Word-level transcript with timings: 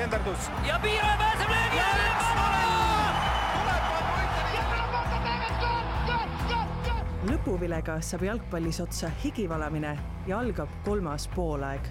senderdus. 0.00 0.50
ja 0.66 0.78
Piira 0.82 1.14
pääseb 1.18 1.50
löögi 1.50 1.80
alla. 1.80 2.10
lõpuvilega 7.30 7.98
saab 8.00 8.22
jalgpallis 8.24 8.80
otsa 8.80 9.10
higivalamine 9.24 9.98
ja 10.26 10.38
algab 10.40 10.70
kolmas 10.84 11.28
poolaeg 11.34 11.90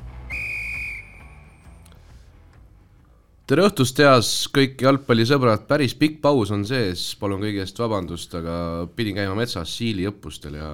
tere 3.50 3.66
õhtust, 3.66 4.02
heas 4.02 4.32
kõik 4.54 4.82
jalgpallisõbrad, 4.86 5.68
päris 5.70 5.96
pikk 5.98 6.20
paus 6.22 6.52
on 6.54 6.66
sees, 6.70 7.16
palun 7.22 7.42
kõigi 7.42 7.62
eest 7.64 7.80
vabandust, 7.82 8.34
aga 8.38 8.56
pidin 8.96 9.18
käima 9.18 9.38
metsas 9.38 9.72
siili 9.78 10.06
õppustel 10.10 10.58
ja 10.60 10.68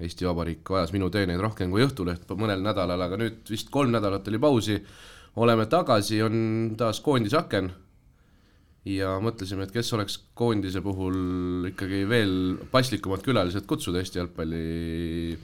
Eesti 0.00 0.28
Vabariik 0.28 0.72
vajas 0.72 0.92
minu 0.92 1.08
teeneid 1.12 1.40
rohkem 1.40 1.72
kui 1.72 1.84
Õhtuleht 1.84 2.28
mõnel 2.36 2.64
nädalal, 2.64 3.00
aga 3.04 3.20
nüüd 3.20 3.48
vist 3.48 3.72
kolm 3.72 3.92
nädalat 3.96 4.28
oli 4.28 4.40
pausi. 4.44 4.76
Oleme 5.38 5.66
tagasi, 5.70 6.22
on 6.22 6.74
taas 6.78 7.00
koondisaken. 7.04 7.70
ja 8.88 9.18
mõtlesime, 9.20 9.66
et 9.66 9.72
kes 9.74 9.92
oleks 9.92 10.16
koondise 10.38 10.80
puhul 10.80 11.68
ikkagi 11.72 12.04
veel 12.08 12.56
paslikumad 12.72 13.20
külalised 13.26 13.66
kutsuda 13.68 14.00
Eesti 14.00 14.18
jalgpalli 14.22 15.36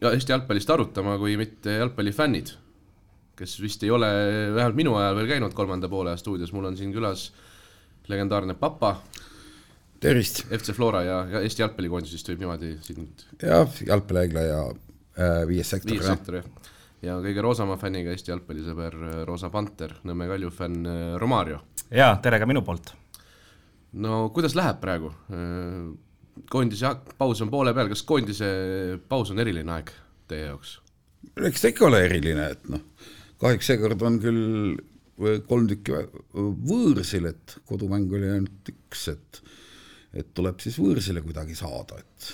ja 0.00 0.12
Eesti 0.14 0.32
jalgpallist 0.32 0.70
arutama, 0.72 1.18
kui 1.20 1.36
mitte 1.36 1.74
jalgpallifännid 1.82 2.54
kes 3.40 3.56
vist 3.62 3.84
ei 3.86 3.92
ole 3.94 4.10
vähemalt 4.54 4.76
minu 4.76 4.94
ajal 5.00 5.16
veel 5.20 5.30
käinud 5.34 5.56
kolmanda 5.56 5.88
poole 5.88 6.12
stuudios, 6.20 6.52
mul 6.52 6.68
on 6.68 6.76
siin 6.76 6.92
külas 6.92 7.30
legendaarne 8.10 8.56
Papa. 8.60 8.98
tervist! 10.00 10.44
FC 10.50 10.74
Flora 10.76 11.02
ja, 11.06 11.20
ja 11.30 11.42
Eesti 11.44 11.64
jalgpallikoondisest 11.64 12.32
võib 12.32 12.44
niimoodi 12.44 12.74
sind. 12.84 13.24
jah, 13.40 13.80
jalgpallihaigla 13.86 14.44
ja 14.44 14.60
äh, 14.68 15.40
viies 15.48 15.72
sektor. 15.72 15.96
viies 15.96 16.10
sektor 16.10 16.40
jah, 16.40 16.50
ja 17.04 17.16
kõige 17.22 17.44
roosama 17.44 17.76
fänniga 17.80 18.12
Eesti 18.14 18.32
jalgpallisõber 18.32 18.98
äh, 19.00 19.16
Roosa 19.28 19.50
Panter, 19.52 19.96
Nõmme 20.08 20.28
Kalju 20.30 20.52
fänn 20.54 20.86
äh, 20.86 21.00
Romario. 21.20 21.62
jaa, 21.88 22.16
tere 22.22 22.40
ka 22.40 22.48
minu 22.48 22.62
poolt! 22.66 22.92
no 23.92 24.26
kuidas 24.34 24.56
läheb 24.58 24.80
praegu? 24.82 25.12
Äh, 25.32 25.88
koondise 26.50 26.94
paus 27.18 27.40
on 27.44 27.50
poole 27.52 27.74
peal, 27.76 27.90
kas 27.92 28.04
koondise 28.08 28.50
paus 29.08 29.32
on 29.32 29.42
eriline 29.42 29.78
aeg 29.78 29.94
teie 30.30 30.50
jaoks? 30.50 30.78
eks 31.48 31.64
ta 31.64 31.72
ikka 31.72 31.88
ole 31.88 32.04
eriline, 32.06 32.52
et 32.54 32.70
noh 32.72 32.84
kahjuks 33.40 33.72
seekord 33.72 34.02
on 34.04 34.20
küll 34.20 35.40
kolm 35.48 35.66
tükki 35.68 35.96
võõrsil, 36.32 37.28
et 37.28 37.56
kodumäng 37.68 38.12
oli 38.16 38.30
ainult 38.36 38.70
üks, 38.72 39.08
et 39.12 39.42
et 40.16 40.32
tuleb 40.34 40.58
siis 40.58 40.74
võõrsile 40.80 41.20
kuidagi 41.22 41.54
saada, 41.54 42.00
et 42.00 42.30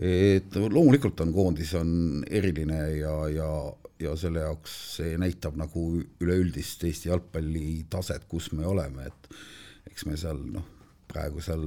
et 0.00 0.56
loomulikult 0.56 1.20
on 1.20 1.32
koondis 1.34 1.74
on 1.76 2.22
eriline 2.30 2.78
ja, 2.96 3.16
ja, 3.28 3.48
ja 4.00 4.14
selle 4.16 4.44
jaoks 4.46 4.76
see 4.96 5.16
näitab 5.20 5.58
nagu 5.60 5.86
üleüldist 6.22 6.84
Eesti 6.88 7.10
jalgpalli 7.10 7.84
taset, 7.92 8.24
kus 8.28 8.52
me 8.56 8.64
oleme, 8.66 9.10
et 9.10 9.92
eks 9.92 10.06
me 10.08 10.16
seal 10.16 10.40
noh, 10.54 10.64
praegu 11.12 11.44
seal 11.44 11.66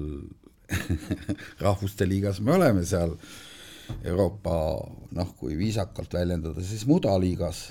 rahvuste 1.65 2.07
liigas 2.09 2.41
me 2.41 2.55
oleme 2.55 2.85
seal 2.85 3.13
Euroopa 4.01 4.55
noh, 5.13 5.33
kui 5.37 5.53
viisakalt 5.59 6.13
väljendada, 6.17 6.63
siis 6.65 6.87
mudaliigas, 6.89 7.67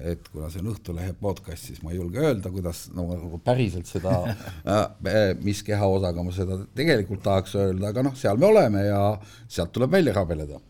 et 0.00 0.28
kuna 0.32 0.48
see 0.52 0.62
on 0.62 0.70
Õhtulehe 0.72 1.14
podcast, 1.18 1.68
siis 1.68 1.82
ma 1.84 1.92
ei 1.92 1.98
julge 1.98 2.20
öelda, 2.22 2.50
kuidas 2.52 2.84
no 2.96 3.06
nagu 3.10 3.40
päriselt 3.44 3.90
seda 3.90 4.14
äh,, 4.74 5.32
mis 5.42 5.62
kehaosaga 5.66 6.24
ma 6.24 6.34
seda 6.34 6.60
tegelikult 6.76 7.24
tahaks 7.24 7.56
öelda, 7.60 7.90
aga 7.90 8.06
noh, 8.08 8.14
seal 8.18 8.40
me 8.40 8.48
oleme 8.48 8.86
ja 8.86 9.00
sealt 9.46 9.74
tuleb 9.74 9.92
välja 9.92 10.14
rabeleda. 10.16 10.60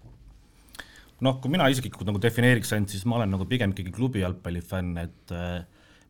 noh, 1.23 1.39
kui 1.42 1.53
mina 1.55 1.69
isiklikult 1.70 2.09
nagu 2.09 2.23
defineeriks 2.23 2.73
ainult, 2.75 2.91
siis 2.95 3.05
ma 3.06 3.20
olen 3.20 3.31
nagu 3.37 3.47
pigem 3.51 3.75
ikkagi 3.75 3.95
klubi 3.95 4.25
jalgpallifänn, 4.25 4.97
et 5.05 5.36
äh, 5.36 5.62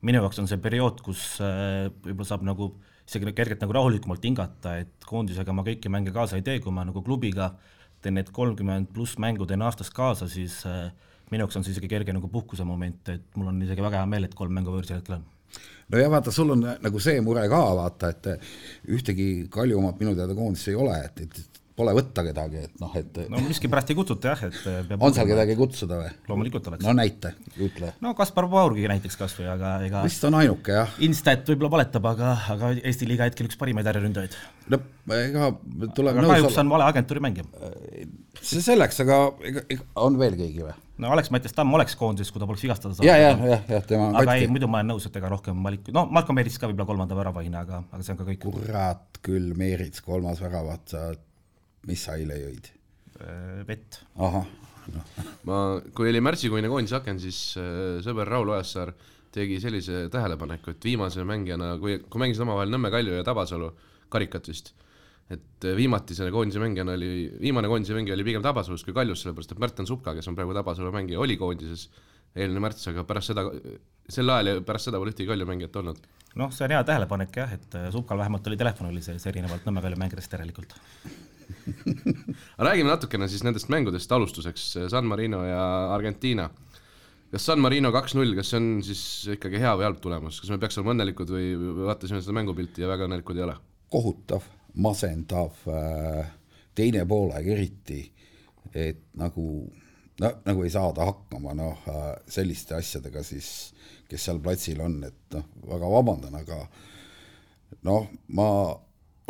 minu 0.02 0.22
jaoks 0.22 0.40
on 0.42 0.48
see 0.50 0.62
periood, 0.62 1.02
kus 1.04 1.36
äh, 1.44 1.90
võib-olla 2.02 2.30
saab 2.30 2.46
nagu 2.48 2.72
isegi 3.08 3.34
kergelt 3.36 3.60
nagu 3.62 3.76
rahulikumalt 3.76 4.24
hingata, 4.24 4.78
et 4.82 5.06
koondisega 5.06 5.52
ma 5.52 5.64
kõiki 5.66 5.90
mänge 5.92 6.14
kaasa 6.14 6.38
ei 6.38 6.46
tee, 6.46 6.60
kui 6.64 6.72
ma 6.74 6.86
nagu 6.88 7.02
klubiga 7.04 7.52
teen 8.02 8.16
need 8.18 8.32
kolmkümmend 8.34 8.90
pluss 8.94 9.18
mängu 9.22 9.46
teen 9.46 9.62
aastas 9.62 9.90
kaasa, 9.94 10.28
siis 10.30 10.62
äh, 10.66 10.90
minu 11.32 11.46
jaoks 11.46 11.58
on 11.58 11.66
see 11.66 11.74
isegi 11.74 11.90
kerge 11.90 12.14
nagu 12.14 12.28
puhkusemoment, 12.32 13.14
et 13.14 13.38
mul 13.38 13.52
on 13.52 13.62
isegi 13.64 13.84
väga 13.84 14.02
hea 14.02 14.10
meel, 14.10 14.28
et 14.28 14.36
kolm 14.38 14.54
mängu 14.56 14.74
võõrsil 14.74 14.98
hetkel 14.98 15.18
on. 15.18 15.24
No 15.92 16.00
ja 16.00 16.08
vaata, 16.12 16.32
sul 16.32 16.52
on 16.54 16.62
nagu 16.64 17.00
see 17.04 17.20
mure 17.24 17.42
ka 17.52 17.62
vaata, 17.76 18.12
et 18.12 18.28
ühtegi 18.88 19.48
Kalju 19.52 19.80
omat 19.80 19.98
minu 20.00 20.14
teada 20.16 20.36
koondis 20.36 20.64
ei 20.72 20.78
ole, 20.78 20.96
et, 21.04 21.24
et 21.26 21.51
pole 21.76 21.94
võtta 21.96 22.24
kedagi, 22.26 22.64
et 22.66 22.80
noh, 22.82 22.92
et 22.98 23.18
no 23.32 23.40
miskipärast 23.46 23.92
ei 23.92 23.96
kutsuta 23.96 24.32
jah, 24.32 24.44
et 24.48 24.88
peab 24.90 25.04
on 25.06 25.14
seal 25.16 25.28
kedagi 25.30 25.56
kutsuda 25.56 26.00
või? 26.02 26.10
loomulikult 26.28 26.68
oleks. 26.68 26.84
no 26.84 26.94
näita, 26.96 27.32
ütle. 27.56 27.94
no 28.04 28.12
Kaspar 28.18 28.48
Paurgi 28.52 28.84
näiteks 28.90 29.18
kas 29.20 29.36
või, 29.38 29.48
aga 29.52 29.74
ega 29.86 30.04
vist 30.04 30.24
on 30.28 30.36
ainuke 30.40 30.76
jah. 30.76 30.92
Instat 31.06 31.48
võib-olla 31.48 31.78
valetab, 31.78 32.08
aga, 32.12 32.34
aga 32.52 32.74
Eesti 32.82 33.08
liiga 33.08 33.28
hetkel 33.28 33.48
üks 33.48 33.58
parimaid 33.60 33.88
ääreründajaid. 33.88 34.36
no 34.72 34.82
ega 35.16 35.50
tuleb 35.96 36.12
aga 36.12 36.28
kahjuks 36.34 36.60
on 36.62 36.76
vale 36.76 36.88
agentuuri 36.90 37.24
mängija. 37.24 37.48
see 38.40 38.64
selleks, 38.64 39.00
aga 39.06 39.22
ega, 39.48 39.66
ega 39.72 39.88
on 40.04 40.20
veel 40.20 40.36
keegi 40.38 40.66
või? 40.68 40.76
no 41.02 41.10
Alex-Mattias 41.16 41.56
Tamm 41.56 41.72
oleks 41.80 41.96
koondises, 41.98 42.30
kui 42.32 42.42
ta 42.42 42.46
poleks 42.48 42.68
vigastada 42.68 42.94
saanud. 42.94 43.08
ja, 43.08 43.16
ja, 43.16 43.32
jah, 43.54 43.66
jah, 43.78 43.88
tema 43.88 44.12
aga 44.12 44.28
katki. 44.28 44.44
ei, 44.44 44.52
muidu 44.52 44.68
ma 44.68 44.82
olen 44.82 44.92
nõus, 44.92 45.08
et 45.08 45.16
ega 45.18 45.32
rohkem 45.32 45.64
valikuid, 45.64 45.96
no 45.96 46.04
Marko 46.12 46.36
Meerits 46.36 46.60
ka 46.60 46.68
võib-olla 46.68 46.92
kolmanda 46.92 47.18
väravahina, 47.18 47.64
aga, 47.64 47.82
aga 47.88 48.04
see 48.04 48.14
on 48.14 48.20
ka 48.20 48.28
kõik. 48.28 48.44
kurat 48.44 49.22
küll, 49.24 49.52
Meerits 49.58 50.04
kolmas 50.04 50.42
väravat, 50.44 50.84
sa 50.92 51.08
mis 51.88 52.04
sa 52.06 52.18
eile 52.18 52.38
jõid? 52.40 52.68
Äh, 53.22 53.62
vett. 53.68 54.02
ahah 54.16 54.46
no.. 54.90 55.02
ma, 55.48 55.56
kui 55.94 56.10
oli 56.10 56.22
märtsikuine 56.24 56.70
koondise 56.70 56.98
aken, 56.98 57.20
siis 57.22 57.40
äh, 57.60 57.98
sõber 58.04 58.30
Raul 58.30 58.52
Ojasaar 58.54 58.92
tegi 59.32 59.58
sellise 59.62 60.06
tähelepaneku, 60.12 60.74
et 60.74 60.86
viimase 60.86 61.24
mängijana, 61.28 61.74
kui, 61.80 61.98
kui 62.04 62.20
mängisid 62.20 62.44
omavahel 62.44 62.72
Nõmme 62.72 62.92
Kalju 62.92 63.16
ja 63.16 63.26
Tabasalu 63.26 63.70
karikat 64.12 64.48
vist, 64.50 64.72
et 65.32 65.68
äh, 65.68 65.76
viimati 65.78 66.16
selle 66.18 66.32
koondise 66.34 66.62
mängijana 66.62 66.96
oli, 66.98 67.12
viimane 67.40 67.70
koondise 67.70 67.96
mängija 67.96 68.16
oli 68.18 68.26
pigem 68.28 68.44
Tabasalus 68.44 68.84
kui 68.86 68.96
Kaljus, 68.96 69.24
sellepärast 69.24 69.54
et 69.54 69.62
Märten 69.62 69.88
Supka, 69.88 70.16
kes 70.18 70.28
on 70.30 70.38
praegu 70.38 70.56
Tabasalu 70.56 70.92
mängija, 70.94 71.20
oli 71.22 71.38
koondises 71.40 71.88
eelmine 72.32 72.64
märts, 72.64 72.86
aga 72.88 73.04
pärast 73.04 73.32
seda, 73.32 73.44
sel 74.08 74.32
ajal 74.32 74.48
ja 74.48 74.60
pärast 74.64 74.88
seda 74.88 75.00
pole 75.00 75.12
ühtegi 75.12 75.28
Kalju 75.28 75.48
mängijat 75.48 75.76
olnud. 75.82 76.00
noh, 76.40 76.52
see 76.52 76.64
on 76.64 76.72
hea 76.76 76.84
tähelepanek 76.88 77.36
jah, 77.36 77.52
et 77.58 77.76
Supkal 77.92 78.20
vähemalt 78.20 78.46
oli 78.48 78.56
telefon 78.60 78.88
oli 78.88 79.04
sees, 79.04 79.26
erinevalt 79.28 79.68
Nõmme 79.68 79.84
Kalju 79.84 80.00
mängijatest 80.00 80.36
järelikult 80.38 80.76
räägime 82.66 82.90
natukene 82.90 83.28
siis 83.30 83.44
nendest 83.46 83.70
mängudest 83.72 84.12
alustuseks, 84.12 84.66
San 84.92 85.08
Marino 85.08 85.42
ja 85.46 85.62
Argentiina. 85.94 86.48
kas 87.32 87.46
San 87.48 87.62
Marino 87.64 87.92
kaks-null, 87.94 88.34
kas 88.38 88.52
see 88.52 88.60
on 88.60 88.70
siis 88.86 89.02
ikkagi 89.36 89.60
hea 89.62 89.74
või 89.78 89.88
halb 89.88 90.00
tulemus, 90.04 90.40
kas 90.42 90.52
me 90.52 90.60
peaks 90.62 90.78
olema 90.78 90.96
õnnelikud 90.96 91.32
või 91.32 91.52
vaatasime 91.86 92.22
seda 92.22 92.36
mängupilti 92.36 92.84
ja 92.84 92.90
väga 92.90 93.08
õnnelikud 93.08 93.38
ei 93.38 93.46
ole? 93.48 93.58
kohutav, 93.92 94.46
masendav, 94.80 95.58
äh, 95.68 96.30
teine 96.74 97.04
poolaeg 97.08 97.48
eriti, 97.52 98.06
et 98.72 99.02
nagu 99.20 99.44
no 100.22 100.30
nagu 100.46 100.64
ei 100.64 100.72
saada 100.72 101.06
hakkama 101.08 101.54
noh, 101.56 101.82
äh, 101.88 102.14
selliste 102.30 102.76
asjadega 102.78 103.24
siis, 103.26 103.72
kes 104.08 104.28
seal 104.28 104.40
platsil 104.44 104.80
on, 104.84 104.98
et 105.08 105.36
noh, 105.36 105.44
väga 105.68 105.92
vabandan, 105.92 106.38
aga 106.40 106.62
noh, 107.88 108.08
ma 108.36 108.48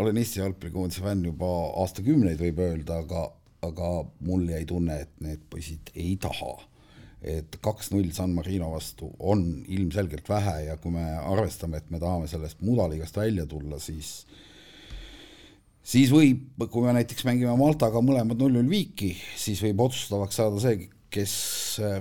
olen 0.02 0.18
Eesti 0.20 0.40
jalgpallikoondise 0.42 1.04
fänn 1.04 1.24
juba 1.26 1.48
aastakümneid, 1.82 2.40
võib 2.40 2.60
öelda, 2.64 3.00
aga, 3.04 3.24
aga 3.68 3.90
mul 4.26 4.44
jäi 4.50 4.66
tunne, 4.68 5.00
et 5.04 5.24
need 5.24 5.42
poisid 5.50 5.92
ei 5.94 6.16
taha. 6.20 6.54
et 7.22 7.54
kaks-null 7.62 8.08
San 8.10 8.32
Marino 8.34 8.72
vastu 8.72 9.12
on 9.22 9.44
ilmselgelt 9.70 10.26
vähe 10.26 10.64
ja 10.64 10.74
kui 10.82 10.90
me 10.90 11.04
arvestame, 11.20 11.78
et 11.78 11.90
me 11.94 12.00
tahame 12.02 12.26
sellest 12.26 12.64
mudaliigast 12.66 13.14
välja 13.16 13.44
tulla, 13.46 13.78
siis 13.78 14.24
siis 15.86 16.10
võib, 16.10 16.48
kui 16.66 16.82
me 16.82 16.96
näiteks 16.96 17.22
mängime 17.28 17.54
Maltaga 17.60 18.02
mõlemad 18.02 18.42
null-null 18.42 18.66
viiki, 18.66 19.12
siis 19.38 19.62
võib 19.62 19.84
otsustavaks 19.86 20.40
saada 20.40 20.58
see, 20.64 20.88
kes 21.14 21.36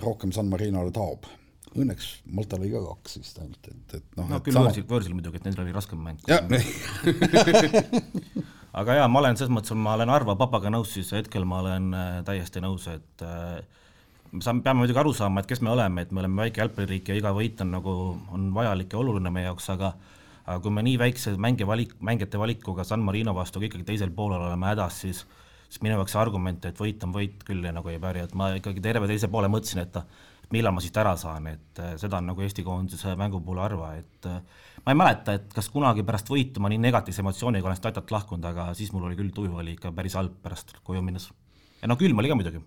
rohkem 0.01 0.33
San 0.33 0.49
Marinole 0.49 0.89
taob 0.95 1.29
õnneks 1.77 2.07
Maltal 2.35 2.61
oli 2.61 2.71
ka 2.73 2.81
kaks 2.83 3.17
vist 3.21 3.37
ainult, 3.41 3.67
et, 3.71 3.93
et 3.99 4.17
noh. 4.19 4.27
no 4.29 4.39
küll 4.43 4.55
sama... 4.55 4.69
võõrsil, 4.69 4.85
võõrsil 4.89 5.15
muidugi, 5.15 5.39
et 5.39 5.45
nendel 5.47 5.65
oli 5.65 5.75
raskem 5.75 5.99
mäng. 6.03 6.19
aga 8.81 8.97
jaa, 8.99 9.11
ma 9.11 9.21
olen 9.21 9.39
selles 9.39 9.53
mõttes, 9.53 9.75
ma 9.77 9.95
olen 9.97 10.11
Arvo 10.11 10.35
Papaga 10.39 10.71
nõus, 10.73 10.93
siis 10.95 11.11
hetkel 11.15 11.45
ma 11.47 11.61
olen 11.63 11.91
äh, 11.95 12.09
täiesti 12.27 12.63
nõus, 12.63 12.87
et 12.91 13.25
äh, 13.27 13.59
me 14.31 14.43
saame, 14.43 14.63
peame 14.65 14.83
muidugi 14.83 15.01
aru 15.01 15.13
saama, 15.15 15.43
et 15.43 15.51
kes 15.51 15.63
me 15.63 15.71
oleme, 15.73 16.03
et 16.03 16.11
me 16.11 16.23
oleme 16.23 16.45
väike 16.45 16.63
jalgpalliriik 16.63 17.13
ja 17.13 17.19
iga 17.19 17.35
võit 17.35 17.63
on 17.63 17.71
nagu, 17.77 17.93
on 18.35 18.49
vajalik 18.55 18.91
ja 18.91 18.99
oluline 18.99 19.31
meie 19.33 19.47
jaoks, 19.47 19.69
aga 19.75 19.93
aga 20.41 20.57
kui 20.63 20.73
me 20.73 20.81
nii 20.83 20.97
väikse 20.97 21.35
mängija 21.39 21.67
valik, 21.69 21.93
mängijate 22.03 22.39
valikuga 22.41 22.83
San 22.83 23.03
Marino 23.05 23.31
vastu 23.37 23.61
ikkagi 23.61 23.85
teisel 23.87 24.11
poolel 24.15 24.41
oleme 24.41 24.71
hädas, 24.71 25.03
siis 25.05 25.21
siis 25.71 25.83
minu 25.85 25.95
jaoks 25.95 26.11
see 26.11 26.19
argument, 26.19 26.65
et 26.67 26.79
võit 26.81 27.03
on 27.05 27.13
võit 27.15 27.45
küll 27.47 27.63
nagu 27.63 27.91
ei 27.91 27.99
päri, 28.01 28.25
et 28.25 28.33
ma 28.35 28.49
ikkagi 28.57 28.81
terve 28.83 29.07
teise 29.07 29.29
poole 29.31 29.47
mõtlesin, 29.51 29.85
et 29.85 29.99
millal 30.51 30.75
ma 30.75 30.83
siit 30.83 30.97
ära 31.01 31.13
saan, 31.19 31.47
et 31.51 31.79
äh, 31.81 31.93
seda 32.01 32.19
on 32.19 32.29
nagu 32.31 32.43
Eesti 32.43 32.65
koondise 32.65 33.15
mängu 33.19 33.41
puhul 33.43 33.61
harva, 33.63 33.93
et 33.99 34.27
äh, 34.29 34.41
ma 34.85 34.93
ei 34.93 34.99
mäleta, 34.99 35.37
et 35.39 35.55
kas 35.55 35.71
kunagi 35.73 36.05
pärast 36.07 36.29
võitu 36.31 36.63
ma 36.63 36.71
nii 36.71 36.81
negatiivse 36.83 37.23
emotsiooniga 37.23 37.69
olen 37.69 37.79
Stadialt 37.79 38.11
lahkunud, 38.13 38.45
aga 38.51 38.71
siis 38.77 38.91
mul 38.95 39.07
oli 39.09 39.19
küll 39.19 39.33
tuju 39.35 39.61
oli 39.63 39.77
ikka 39.77 39.93
päris 39.95 40.17
halb 40.19 40.37
pärast 40.43 40.75
koju 40.83 41.03
minnes. 41.05 41.29
ja 41.81 41.89
no 41.91 41.97
külm 41.99 42.19
oli 42.21 42.31
ka 42.31 42.37
muidugi. 42.39 42.61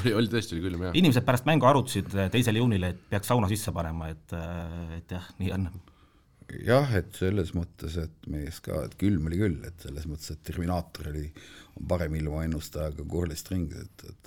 oli, 0.00 0.14
oli 0.22 0.32
tõesti, 0.32 0.56
oli 0.56 0.66
külm 0.68 0.88
jah. 0.88 0.98
inimesed 1.02 1.26
pärast 1.28 1.48
mängu 1.48 1.68
arutasid 1.70 2.12
teisel 2.32 2.60
juunil, 2.60 2.90
et 2.90 3.06
peaks 3.12 3.32
sauna 3.32 3.48
sisse 3.52 3.72
panema, 3.76 4.10
et, 4.14 4.36
et 4.98 5.16
jah, 5.18 5.32
nii 5.38 5.56
on 5.56 5.70
jah, 6.66 6.94
et 6.98 7.14
selles 7.16 7.52
mõttes, 7.54 7.96
et 8.00 8.30
mees 8.30 8.60
ka, 8.64 8.84
et 8.86 8.94
külm 9.00 9.28
oli 9.30 9.38
küll, 9.40 9.58
et 9.66 9.86
selles 9.86 10.06
mõttes, 10.10 10.32
et 10.34 10.42
Terminaator 10.46 11.10
oli 11.12 11.28
parem 11.88 12.14
ilmaennustaja 12.18 12.92
kui 12.96 13.06
Corley 13.10 13.38
Strings, 13.38 13.76
et, 13.76 14.04
et 14.08 14.20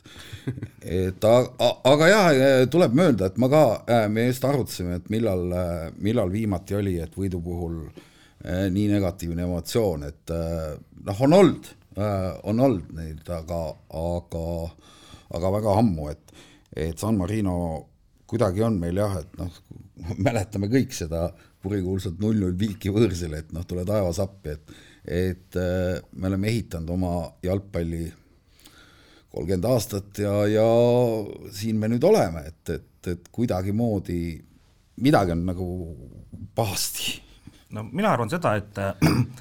et 0.83 1.25
aga, 1.25 2.07
jah, 2.09 2.29
tuleb 2.71 2.95
möönda, 2.97 3.29
et 3.29 3.37
ma 3.39 3.47
ka, 3.51 3.63
äh, 3.87 4.07
me 4.11 4.27
just 4.27 4.43
arutasime, 4.47 4.97
et 4.99 5.07
millal, 5.13 5.45
äh, 5.55 5.85
millal 6.03 6.31
viimati 6.33 6.75
oli, 6.75 6.97
et 7.03 7.15
võidu 7.17 7.39
puhul 7.43 7.77
eh, 7.87 8.67
nii 8.73 8.89
negatiivne 8.91 9.45
emotsioon, 9.47 10.03
et 10.09 10.33
noh, 10.33 11.23
on 11.23 11.37
olnud, 11.39 11.71
on 12.43 12.59
olnud 12.65 12.91
neid, 12.97 13.23
aga, 13.31 13.61
aga, 14.01 14.43
aga 15.37 15.51
väga 15.57 15.77
ammu, 15.79 16.09
et, 16.11 16.35
et 16.89 16.99
San 16.99 17.19
Marino 17.19 17.55
kuidagi 18.27 18.63
on 18.65 18.79
meil 18.81 18.97
jah, 18.97 19.19
et 19.21 19.39
noh, 19.39 19.59
mäletame 20.25 20.69
kõik 20.73 20.95
seda 20.95 21.27
kurikuulsat 21.63 22.19
null-null 22.19 22.57
viiki 22.59 22.91
võõrsile, 22.91 23.43
et 23.43 23.53
noh, 23.55 23.63
tule 23.67 23.85
taevas 23.87 24.19
appi, 24.23 24.57
et 24.57 24.73
et 25.05 25.55
äh, 25.59 26.01
me 26.15 26.29
oleme 26.29 26.47
ehitanud 26.51 26.93
oma 26.95 27.13
jalgpalli 27.43 28.05
kolmkümmend 29.33 29.65
aastat 29.65 30.21
ja, 30.23 30.33
ja 30.47 30.67
siin 31.51 31.79
me 31.81 31.89
nüüd 31.91 32.03
oleme, 32.05 32.45
et, 32.51 32.75
et, 32.77 33.09
et 33.15 33.31
kuidagimoodi 33.33 34.21
midagi 35.03 35.33
on 35.33 35.43
nagu 35.49 35.67
pahasti. 36.55 37.17
no 37.73 37.87
mina 37.89 38.13
arvan 38.13 38.31
seda, 38.31 38.55
et 38.61 38.79
äh, 38.79 38.93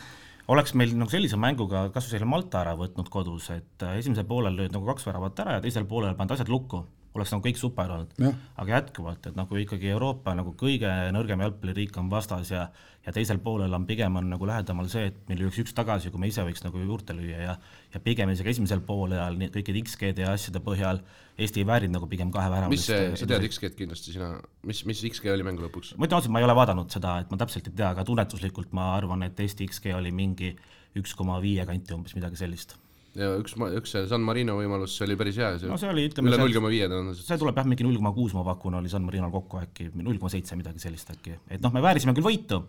oleks 0.53 0.75
meil 0.79 0.97
nagu 0.97 1.13
sellise 1.13 1.39
mänguga 1.41 1.89
kas 1.95 2.09
või 2.09 2.17
selle 2.17 2.31
Malta 2.33 2.63
ära 2.65 2.75
võtnud 2.79 3.13
kodus, 3.13 3.51
et 3.55 3.87
äh, 3.87 4.01
esimesel 4.01 4.27
poolel 4.29 4.57
lööd 4.59 4.75
nagu 4.75 4.89
kaks 4.89 5.07
väravat 5.07 5.45
ära 5.45 5.59
ja 5.59 5.65
teisel 5.65 5.87
poolel 5.89 6.17
pannud 6.19 6.39
asjad 6.39 6.51
lukku 6.53 6.83
oleks 7.15 7.33
nagu 7.35 7.45
kõik 7.45 7.59
super 7.61 7.91
olnud. 7.93 8.15
aga 8.57 8.79
jätkuvalt, 8.79 9.27
et 9.29 9.37
nagu 9.37 9.59
ikkagi 9.61 9.91
Euroopa 9.93 10.35
nagu 10.39 10.55
kõige 10.59 10.91
nõrgem 11.13 11.45
jalgpalliriik 11.45 11.97
on 12.01 12.11
vastas 12.13 12.53
ja 12.55 12.69
ja 13.03 13.11
teisel 13.11 13.41
poolel 13.43 13.73
on 13.75 13.83
pigem 13.87 14.15
on 14.17 14.29
nagu 14.31 14.47
lähedamal 14.47 14.87
see, 14.91 15.09
et 15.11 15.17
meil 15.27 15.41
lüüakse 15.43 15.65
üks 15.65 15.75
tagasi, 15.75 16.13
kui 16.13 16.23
me 16.23 16.29
ise 16.31 16.45
võiks 16.47 16.63
nagu 16.63 16.79
juurde 16.79 17.17
lüüa 17.19 17.41
ja 17.49 17.57
ja 17.95 18.01
pigem 18.01 18.31
isegi 18.31 18.53
esimesel 18.55 18.85
poolel 18.87 19.39
nii 19.41 19.51
kõikide 19.57 19.83
X-G-de 19.83 20.23
ja 20.23 20.37
asjade 20.37 20.63
põhjal 20.63 21.03
Eesti 21.43 21.63
ei 21.63 21.67
väärinud 21.67 21.97
nagu 21.97 22.07
pigem 22.07 22.31
kahe 22.31 22.51
värava. 22.53 22.71
mis 22.71 22.87
see, 22.87 23.11
sa 23.19 23.27
tead 23.27 23.49
X-G-d 23.49 23.75
kindlasti 23.75 24.15
sina, 24.15 24.37
mis, 24.69 24.85
mis 24.87 25.03
X-G 25.11 25.35
oli 25.35 25.47
mängu 25.47 25.67
lõpuks? 25.67 25.97
ma 25.99 26.07
ütlen 26.07 26.21
ausalt, 26.21 26.35
ma 26.37 26.45
ei 26.45 26.47
ole 26.47 26.57
vaadanud 26.57 26.95
seda, 26.95 27.19
et 27.25 27.33
ma 27.33 27.41
täpselt 27.43 27.73
ei 27.73 27.75
tea, 27.75 27.91
aga 27.91 28.07
tunnetuslikult 28.07 28.73
ma 28.77 28.93
arvan, 28.95 29.27
et 29.27 29.41
Eesti 29.41 29.67
X-G 29.73 29.99
oli 29.99 30.15
mingi 30.15 30.55
üks 31.01 31.17
koma 31.19 31.41
viie 31.43 31.67
kanti 31.67 31.97
umbes, 31.97 32.15
midagi 32.15 32.39
sellist 32.39 32.77
ja 33.19 33.33
üks, 33.41 33.55
üks 33.79 33.93
see 33.95 34.05
San 34.09 34.23
Marino 34.25 34.55
võimalus 34.57 34.95
oli 35.05 35.17
päris 35.21 35.39
hea, 35.41 35.51
see 35.61 35.71
no 35.71 35.77
see 35.81 35.91
oli, 35.93 36.07
ütleme 36.09 36.31
üle 36.31 36.39
null 36.41 36.57
koma 36.57 36.71
viie 36.73 36.87
tõenäoliselt. 36.89 37.29
see 37.29 37.41
tuleb 37.41 37.59
jah, 37.61 37.69
mingi 37.69 37.85
null 37.87 37.99
koma 38.01 38.13
kuus 38.17 38.35
ma 38.37 38.45
pakun, 38.47 38.79
oli 38.81 38.93
San 38.93 39.05
Marinol 39.07 39.33
kokku 39.35 39.61
äkki, 39.61 39.91
null 40.01 40.21
koma 40.21 40.33
seitse, 40.33 40.57
midagi 40.59 40.81
sellist 40.83 41.13
äkki. 41.13 41.37
et 41.53 41.65
noh, 41.65 41.75
me 41.75 41.83
väärisime 41.85 42.15
küll 42.17 42.27
võitu, 42.27 42.63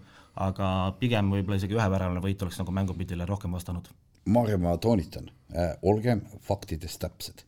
aga 0.43 0.67
pigem 0.99 1.31
võib-olla 1.31 1.61
isegi 1.61 1.77
üheväraline 1.77 2.23
võit 2.23 2.43
oleks 2.43 2.59
nagu 2.59 2.75
mängupildile 2.75 3.27
rohkem 3.29 3.55
vastanud. 3.55 3.87
Maarja, 4.33 4.57
ma 4.59 4.75
toonitan 4.81 5.29
äh,, 5.55 5.75
olgem 5.83 6.23
faktidest 6.47 7.01
täpsed. 7.03 7.45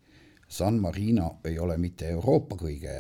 San 0.47 0.79
Marino 0.79 1.39
ei 1.47 1.57
ole 1.59 1.77
mitte 1.81 2.07
Euroopa 2.13 2.57
kõige 2.59 2.95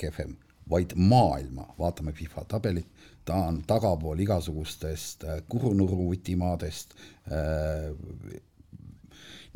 kehvem, 0.00 0.34
vaid 0.68 0.92
maailma, 0.98 1.68
vaatame 1.78 2.12
FIFA 2.12 2.44
tabelit, 2.50 2.88
ta 3.24 3.36
on 3.48 3.62
tagapool 3.68 4.20
igasugustest 4.24 5.24
äh, 5.24 5.40
kurunuruvutimaadest 5.48 6.96
äh,, 7.32 8.42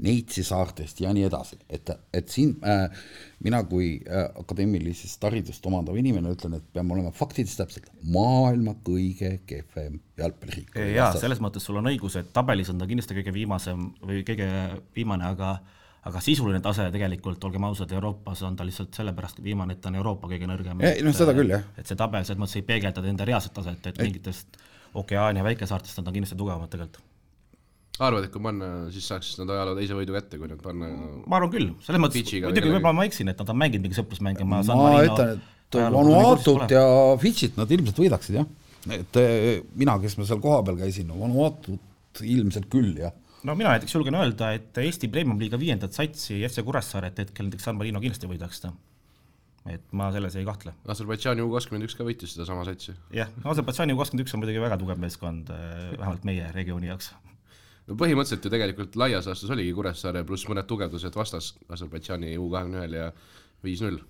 Neitsi 0.03 0.43
saartest 0.47 1.01
ja 1.01 1.13
nii 1.15 1.27
edasi, 1.29 1.59
et, 1.71 1.91
et 2.15 2.33
siin 2.33 2.57
äh, 2.67 3.03
mina 3.45 3.61
kui 3.69 3.93
äh, 4.03 4.25
akadeemilisest 4.41 5.23
haridust 5.23 5.67
omandav 5.71 5.99
inimene 6.01 6.33
ütlen, 6.35 6.57
et 6.59 6.65
peame 6.75 6.97
olema 6.97 7.13
faktidest 7.15 7.61
täpselt 7.61 7.87
maailma 8.15 8.75
kõige 8.87 9.37
kehvem 9.47 10.01
jalgpalliriik. 10.19 10.75
jaa, 10.97 11.13
selles 11.19 11.43
mõttes 11.45 11.69
sul 11.69 11.79
on 11.79 11.91
õigus, 11.93 12.19
et 12.19 12.33
tabelis 12.35 12.73
on 12.73 12.83
ta 12.83 12.89
kindlasti 12.91 13.19
kõige 13.21 13.37
viimasem 13.37 13.87
või 14.03 14.25
kõige 14.27 14.49
viimane, 14.97 15.31
aga 15.31 15.55
aga 16.03 16.19
sisuline 16.19 16.59
tase 16.59 16.89
tegelikult, 16.91 17.45
olgem 17.47 17.63
ausad, 17.69 17.93
Euroopas 17.95 18.43
on 18.43 18.57
ta 18.59 18.67
lihtsalt 18.67 18.97
sellepärast 18.99 19.39
viimane, 19.45 19.77
et 19.77 19.81
ta 19.85 19.93
on 19.93 20.01
Euroopa 20.01 20.31
kõige 20.33 20.49
nõrgem. 20.51 20.83
noh, 20.83 21.15
seda 21.15 21.35
küll, 21.37 21.55
jah. 21.55 21.63
et 21.79 21.87
see 21.87 21.99
tabel 21.99 22.27
selles 22.27 22.43
mõttes 22.43 22.59
ei 22.59 22.67
peegelda 22.67 23.07
enda 23.07 23.29
reaalset 23.29 23.55
taset, 23.55 23.87
et 23.87 24.03
mingitest 24.03 24.59
Okeaania 24.99 25.47
väikesaartest 25.47 26.03
on 26.03 26.05
ta 26.05 26.13
kindlasti 26.13 26.37
tugevamad 26.37 26.75
tegelikult 26.75 27.12
arvad, 28.09 28.27
et 28.27 28.35
kui 28.35 28.43
panna, 28.45 28.69
siis 28.95 29.07
saaks 29.11 29.33
nad 29.41 29.53
ajaloo 29.55 29.79
teise 29.79 29.97
võidu 29.97 30.17
kätte, 30.17 30.41
kui 30.41 30.51
nad 30.51 30.61
panna 30.63 30.91
ma 30.91 31.39
arvan 31.39 31.53
küll, 31.53 31.71
selles 31.87 32.03
mõttes, 32.03 32.35
muidugi 32.43 32.75
võib-olla 32.75 32.97
ma 32.99 33.07
eksin, 33.09 33.33
et 33.33 33.41
nad 33.43 33.55
on 33.55 33.59
mänginud 33.63 33.87
mingi 33.87 33.99
sõprusmänge, 33.99 34.47
ma 34.49 34.61
saan 34.67 34.83
ma 34.83 35.07
ütlen, 35.07 35.35
et 35.39 35.49
Vanuatut 35.73 36.69
ja 36.73 36.85
Fidžit 37.21 37.57
nad 37.57 37.71
ilmselt 37.73 38.03
võidaksid, 38.03 38.37
jah. 38.43 38.49
et 38.93 39.19
eh, 39.23 39.63
mina, 39.79 39.97
kes 40.03 40.19
ma 40.19 40.29
seal 40.29 40.43
kohapeal 40.45 40.79
käisin, 40.83 41.13
Vanuatut 41.17 42.23
ilmselt 42.29 42.69
küll, 42.73 42.95
jah 43.01 43.15
no 43.47 43.57
mina 43.59 43.75
näiteks 43.75 43.97
julgen 43.97 44.17
öelda, 44.19 44.53
et 44.57 44.79
Eesti 44.83 45.11
Premium-liiga 45.11 45.59
viiendat 45.61 45.97
satsi 45.97 46.41
FC 46.47 46.65
Kuressaaret 46.67 47.19
hetkel 47.25 47.49
näiteks 47.49 47.67
San 47.69 47.79
Marino 47.79 48.03
kindlasti 48.03 48.31
võidaks 48.31 48.63
ta. 48.63 48.73
et 49.71 49.83
ma 49.95 50.09
selles 50.15 50.35
ei 50.39 50.47
kahtle. 50.47 50.75
Aserbaidžaani 50.91 51.43
U 51.45 51.51
kakskümmend 51.55 51.87
üks 51.87 51.95
ka 51.99 52.07
võitis 52.07 52.37
sedasama 52.37 52.65
satsi. 52.69 52.95
jah, 53.15 53.31
Aserbaidžaani 53.43 53.97
U 53.97 54.01
kakskümmend 54.01 54.27
üks 54.27 54.37
on 54.37 54.43
muidugi 54.43 54.63
väga 54.63 54.79
tugev 54.79 55.03
meeskond, 55.03 55.51
eh, 55.51 55.93
vähemalt 55.99 56.27
meie 56.29 56.49
regiooni 56.55 56.91
jaoks 56.93 57.13
no 57.89 57.99
põhimõtteliselt 57.99 58.47
ju 58.47 58.53
tegelikult 58.53 58.97
laias 59.01 59.29
laastus 59.29 59.51
oligi 59.55 59.75
Kuressaare 59.77 60.25
pluss 60.29 60.47
mõned 60.51 60.69
tugevdused 60.71 61.17
vastas 61.19 61.53
Aserbaidžaani 61.73 62.37
U 62.39 62.49
kahekümne 62.53 62.83
ühel 62.83 62.99
ja 62.99 63.11
viis-null. 63.65 64.01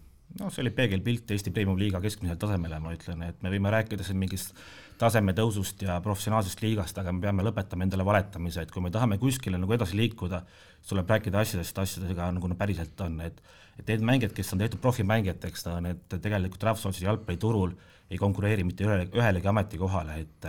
noh, 0.40 0.52
see 0.52 0.62
oli 0.64 0.72
peegelpilt 0.76 1.30
Eesti 1.34 1.52
Premium-liiga 1.52 2.00
keskmisele 2.00 2.38
tasemele, 2.40 2.78
ma 2.80 2.94
ütlen, 2.96 3.24
et 3.28 3.42
me 3.44 3.52
võime 3.52 3.72
rääkida 3.72 4.04
siin 4.06 4.20
mingist 4.20 4.54
taseme 5.00 5.34
tõusust 5.36 5.82
ja 5.84 5.98
professionaalsest 6.04 6.62
liigast, 6.62 6.98
aga 7.00 7.12
me 7.12 7.24
peame 7.24 7.44
lõpetama 7.44 7.84
endale 7.84 8.06
valetamise, 8.06 8.62
et 8.62 8.70
kui 8.72 8.84
me 8.84 8.92
tahame 8.94 9.18
kuskile 9.20 9.58
nagu 9.60 9.74
edasi 9.76 9.98
liikuda, 9.98 10.44
siis 10.78 10.92
tuleb 10.92 11.10
rääkida 11.10 11.42
asjadest 11.42 11.80
asjadega, 11.84 12.30
nagu 12.36 12.48
nad 12.48 12.60
päriselt 12.60 13.00
on, 13.04 13.20
et 13.26 13.42
et 13.80 13.88
need 13.88 14.04
mängijad, 14.04 14.34
kes 14.36 14.52
on 14.52 14.60
tehtud 14.60 14.82
profimängijateks, 14.84 15.64
need 15.80 16.02
tegelikult 16.12 16.64
rahvusvahelisel 16.68 17.08
jalgpalliturul 17.08 17.72
ei 18.12 18.18
konkureeri 18.20 18.66
mitte 18.68 18.84
ühele, 18.84 19.06
ühelegi 19.16 19.48
ametikohale, 19.48 20.18
et 20.20 20.48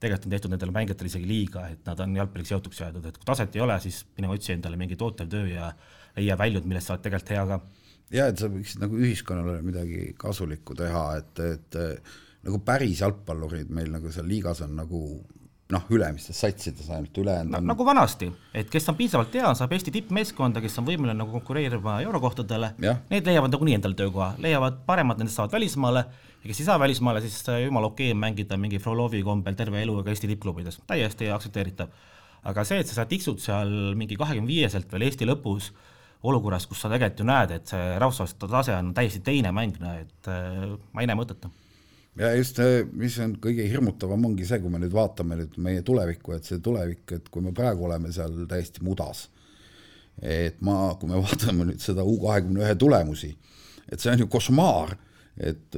tegelikult 0.00 0.28
on 0.28 0.34
tehtud 0.34 0.52
nendele 0.52 0.74
mängijatele 0.76 1.10
isegi 1.10 1.28
liiga, 1.28 1.66
et 1.72 1.86
nad 1.88 2.00
on 2.04 2.16
jalgpalliga 2.18 2.52
seotuks 2.52 2.82
jäädud, 2.82 3.08
et 3.08 3.16
kui 3.16 3.28
taset 3.28 3.56
ei 3.56 3.64
ole, 3.64 3.78
siis 3.80 4.02
mine 4.18 4.28
otsi 4.32 4.52
endale 4.52 4.76
mingi 4.80 4.98
tootev 5.00 5.30
töö 5.32 5.46
ja 5.48 5.70
leia 6.16 6.36
väljund, 6.38 6.68
millest 6.68 6.90
sa 6.90 6.96
oled 6.96 7.06
tegelikult 7.06 7.32
hea 7.32 7.46
ka. 7.50 7.60
ja 8.18 8.28
et 8.32 8.38
sa 8.40 8.50
võiksid 8.52 8.84
nagu 8.84 9.00
ühiskonnale 9.00 9.62
midagi 9.64 10.12
kasulikku 10.20 10.76
teha, 10.76 11.06
et, 11.22 11.42
et 11.46 11.80
nagu 12.46 12.60
päris 12.64 13.00
jalgpallurid 13.00 13.72
meil 13.74 13.90
nagu 13.94 14.12
seal 14.12 14.28
liigas 14.28 14.62
on 14.66 14.76
nagu 14.78 15.02
noh, 15.72 15.86
ülemistes 15.90 16.38
satsides 16.40 16.88
ainult, 16.94 17.18
ülejäänud 17.18 17.56
on 17.58 17.64
no, 17.64 17.72
nagu 17.72 17.86
vanasti, 17.86 18.28
et 18.54 18.68
kes 18.70 18.86
on 18.92 18.96
piisavalt 18.98 19.34
hea, 19.34 19.48
saab 19.58 19.72
Eesti 19.74 19.92
tippmeeskonda, 19.96 20.62
kes 20.62 20.78
on 20.78 20.86
võimeline 20.86 21.16
nagu 21.18 21.34
konkureerima 21.34 21.98
eurokohtadele, 22.04 22.72
need 23.10 23.26
leiavad 23.26 23.54
nagunii 23.54 23.74
endale 23.78 23.98
töökoha, 23.98 24.34
leiavad 24.42 24.78
paremad, 24.86 25.18
nendest 25.18 25.40
saavad 25.40 25.56
välismaale 25.58 26.04
ja 26.04 26.52
kes 26.52 26.62
ei 26.62 26.68
saa 26.68 26.78
välismaale, 26.78 27.24
siis 27.24 27.42
jumala 27.64 27.90
okei 27.90 28.12
okay 28.12 28.20
mängida 28.20 28.58
mingi 28.60 28.78
Frolovi 28.82 29.24
kombel 29.26 29.58
terve 29.58 29.82
elu 29.82 29.98
ka 30.04 30.14
Eesti 30.14 30.30
tippklubides, 30.30 30.78
täiesti 30.86 31.32
aktsepteeritav. 31.34 31.90
aga 32.46 32.64
see, 32.64 32.78
et 32.78 32.86
sa 32.86 33.04
tiksud 33.10 33.42
seal 33.42 33.72
mingi 33.98 34.14
kahekümne 34.16 34.46
viieselt 34.46 34.92
veel 34.92 35.08
Eesti 35.08 35.26
lõpus, 35.26 35.72
olukorras, 36.22 36.66
kus 36.70 36.78
sa 36.84 36.90
tegelikult 36.92 37.24
ju 37.24 37.26
näed, 37.26 37.58
et 37.58 37.74
see 37.74 37.94
rahvusvaheliste 37.98 38.50
tase 38.54 38.74
on 38.78 38.94
täiesti 38.94 39.20
teine 39.26 39.50
mäng, 39.54 39.82
et 39.98 40.30
äh, 40.30 40.76
ma 40.94 41.02
ei 41.02 41.10
näe 41.10 41.18
mõtet 41.18 41.42
ja 42.18 42.32
just, 42.36 42.60
mis 42.96 43.16
on 43.22 43.36
kõige 43.42 43.66
hirmutavam, 43.68 44.28
ongi 44.28 44.48
see, 44.48 44.60
kui 44.62 44.72
me 44.72 44.80
nüüd 44.82 44.94
vaatame 44.96 45.38
nüüd 45.42 45.56
meie 45.62 45.84
tulevikku, 45.86 46.36
et 46.36 46.48
see 46.48 46.60
tulevik, 46.64 47.04
et 47.16 47.30
kui 47.32 47.44
me 47.44 47.54
praegu 47.56 47.88
oleme 47.88 48.12
seal 48.14 48.44
täiesti 48.50 48.84
mudas, 48.86 49.26
et 50.22 50.60
ma, 50.64 50.94
kui 51.00 51.10
me 51.12 51.20
vaatame 51.26 51.70
nüüd 51.72 51.82
seda 51.82 52.06
U 52.06 52.18
kahekümne 52.24 52.64
ühe 52.64 52.76
tulemusi, 52.80 53.32
et 53.90 54.02
see 54.02 54.12
on 54.12 54.24
ju 54.24 54.30
košmaar, 54.32 54.96
et 55.36 55.76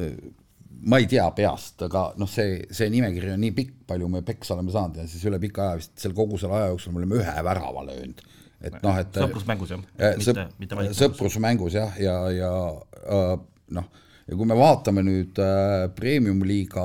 ma 0.87 0.99
ei 1.03 1.09
tea 1.11 1.27
peast, 1.35 1.81
aga 1.89 2.09
noh, 2.21 2.29
see, 2.31 2.63
see 2.75 2.91
nimekiri 2.93 3.33
on 3.35 3.41
nii 3.43 3.55
pikk, 3.57 3.77
palju 3.89 4.09
me 4.13 4.23
peksa 4.27 4.55
oleme 4.55 4.73
saanud 4.75 5.01
ja 5.01 5.07
siis 5.11 5.25
üle 5.27 5.41
pika 5.43 5.65
aja 5.65 5.79
vist 5.81 5.95
seal 5.99 6.15
kogu 6.17 6.39
selle 6.39 6.59
aja 6.59 6.69
jooksul 6.73 6.95
me 6.95 7.03
oleme 7.03 7.19
ühe 7.19 7.45
värava 7.47 7.83
löönud. 7.89 8.23
et 8.63 8.77
noh, 8.83 8.99
et 8.99 9.15
sõprusmängus 9.15 9.73
jah 9.75 9.83
äh,, 9.99 10.15
mitte, 10.19 10.47
mitte 10.59 10.99
sõprusmängus 10.99 11.79
jah, 11.79 11.99
ja, 12.03 12.15
ja, 12.35 12.53
ja 12.53 13.17
äh, 13.19 13.35
noh, 13.75 13.91
ja 14.29 14.37
kui 14.37 14.49
me 14.49 14.57
vaatame 14.59 15.05
nüüd 15.07 15.41
äh, 15.43 15.89
premium-liiga 15.97 16.85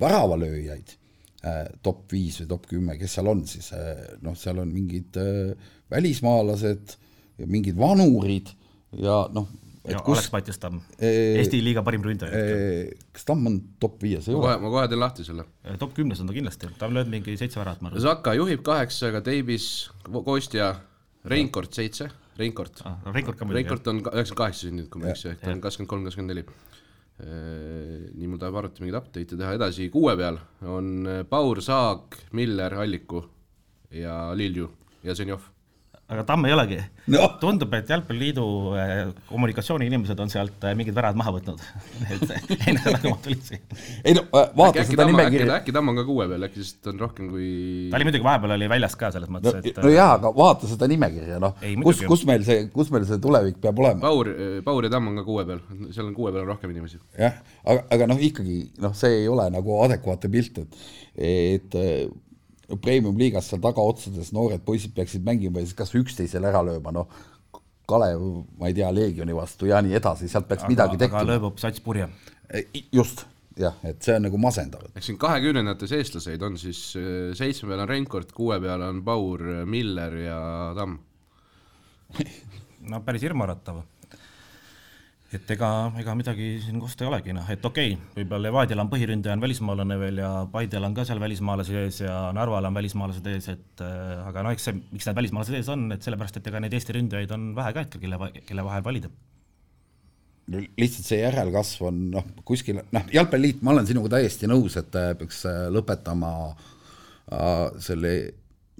väravalööjaid 0.00 0.94
äh,, 1.42 1.62
top 1.82 2.06
viis 2.12 2.40
või 2.42 2.50
top 2.54 2.68
kümme, 2.70 2.98
kes 3.00 3.18
seal 3.18 3.30
on 3.30 3.44
siis 3.50 3.72
äh,, 3.76 4.04
noh, 4.24 4.36
seal 4.38 4.62
on 4.62 4.72
mingid 4.74 5.18
välismaalased, 5.90 6.98
mingid 7.46 7.78
vanurid 7.78 8.52
ja 8.98 9.24
noh, 9.34 9.48
ja 9.88 10.00
kus... 10.04 10.18
Alex 10.18 10.32
Mattias 10.32 10.60
Tamm, 10.62 10.80
Eesti 11.00 11.60
liiga 11.64 11.82
parim 11.86 12.04
ründaja. 12.04 12.42
kas 13.14 13.26
Tamm 13.28 13.50
on 13.50 13.58
top 13.80 13.98
viies, 14.04 14.28
ei 14.30 14.36
ole? 14.38 14.54
ma 14.62 14.72
kohe 14.72 14.86
teen 14.90 15.02
lahti 15.02 15.26
selle. 15.26 15.46
top 15.80 15.94
kümnes 15.96 16.22
on 16.22 16.30
ta 16.30 16.36
kindlasti, 16.36 16.70
ta 16.78 16.88
on 16.88 16.98
löönud 16.98 17.12
mingi 17.18 17.36
seitse 17.40 17.60
väravat, 17.60 17.82
ma 17.82 17.92
arvan. 17.92 18.04
Zaka 18.04 18.34
juhib 18.38 18.62
kaheksaga, 18.66 19.22
Teibis, 19.26 19.68
Kostja, 20.12 20.72
Reinkord 21.28 21.74
seitse, 21.74 22.10
Reinkord 22.38 22.82
ah,. 22.86 22.98
Reinkord 23.14 23.38
ka 23.38 23.46
muidugi, 23.46 23.62
Reinkord 23.62 23.90
on 23.90 24.02
üheksakümmend 24.02 24.40
kaheksa 24.42 24.66
sündinud, 24.66 24.90
kui 24.92 25.02
ma 25.02 25.10
ei 25.10 25.14
eksi, 25.16 25.32
ehk 25.32 25.42
ta 25.42 25.54
on 25.54 25.62
kakskümmend 25.64 25.90
kolm, 25.90 26.06
kakskümmend 26.06 26.34
neli. 26.34 26.44
nii 27.18 28.28
mul 28.30 28.38
tahab 28.38 28.60
arvuti 28.60 28.84
mingeid 28.84 29.00
update'e 29.00 29.38
teha 29.40 29.54
edasi, 29.56 29.88
kuue 29.90 30.14
peal 30.20 30.38
on 30.70 30.90
äh, 31.02 31.22
Paur, 31.26 31.58
Saag, 31.66 32.14
Miller, 32.38 32.76
Alliku 32.78 33.24
ja 33.90 34.28
Lilju 34.38 34.68
ja 35.02 35.16
Zenjov. 35.18 35.48
Aga 36.08 36.24
Tamm 36.24 36.46
ei 36.48 36.54
olegi 36.54 36.76
Noh. 37.12 37.34
tundub, 37.40 37.72
et 37.76 37.90
Jalgpalliliidu 37.92 38.44
eh, 38.80 38.92
kommunikatsiooniinimesed 39.28 40.20
on 40.24 40.30
sealt 40.32 40.64
eh, 40.64 40.74
mingid 40.76 40.96
värad 40.96 41.16
maha 41.16 41.34
võtnud. 41.36 41.60
et 42.14 42.52
enne 42.58 42.80
seda, 42.80 43.00
kui 43.02 43.12
ma 43.12 43.18
tulin 43.24 43.42
siia. 43.44 43.60
ei 44.02 44.14
no 44.16 44.24
äh, 44.32 44.46
vaata 44.56 44.84
seda 44.88 45.06
nimekirja, 45.08 45.58
äkki 45.58 45.74
Tamm 45.76 45.92
on 45.92 45.98
ka 46.00 46.04
kuue 46.08 46.28
peal, 46.30 46.46
äkki 46.48 46.62
siis 46.62 46.78
ta 46.84 46.92
on 46.94 47.02
rohkem 47.04 47.28
kui 47.32 47.48
ta 47.92 48.00
oli 48.00 48.08
muidugi 48.08 48.24
vahepeal 48.24 48.54
oli 48.56 48.70
väljas 48.72 48.96
ka 49.00 49.10
selles 49.14 49.28
no, 49.28 49.36
mõttes, 49.36 49.58
et 49.60 49.80
no 49.84 49.92
jaa, 49.92 50.14
aga 50.16 50.32
vaata 50.36 50.70
seda 50.70 50.88
nimekirja, 50.90 51.40
noh 51.42 51.58
kus 51.84 52.00
kus 52.08 52.24
meil 52.28 52.46
see, 52.46 52.68
kus 52.72 52.92
meil 52.94 53.04
see 53.08 53.20
tulevik 53.24 53.60
peab 53.64 53.84
olema, 53.84 54.00
Paur, 54.04 54.32
Paur 54.64 54.88
ja 54.88 54.92
Tamm 54.96 55.12
on 55.12 55.20
ka 55.20 55.26
kuue 55.28 55.44
peal, 55.48 55.60
seal 55.88 56.06
on 56.06 56.14
kuue 56.16 56.32
peal 56.32 56.46
on 56.46 56.52
rohkem 56.54 56.72
inimesi. 56.72 57.02
jah, 57.20 57.36
aga, 57.68 57.84
aga 57.98 58.08
noh, 58.14 58.24
ikkagi 58.30 58.62
noh, 58.80 58.96
see 58.96 59.22
ei 59.24 59.28
ole 59.28 59.48
nagu 59.52 59.76
adekvaatne 59.84 60.32
pilt, 60.32 60.64
et 60.64 60.80
et 61.18 61.76
äh, 61.76 62.08
premium-liigas 62.76 63.48
seal 63.48 63.62
tagaotsades 63.64 64.32
noored 64.36 64.60
poisid 64.66 64.92
peaksid 64.96 65.24
mängima 65.24 65.62
ja 65.62 65.68
siis 65.68 65.78
kas 65.78 65.94
üksteisele 65.96 66.50
ära 66.50 66.60
lööma, 66.66 66.92
noh 66.92 67.08
Kalev, 67.88 68.20
ma 68.60 68.68
ei 68.68 68.76
tea, 68.76 68.90
Leegioni 68.92 69.32
vastu 69.32 69.70
ja 69.70 69.80
nii 69.80 69.94
edasi, 69.96 70.28
sealt 70.28 70.48
peaks 70.48 70.66
midagi 70.68 70.98
aga 70.98 71.06
tekkima. 71.06 71.24
lööb 71.24 71.60
sats 71.60 71.80
purje. 71.80 72.10
just, 72.92 73.24
jah, 73.56 73.78
et 73.88 74.02
see 74.04 74.18
on 74.18 74.26
nagu 74.28 74.40
masendav. 74.40 74.84
eks 74.92 75.08
siin 75.08 75.18
kahekümnendates 75.20 75.94
eestlaseid 75.96 76.44
on 76.44 76.58
siis 76.60 76.82
äh, 77.00 77.30
seitsme 77.38 77.70
peal 77.72 77.86
on 77.86 77.88
Reinkord, 77.88 78.34
kuue 78.36 78.60
peal 78.60 78.84
on 78.84 79.00
Paur, 79.06 79.44
Miller 79.64 80.18
ja 80.20 80.40
Tamm. 80.76 80.98
no 82.92 83.00
päris 83.06 83.24
hirmuäratav. 83.24 83.80
Et 85.36 85.50
ega, 85.52 85.68
ega 86.00 86.14
midagi 86.16 86.46
siin 86.64 86.80
kosta 86.80 87.04
ei 87.04 87.10
olegi, 87.10 87.34
noh, 87.36 87.48
et 87.52 87.64
okei 87.68 87.92
okay,, 87.92 88.12
võib-olla 88.16 88.48
Levadial 88.48 88.80
on 88.80 88.90
põhiründaja 88.92 89.36
on 89.36 89.42
välismaalane 89.44 89.98
veel 90.00 90.20
ja 90.22 90.30
Paidel 90.52 90.86
on 90.88 90.94
ka 90.96 91.04
seal 91.04 91.20
välismaalase 91.20 91.82
ees 91.82 92.00
ja 92.00 92.14
Narval 92.36 92.64
on 92.64 92.78
välismaalased 92.78 93.28
ees, 93.34 93.50
et 93.52 93.82
äh, 93.84 94.22
aga 94.24 94.46
no 94.46 94.54
eks 94.56 94.70
see, 94.70 94.78
miks 94.94 95.08
need 95.08 95.18
välismaalased 95.20 95.58
ees 95.58 95.68
on, 95.74 95.84
et 95.92 96.06
sellepärast, 96.06 96.40
et 96.40 96.48
ega 96.48 96.62
neid 96.64 96.78
Eesti 96.78 96.96
ründajaid 96.96 97.34
on 97.36 97.50
vähe 97.58 97.74
ka 97.76 97.84
hetkel, 97.84 98.04
kelle, 98.06 98.30
kelle 98.48 98.64
vahel 98.70 98.86
valida. 98.88 99.12
lihtsalt 100.48 101.04
see 101.10 101.20
järelkasv 101.20 101.86
on 101.90 102.02
noh, 102.16 102.32
kuskil 102.48 102.80
noh, 102.80 103.08
jalgpalliliit, 103.12 103.60
ma 103.60 103.76
olen 103.76 103.88
sinuga 103.90 104.16
täiesti 104.16 104.48
nõus, 104.48 104.80
et 104.80 104.96
äh, 104.96 105.12
peaks 105.20 105.44
äh, 105.50 105.66
lõpetama 105.74 106.32
äh, 106.48 107.66
selle 107.84 108.14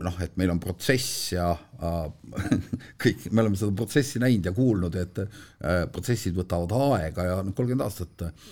noh, 0.04 0.16
et 0.22 0.36
meil 0.38 0.52
on 0.52 0.60
protsess 0.62 1.32
ja 1.34 1.50
äh, 1.52 2.38
kõik, 3.02 3.28
me 3.32 3.44
oleme 3.44 3.58
seda 3.58 3.74
protsessi 3.76 4.22
näinud 4.22 4.48
ja 4.48 4.54
kuulnud, 4.56 4.98
et 5.00 5.20
äh, 5.24 5.84
protsessid 5.92 6.36
võtavad 6.38 6.74
aega 6.78 7.26
ja 7.26 7.36
noh, 7.42 7.54
kolmkümmend 7.56 7.86
aastat 7.86 8.26
äh, 8.28 8.48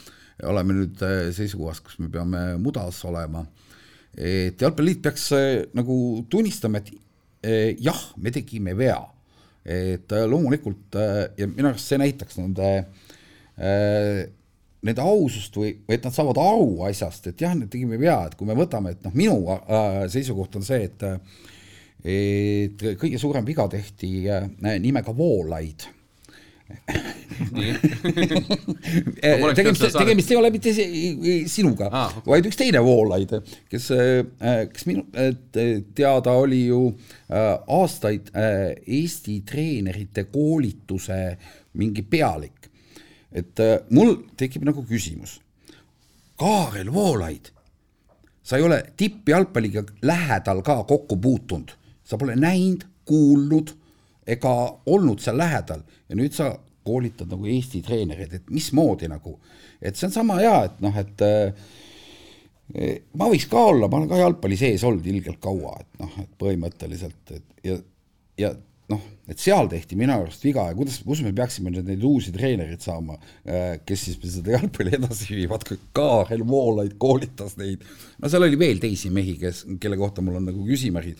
oleme 0.50 0.76
nüüd 0.76 1.02
äh, 1.06 1.30
seisukohas, 1.36 1.80
kus 1.84 1.98
me 2.02 2.10
peame 2.12 2.44
mudas 2.62 3.02
olema. 3.08 3.46
et 4.16 4.60
jalgpalliliit 4.60 5.02
peaks 5.04 5.30
äh, 5.36 5.66
nagu 5.76 6.24
tunnistama, 6.30 6.80
et 6.80 6.94
jah, 7.78 7.98
me 8.16 8.32
tegime 8.34 8.72
vea, 8.74 8.96
et 9.62 10.10
loomulikult 10.26 10.96
ja 11.38 11.46
minu 11.46 11.68
arust 11.68 11.92
see 11.92 11.98
näitaks 12.00 12.40
nende 12.40 12.70
äh, 12.80 14.24
nende 14.84 15.02
ausust 15.02 15.56
või, 15.56 15.72
või 15.86 15.96
et 15.96 16.04
nad 16.06 16.14
saavad 16.14 16.38
aru 16.40 16.84
asjast, 16.88 17.26
et 17.30 17.40
jah, 17.40 17.54
me 17.56 17.66
tegime 17.70 17.98
vea, 18.00 18.18
et 18.28 18.34
kui 18.38 18.46
me 18.48 18.56
võtame, 18.58 18.92
et 18.94 19.04
noh, 19.06 19.14
minu 19.16 19.38
äh, 19.54 20.04
seisukoht 20.12 20.56
on 20.60 20.66
see, 20.66 20.84
et 20.90 21.06
et 22.06 22.82
kõige 23.00 23.18
suurem 23.18 23.46
viga 23.46 23.66
tehti 23.70 24.28
äh, 24.30 24.44
nimega 24.82 25.14
Voolaid. 25.16 25.88
tegemist 29.54 29.84
tegemist 29.94 30.30
ei 30.32 30.38
ole 30.38 30.48
mitte 30.50 30.72
si- 30.74 31.44
sinuga 31.46 31.86
ah, 31.92 32.10
okay., 32.10 32.26
vaid 32.32 32.48
üks 32.50 32.58
teine 32.58 32.80
Voolaid, 32.82 33.30
kes, 33.70 33.86
kes 34.72 34.86
minu 34.88 35.04
teada 35.94 36.34
oli 36.34 36.64
ju 36.66 36.80
äh, 36.90 37.52
aastaid 37.70 38.32
äh, 38.34 38.74
Eesti 38.98 39.40
treenerite 39.46 40.26
koolituse 40.32 41.20
mingi 41.78 42.02
pealik. 42.02 42.65
Et 43.36 43.60
äh, 43.60 43.78
mul 43.92 44.16
tekib 44.38 44.64
nagu 44.66 44.84
küsimus, 44.88 45.38
Kaarel 46.40 46.90
Voolaid, 46.92 47.50
sa 48.46 48.58
ei 48.58 48.64
ole 48.66 48.82
tippjalgpalliga 48.96 49.82
lähedal 50.06 50.62
ka 50.64 50.82
kokku 50.88 51.16
puutunud, 51.16 51.72
sa 52.04 52.18
pole 52.20 52.36
näinud, 52.36 52.84
kuulnud 53.08 53.72
ega 54.26 54.52
olnud 54.86 55.22
seal 55.22 55.38
lähedal. 55.38 55.82
Ja 56.10 56.18
nüüd 56.18 56.34
sa 56.36 56.52
koolitad 56.86 57.30
nagu 57.32 57.48
Eesti 57.50 57.80
treenereid, 57.82 58.36
et 58.36 58.52
mismoodi 58.52 59.08
nagu, 59.10 59.36
et 59.82 59.98
see 59.98 60.06
on 60.08 60.14
sama 60.14 60.38
hea, 60.38 60.54
et 60.68 60.78
noh, 60.84 61.00
et 61.02 61.24
eh, 61.26 62.92
ma 63.18 63.30
võiks 63.32 63.48
ka 63.50 63.64
olla, 63.72 63.88
ma 63.90 64.00
olen 64.00 64.10
ka 64.12 64.20
jalgpalli 64.20 64.58
sees 64.60 64.84
olnud 64.86 65.06
ilgelt 65.10 65.40
kaua, 65.42 65.74
et 65.82 66.02
noh, 66.04 66.14
et 66.22 66.30
põhimõtteliselt, 66.38 67.34
et 67.34 67.66
ja, 67.66 67.78
ja 68.38 68.52
noh, 68.92 69.02
et 69.26 69.40
seal 69.42 69.66
tehti 69.70 69.96
minu 69.98 70.14
arust 70.14 70.44
viga 70.46 70.68
ja 70.68 70.76
kuidas, 70.78 71.00
kus 71.02 71.22
me 71.24 71.32
peaksime 71.34 71.72
nüüd 71.74 71.88
neid 71.88 72.04
uusi 72.06 72.30
treenereid 72.34 72.84
saama, 72.84 73.16
kes 73.86 74.04
siis 74.06 74.36
seda 74.36 74.54
jalgpalli 74.54 74.94
edasi 75.00 75.34
viivad, 75.34 75.66
Kaarel 75.96 76.44
Voolaid 76.46 76.94
koolitas 77.02 77.56
neid. 77.58 77.82
no 78.22 78.30
seal 78.30 78.46
oli 78.46 78.58
veel 78.60 78.80
teisi 78.82 79.10
mehi, 79.14 79.34
kes, 79.40 79.64
kelle 79.82 79.98
kohta 79.98 80.22
mul 80.22 80.38
on 80.38 80.46
nagu 80.52 80.62
küsimärgid. 80.68 81.18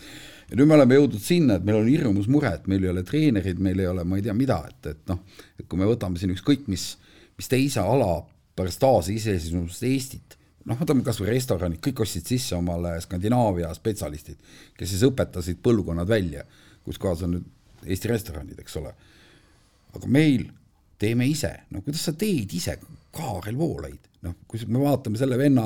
ja 0.51 0.61
nüüd 0.61 0.71
me 0.71 0.79
oleme 0.79 1.01
jõudnud 1.01 1.23
sinna, 1.23 1.59
et 1.59 1.67
meil 1.67 1.81
on 1.81 1.91
hirmus 1.91 2.31
mure, 2.31 2.55
et 2.55 2.71
meil 2.71 2.87
ei 2.87 2.93
ole 2.93 3.03
treenereid, 3.07 3.59
meil 3.63 3.83
ei 3.83 3.91
ole, 3.91 4.07
ma 4.07 4.21
ei 4.21 4.25
tea 4.29 4.37
mida, 4.37 4.61
et, 4.71 4.93
et 4.95 5.11
noh, 5.11 5.25
et 5.59 5.67
kui 5.67 5.81
me 5.81 5.91
võtame 5.91 6.23
siin 6.23 6.35
ükskõik 6.37 6.71
mis, 6.71 6.93
mis 7.35 7.51
teise 7.51 7.83
ala 7.83 8.21
pärast 8.57 8.81
taasiseseisvumist 8.85 9.83
Eestit, 9.91 10.39
noh, 10.71 10.79
võtame 10.79 11.03
kas 11.07 11.19
või 11.19 11.35
restoranid, 11.35 11.83
kõik 11.83 12.05
ostsid 12.07 12.31
sisse 12.31 12.55
omale 12.55 12.95
Skandinaavia 13.03 13.75
spetsialistid, 13.75 14.39
kes 14.79 14.95
siis 14.95 15.03
õpetasid 15.11 15.59
põlvkonnad 15.67 16.07
välja, 16.09 16.47
kus 16.87 17.03
kohas 17.03 17.27
on 17.27 17.35
nüüd 17.35 17.53
Eesti 17.85 18.11
restoranid, 18.11 18.59
eks 18.63 18.79
ole. 18.81 18.93
aga 19.97 20.09
meil 20.13 20.47
teeme 21.01 21.27
ise, 21.29 21.53
no 21.73 21.83
kuidas 21.85 22.05
sa 22.09 22.13
teed 22.17 22.53
ise, 22.57 22.77
Kaarel 23.17 23.57
Voolaid, 23.57 24.09
noh, 24.27 24.35
kui 24.49 24.61
me 24.69 24.81
vaatame 24.83 25.17
selle 25.21 25.39
venna 25.41 25.65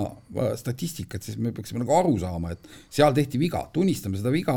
statistikat, 0.59 1.25
siis 1.27 1.39
me 1.39 1.51
peaksime 1.55 1.83
nagu 1.83 1.95
aru 1.97 2.17
saama, 2.23 2.53
et 2.55 2.69
seal 2.93 3.15
tehti 3.17 3.41
viga, 3.43 3.65
tunnistame 3.75 4.21
seda 4.21 4.31
viga 4.35 4.55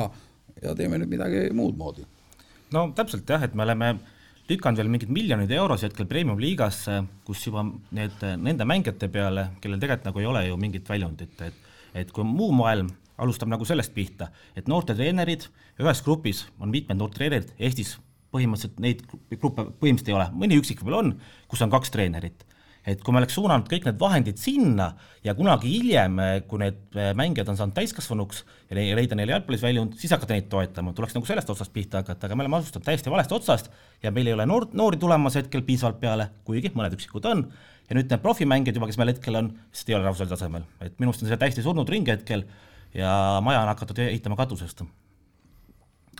ja 0.61 0.75
teeme 0.77 0.99
nüüd 1.01 1.13
midagi 1.15 1.47
muud 1.57 1.77
moodi. 1.79 2.05
no 2.73 2.87
täpselt 2.97 3.29
jah, 3.29 3.45
et 3.45 3.55
me 3.57 3.65
oleme 3.65 3.95
lükanud 4.49 4.81
veel 4.81 4.91
mingeid 4.91 5.13
miljoneid 5.13 5.51
eurosid 5.55 5.91
hetkel 5.91 6.09
premium-liigasse, 6.09 6.99
kus 7.25 7.45
juba 7.47 7.63
need, 7.95 8.25
nende 8.43 8.67
mängijate 8.67 9.09
peale, 9.13 9.49
kellel 9.63 9.81
tegelikult 9.81 10.09
nagu 10.09 10.21
ei 10.21 10.29
ole 10.29 10.47
ju 10.49 10.57
mingit 10.59 10.89
väljundit, 10.89 11.39
et 11.41 11.69
et 11.93 12.09
kui 12.09 12.25
muu 12.25 12.49
maailm 12.57 12.87
alustab 13.21 13.51
nagu 13.51 13.65
sellest 13.67 13.93
pihta, 13.93 14.29
et 14.57 14.69
noorte 14.71 14.95
treenerid, 14.97 15.45
ühes 15.81 16.01
grupis 16.05 16.45
on 16.59 16.73
mitmed 16.73 16.99
noored 16.99 17.17
treenerid, 17.17 17.53
Eestis 17.59 17.97
põhimõtteliselt 18.33 18.81
neid 18.81 19.03
gruppe 19.37 19.67
põhimõtteliselt 19.67 20.09
ei 20.09 20.17
ole, 20.17 20.31
mõni 20.33 20.57
üksik 20.61 20.81
võib-olla 20.81 21.03
on, 21.03 21.13
kus 21.51 21.61
on 21.65 21.73
kaks 21.73 21.93
treenerit. 21.93 22.45
Et 22.83 22.99
kui 22.99 23.15
me 23.15 23.21
oleks 23.21 23.37
suunanud 23.37 23.69
kõik 23.71 23.85
need 23.87 23.99
vahendid 23.99 24.39
sinna 24.41 24.89
ja 25.23 25.31
kunagi 25.37 25.69
hiljem, 25.71 26.17
kui 26.49 26.59
need 26.59 26.97
äh, 26.99 27.13
mängijad 27.15 27.47
on 27.53 27.55
saanud 27.59 27.77
täiskasvanuks 27.77 28.41
ja 28.67 28.75
leida 28.75 29.15
neile 29.15 29.37
jalgpallis 29.37 29.63
väljund, 29.63 29.95
siis 30.01 30.11
hakata 30.11 30.35
neid 30.35 30.49
toetama, 30.51 30.91
tuleks 30.97 31.15
nagu 31.15 31.29
sellest 31.29 31.53
otsast 31.53 31.71
pihta 31.71 32.01
hakata, 32.01 32.27
aga 32.27 32.35
me 32.35 32.43
oleme 32.43 32.59
alustanud 32.59 32.83
täiesti 32.83 33.13
valest 33.13 33.31
otsast 33.37 33.71
ja 34.03 34.11
meil 34.11 34.27
ei 34.27 34.35
ole 34.35 34.47
noor, 34.49 34.67
noori 34.75 34.99
tulemas 34.99 35.39
hetkel 35.39 35.63
piisavalt 35.63 36.01
peale, 36.01 36.27
kuigi 36.43 36.73
mõned 36.75 36.97
üksikud 36.97 37.29
on, 37.31 37.45
ja 37.87 37.95
nüüd 37.95 38.11
need 38.11 38.25
profimängijad 38.25 38.81
juba, 38.81 38.91
kes 38.91 38.99
meil 38.99 39.13
hetkel 39.13 39.39
on, 39.39 39.53
lihtsalt 39.71 39.93
ei 39.93 39.97
ole 40.01 40.09
rahvusvahelisel 40.09 40.35
tasemel, 40.35 40.67
et 40.83 40.99
minu 40.99 41.13
arust 41.13 41.23
on 41.23 41.31
see 41.31 41.39
täiesti 41.39 41.63
surnud 41.63 41.95
ring 41.95 42.11
hetkel 42.11 42.43
ja 42.93 43.39
maja 43.43 43.61
on 43.61 43.71
hakatud 43.73 43.99
ehitama 43.99 44.35
katusest 44.39 44.83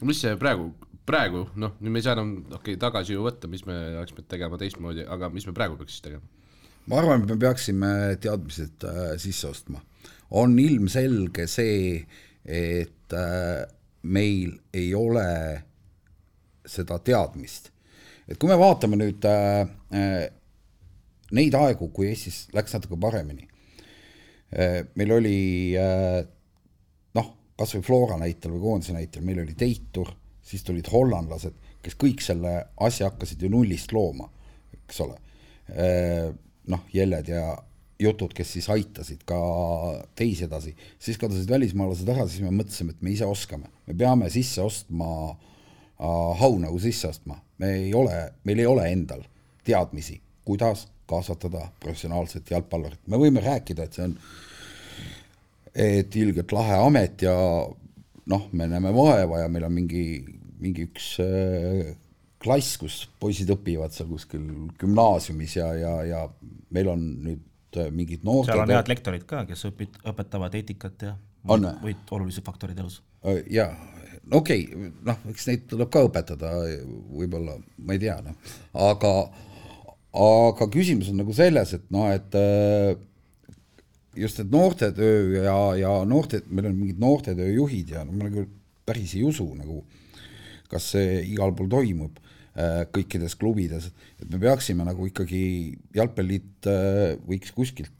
mis 0.01 0.21
see 0.23 0.35
praegu, 0.39 0.69
praegu 1.07 1.45
noh, 1.59 1.75
nüüd 1.81 1.93
me 1.93 2.01
ei 2.01 2.05
saa 2.05 2.15
enam, 2.17 2.35
okei 2.47 2.75
okay,, 2.75 2.79
tagasi 2.81 3.15
ju 3.15 3.25
võtta, 3.25 3.49
mis 3.51 3.65
me 3.67 3.75
oleks 3.99 4.15
pidanud 4.15 4.31
tegema 4.31 4.59
teistmoodi, 4.61 5.05
aga 5.15 5.29
mis 5.33 5.45
me 5.47 5.55
praegu 5.55 5.77
peaks 5.79 5.97
siis 5.97 6.07
tegema? 6.07 6.25
ma 6.89 6.99
arvan, 6.99 7.23
et 7.23 7.31
me 7.31 7.39
peaksime 7.39 7.91
teadmised 8.23 8.87
äh, 8.89 9.03
sisse 9.21 9.47
ostma. 9.51 9.83
on 10.31 10.57
ilmselge 10.59 11.47
see, 11.47 12.01
et 12.43 13.15
äh, 13.15 13.63
meil 14.03 14.57
ei 14.73 14.91
ole 14.97 15.27
seda 16.65 16.99
teadmist. 16.99 17.71
et 18.27 18.39
kui 18.39 18.51
me 18.51 18.59
vaatame 18.59 18.99
nüüd 18.99 19.29
äh, 19.29 19.63
äh, 19.93 20.21
neid 21.33 21.55
aegu, 21.57 21.89
kui 21.93 22.11
Eestis 22.11 22.47
läks 22.53 22.75
natuke 22.75 22.99
paremini 22.99 23.47
äh,, 24.51 24.83
meil 24.95 25.19
oli 25.21 25.37
äh, 25.79 26.23
kas 27.60 27.75
või 27.77 27.86
Flora 27.86 28.17
näitel 28.22 28.55
või 28.55 28.63
koondise 28.63 28.95
näitel, 28.95 29.25
meil 29.25 29.43
oli 29.43 29.55
Teitur, 29.57 30.10
siis 30.43 30.63
tulid 30.65 30.89
hollandlased, 30.91 31.55
kes 31.83 31.98
kõik 32.00 32.24
selle 32.24 32.55
asja 32.83 33.10
hakkasid 33.12 33.43
ju 33.43 33.51
nullist 33.51 33.93
looma, 33.95 34.29
eks 34.77 35.03
ole. 35.05 35.19
noh, 36.67 36.81
Jelled 36.93 37.29
ja 37.29 37.53
jutud, 38.00 38.33
kes 38.36 38.55
siis 38.57 38.67
aitasid 38.74 39.24
ka 39.27 39.38
teisi 40.17 40.48
edasi, 40.48 40.74
siis 41.00 41.19
kadusid 41.22 41.50
välismaalased 41.50 42.10
ära, 42.10 42.25
siis 42.27 42.43
me 42.43 42.51
mõtlesime, 42.51 42.95
et 42.95 43.03
me 43.05 43.13
ise 43.13 43.27
oskame, 43.27 43.69
me 43.88 43.95
peame 43.98 44.29
sisse 44.33 44.63
ostma 44.63 45.10
hau 46.39 46.55
nagu 46.60 46.79
sisse 46.81 47.07
ostma, 47.07 47.38
me 47.62 47.69
ei 47.86 47.93
ole, 47.95 48.17
meil 48.43 48.60
ei 48.60 48.67
ole 48.67 48.88
endal 48.91 49.24
teadmisi, 49.63 50.19
kuidas 50.43 50.88
kasvatada 51.07 51.67
professionaalset 51.83 52.51
jalgpallurit, 52.51 53.00
me 53.07 53.19
võime 53.22 53.43
rääkida, 53.43 53.86
et 53.86 53.95
see 53.95 54.07
on 54.10 54.17
et 55.73 56.15
ilgelt 56.15 56.53
lahe 56.53 56.77
amet 56.85 57.25
ja 57.25 57.33
noh, 58.29 58.47
me 58.51 58.67
näeme 58.69 58.93
vaeva 58.95 59.43
ja 59.43 59.49
meil 59.51 59.67
on 59.67 59.75
mingi, 59.75 60.05
mingi 60.61 60.87
üks 60.87 61.15
äh, 61.23 61.93
klass, 62.43 62.77
kus 62.81 63.03
poisid 63.19 63.51
õpivad 63.53 63.95
seal 63.95 64.09
kuskil 64.11 64.45
gümnaasiumis 64.79 65.57
ja, 65.57 65.71
ja, 65.79 65.93
ja 66.07 66.23
meil 66.73 66.91
on 66.93 67.05
nüüd 67.25 67.79
äh, 67.79 67.89
mingid 67.95 68.25
noorte 68.27 68.51
seal 68.51 68.65
on 68.65 68.75
head 68.75 68.91
lektorid 68.91 69.25
ka, 69.29 69.45
kes 69.49 69.65
õpit-, 69.71 70.01
õpetavad 70.09 70.55
eetikat 70.59 71.07
ja 71.09 71.15
on 71.51 71.65
muid 71.81 72.13
olulisi 72.15 72.43
faktoreid 72.45 72.77
elus. 72.79 73.01
Äh, 73.27 73.41
jaa, 73.51 73.71
okei 74.31 74.67
okay,, 74.67 74.91
noh, 75.09 75.25
eks 75.33 75.49
neid 75.49 75.65
tuleb 75.71 75.91
ka 75.91 76.05
õpetada, 76.07 76.53
võib-olla, 77.11 77.57
ma 77.83 77.97
ei 77.97 78.03
tea, 78.03 78.19
noh, 78.23 78.53
aga 78.91 79.15
aga 80.13 80.67
küsimus 80.69 81.09
on 81.09 81.17
nagu 81.23 81.33
selles, 81.33 81.73
et 81.73 81.89
noh, 81.93 82.05
et 82.13 82.35
just, 84.15 84.39
et 84.39 84.51
noortetöö 84.51 85.43
ja, 85.43 85.58
ja 85.79 85.93
noorte, 86.08 86.43
meil 86.50 86.70
on 86.70 86.77
mingid 86.77 87.01
noortetööjuhid 87.01 87.96
ja 87.96 88.03
no 88.05 88.15
ma 88.17 88.27
nagu 88.29 88.46
päris 88.86 89.15
ei 89.17 89.24
usu 89.25 89.48
nagu, 89.58 89.82
kas 90.72 90.91
see 90.96 91.20
igal 91.32 91.53
pool 91.55 91.70
toimub 91.72 92.20
äh, 92.20 92.84
kõikides 92.93 93.38
klubides, 93.39 93.89
et 94.22 94.29
me 94.29 94.41
peaksime 94.41 94.86
nagu 94.88 95.08
ikkagi, 95.10 95.43
jalgpalliliit 95.96 96.70
äh, 96.70 97.03
võiks 97.27 97.53
kuskilt 97.55 97.91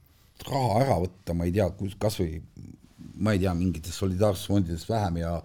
raha 0.44 0.80
ära 0.82 0.98
võtta, 1.04 1.36
ma 1.36 1.46
ei 1.48 1.54
tea, 1.54 1.68
kus, 1.78 1.94
kas 2.00 2.18
või 2.20 2.40
ma 3.14 3.34
ei 3.34 3.40
tea, 3.42 3.54
mingites 3.56 3.96
solidaarsusfondides 4.02 4.84
vähem 4.90 5.22
ja 5.22 5.38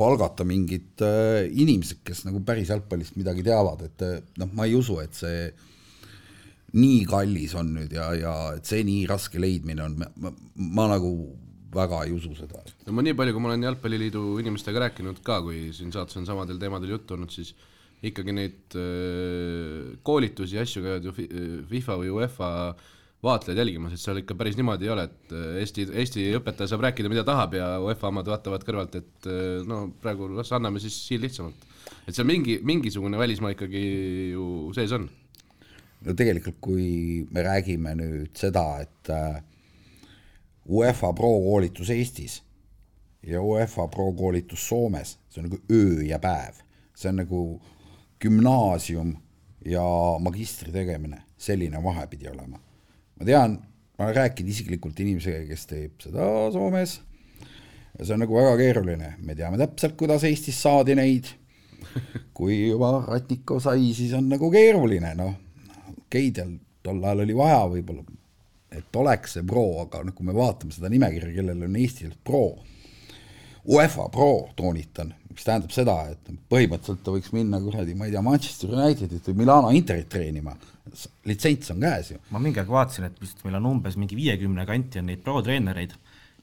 palgata 0.00 0.46
mingid 0.48 1.02
äh, 1.04 1.48
inimesed, 1.50 2.04
kes 2.06 2.24
nagu 2.28 2.40
päris 2.46 2.70
jalgpallist 2.72 3.18
midagi 3.20 3.44
teavad, 3.44 3.84
et 3.88 4.30
noh, 4.40 4.52
ma 4.56 4.68
ei 4.68 4.76
usu, 4.78 5.00
et 5.02 5.16
see 5.16 5.50
nii 6.76 7.04
kallis 7.10 7.54
on 7.58 7.72
nüüd 7.74 7.94
ja, 7.94 8.10
ja 8.14 8.34
et 8.56 8.68
see 8.68 8.84
nii 8.86 9.06
raske 9.10 9.40
leidmine 9.42 9.82
on, 9.84 9.96
ma, 9.98 10.32
ma 10.78 10.86
nagu 10.92 11.10
väga 11.74 12.04
ei 12.06 12.14
usu 12.14 12.34
seda. 12.38 12.62
no 12.86 12.94
ma 12.96 13.04
nii 13.06 13.16
palju, 13.18 13.34
kui 13.34 13.42
ma 13.42 13.52
olen 13.52 13.66
Jalgpalliliidu 13.68 14.22
inimestega 14.42 14.86
rääkinud 14.86 15.20
ka, 15.26 15.40
kui 15.46 15.68
siin 15.76 15.92
saates 15.94 16.18
on 16.20 16.26
samadel 16.28 16.58
teemadel 16.62 16.96
juttu 16.96 17.16
olnud, 17.16 17.32
siis 17.34 17.54
ikkagi 18.06 18.32
neid 18.34 18.78
äh, 18.80 19.98
koolitusi 20.06 20.56
ja 20.56 20.64
asju 20.64 20.82
käivad 20.86 21.06
ju 21.06 21.14
FIFA 21.70 21.98
või 22.00 22.14
UEFA 22.16 22.50
vaatlejad 23.20 23.60
jälgimas, 23.60 23.92
et 23.92 24.00
seal 24.00 24.22
ikka 24.22 24.34
päris 24.38 24.56
niimoodi 24.56 24.88
ei 24.88 24.92
ole, 24.94 25.04
et 25.10 25.34
äh, 25.36 25.48
Eesti, 25.60 25.86
Eesti 26.02 26.26
õpetaja 26.38 26.72
saab 26.72 26.86
rääkida, 26.86 27.10
mida 27.12 27.24
tahab 27.28 27.58
ja 27.58 27.74
UEFA 27.84 28.08
omad 28.08 28.30
vaatavad 28.32 28.64
kõrvalt, 28.66 28.96
et 29.02 29.28
äh, 29.28 29.60
no 29.68 29.88
praegu 30.02 30.30
las 30.38 30.52
anname 30.56 30.82
siis 30.82 30.96
siin 31.06 31.22
lihtsamalt. 31.22 31.68
et 32.06 32.16
seal 32.16 32.28
mingi, 32.28 32.58
mingisugune 32.66 33.18
välismaa 33.20 33.52
ikkagi 33.54 33.84
ju 34.32 34.70
sees 34.76 34.94
on 34.96 35.10
no 36.06 36.14
tegelikult, 36.16 36.58
kui 36.60 37.26
me 37.32 37.44
räägime 37.44 37.94
nüüd 37.98 38.36
seda, 38.38 38.64
et 38.84 39.10
äh, 39.12 39.40
UEFA 40.70 41.12
Pro 41.16 41.32
koolitus 41.44 41.90
Eestis 41.90 42.40
ja 43.26 43.42
UEFA 43.42 43.88
Pro 43.92 44.10
koolitus 44.16 44.68
Soomes, 44.68 45.16
see 45.28 45.42
on 45.42 45.50
nagu 45.50 45.60
öö 45.72 46.04
ja 46.06 46.20
päev, 46.22 46.62
see 46.96 47.10
on 47.10 47.20
nagu 47.20 47.42
gümnaasium 48.20 49.14
ja 49.66 49.84
magistri 50.20 50.72
tegemine, 50.72 51.22
selline 51.38 51.82
vahe 51.84 52.06
pidi 52.08 52.28
olema. 52.28 52.60
ma 53.20 53.26
tean, 53.26 53.58
ma 53.98 54.06
olen 54.06 54.16
rääkinud 54.16 54.50
isiklikult 54.50 55.00
inimesega, 55.00 55.44
kes 55.48 55.66
teeb 55.68 56.00
seda 56.00 56.26
Soomes. 56.52 57.00
Ja 57.98 58.06
see 58.06 58.14
on 58.14 58.22
nagu 58.22 58.36
väga 58.36 58.54
keeruline, 58.56 59.14
me 59.20 59.34
teame 59.36 59.58
täpselt, 59.60 59.98
kuidas 60.00 60.24
Eestis 60.24 60.62
saadi 60.62 60.94
neid, 60.96 61.28
kui 62.36 62.70
juba 62.70 62.94
Ratnikov 63.08 63.60
sai, 63.60 63.90
siis 63.96 64.14
on 64.16 64.30
nagu 64.30 64.48
keeruline, 64.54 65.12
noh 65.18 65.34
tal 66.10 66.56
tol 66.82 67.04
ajal 67.04 67.24
oli 67.26 67.36
vaja 67.36 67.60
võib-olla, 67.70 68.04
et 68.74 68.96
oleks 68.96 69.36
see 69.36 69.46
pro, 69.46 69.64
aga 69.84 70.02
noh, 70.06 70.16
kui 70.16 70.26
me 70.26 70.34
vaatame 70.36 70.74
seda 70.74 70.90
nimekirja, 70.92 71.32
kellel 71.36 71.64
on 71.66 71.78
Eestil 71.80 72.12
pro, 72.24 72.44
UEFA 73.70 74.06
pro, 74.12 74.30
toonitan, 74.56 75.12
mis 75.30 75.44
tähendab 75.46 75.74
seda, 75.74 75.96
et 76.14 76.30
põhimõtteliselt 76.50 77.02
ta 77.04 77.14
võiks 77.14 77.32
minna 77.36 77.60
kuradi, 77.62 77.94
ma 77.98 78.08
ei 78.08 78.14
tea, 78.14 78.22
Manchester 78.24 78.72
Unitedit 78.72 79.28
või 79.30 79.42
Milano 79.42 79.72
Interit 79.76 80.08
treenima, 80.12 80.56
litsents 81.28 81.74
on 81.74 81.84
käes 81.84 82.14
ju. 82.14 82.20
ma 82.32 82.40
mingi 82.42 82.62
aeg 82.62 82.72
vaatasin, 82.72 83.10
et 83.10 83.20
vist 83.20 83.44
meil 83.44 83.60
on 83.60 83.68
umbes 83.74 83.98
mingi 84.00 84.16
viiekümne 84.18 84.64
kanti 84.66 85.02
on 85.02 85.10
neid 85.10 85.20
pro-treenereid 85.26 85.94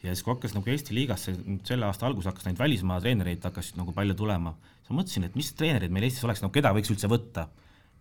ja 0.03 0.13
siis, 0.13 0.23
kui 0.23 0.35
hakkas 0.35 0.53
nagu 0.55 0.69
Eesti 0.71 0.95
liigasse, 0.95 1.33
selle 1.67 1.87
aasta 1.87 2.05
alguses 2.07 2.29
hakkas 2.29 2.45
neid 2.47 2.59
välismaa 2.61 2.99
treenereid 3.01 3.43
hakkasid 3.49 3.79
nagu 3.81 3.95
palju 3.95 4.15
tulema, 4.19 4.53
siis 4.83 4.93
ma 4.93 5.01
mõtlesin, 5.01 5.25
et 5.27 5.39
mis 5.39 5.49
treenerid 5.57 5.93
meil 5.93 6.05
Eestis 6.07 6.27
oleks, 6.27 6.43
no 6.45 6.53
keda 6.53 6.71
võiks 6.77 6.93
üldse 6.93 7.09
võtta 7.11 7.47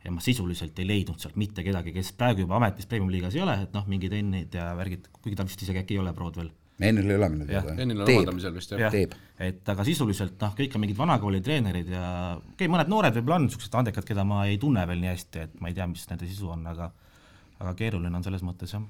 ja 0.07 0.12
ma 0.14 0.23
sisuliselt 0.23 0.79
ei 0.79 0.87
leidnud 0.87 1.19
sealt 1.21 1.37
mitte 1.40 1.64
kedagi, 1.66 1.92
kes 1.95 2.12
praegu 2.19 2.45
juba 2.45 2.61
ametis 2.61 2.87
Premium-liigas 2.90 3.35
ei 3.37 3.42
ole, 3.42 3.57
et 3.66 3.75
noh, 3.75 3.87
mingid 3.90 4.14
Ennid 4.14 4.55
ja 4.55 4.71
värgid, 4.79 5.09
kuigi 5.19 5.38
ta 5.38 5.47
vist 5.47 5.62
isegi 5.66 5.83
äkki 5.83 5.97
ei 5.97 6.03
ole 6.03 6.12
prod 6.16 6.38
veel. 6.38 6.53
Ennil 6.87 7.09
ei 7.11 7.16
ole 7.16 7.29
minu 7.33 7.47
teada. 7.49 7.73
Ennil 7.81 8.03
on 8.05 8.11
omandamisel 8.12 8.53
vist 8.55 8.75
jah 8.75 8.85
ja,. 8.85 8.90
teeb. 8.92 9.16
et 9.40 9.73
aga 9.73 9.87
sisuliselt 9.88 10.37
noh, 10.45 10.53
kõik 10.59 10.77
on 10.77 10.85
mingid 10.85 10.99
vanakooli 10.99 11.40
treenerid 11.45 11.88
ja 11.90 12.05
okei 12.37 12.53
okay,, 12.53 12.71
mõned 12.75 12.92
noored 12.92 13.16
võib-olla 13.16 13.40
on 13.40 13.49
niisugused 13.49 13.81
andekad, 13.81 14.07
keda 14.09 14.27
ma 14.29 14.45
ei 14.51 14.61
tunne 14.62 14.85
veel 14.88 15.01
nii 15.03 15.12
hästi, 15.12 15.49
et 15.49 15.59
ma 15.61 15.73
ei 15.73 15.79
tea, 15.79 15.88
mis 15.90 16.05
nende 16.12 16.29
sisu 16.29 16.53
on, 16.55 16.62
aga 16.71 16.92
aga 17.57 17.73
keeruline 17.79 18.12
on 18.19 18.25
selles 18.25 18.45
mõttes 18.45 18.77
jah. 18.77 18.85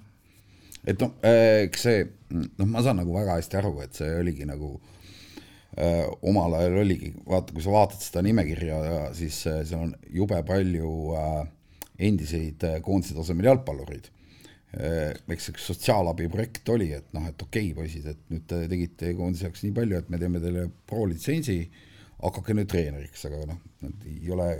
et 0.82 1.00
noh, 1.00 1.14
eks 1.22 1.86
see, 1.86 2.02
noh, 2.34 2.66
ma 2.66 2.82
saan 2.82 2.98
nagu 3.00 3.14
väga 3.14 3.38
hästi 3.38 3.62
aru, 3.62 3.72
et 3.86 4.02
see 4.02 4.10
oligi 4.18 4.48
nagu 4.50 4.74
Äh, 4.76 4.95
omal 5.76 6.54
ajal 6.56 6.78
oligi, 6.80 7.10
vaata, 7.28 7.52
kui 7.52 7.64
sa 7.64 7.72
vaatad 7.74 8.00
seda 8.00 8.22
nimekirja, 8.24 8.80
siis 9.16 9.42
äh, 9.50 9.60
seal 9.68 9.82
on 9.84 9.94
jube 10.08 10.38
palju 10.48 10.92
äh, 11.20 11.40
endiseid 12.08 12.64
koondise 12.84 13.16
tasemel 13.16 13.50
jalgpallureid. 13.52 14.12
eks 15.32 15.46
üks 15.52 15.68
sotsiaalabiprojekt 15.70 16.68
oli, 16.68 16.90
et 16.92 17.06
noh, 17.16 17.24
et 17.30 17.42
okei 17.42 17.70
okay,, 17.70 17.76
poisid, 17.76 18.08
et 18.10 18.32
nüüd 18.32 18.42
te 18.50 18.58
tegite 18.68 19.12
koondise 19.16 19.46
jaoks 19.46 19.62
nii 19.64 19.72
palju, 19.76 20.00
et 20.00 20.10
me 20.12 20.18
teeme 20.20 20.40
teile 20.42 20.66
pro-litsentsi, 20.90 21.54
hakake 22.20 22.56
nüüd 22.58 22.68
treeneriks, 22.68 23.24
aga 23.28 23.40
noh, 23.48 23.62
nad 23.84 24.04
ei 24.10 24.32
ole 24.34 24.50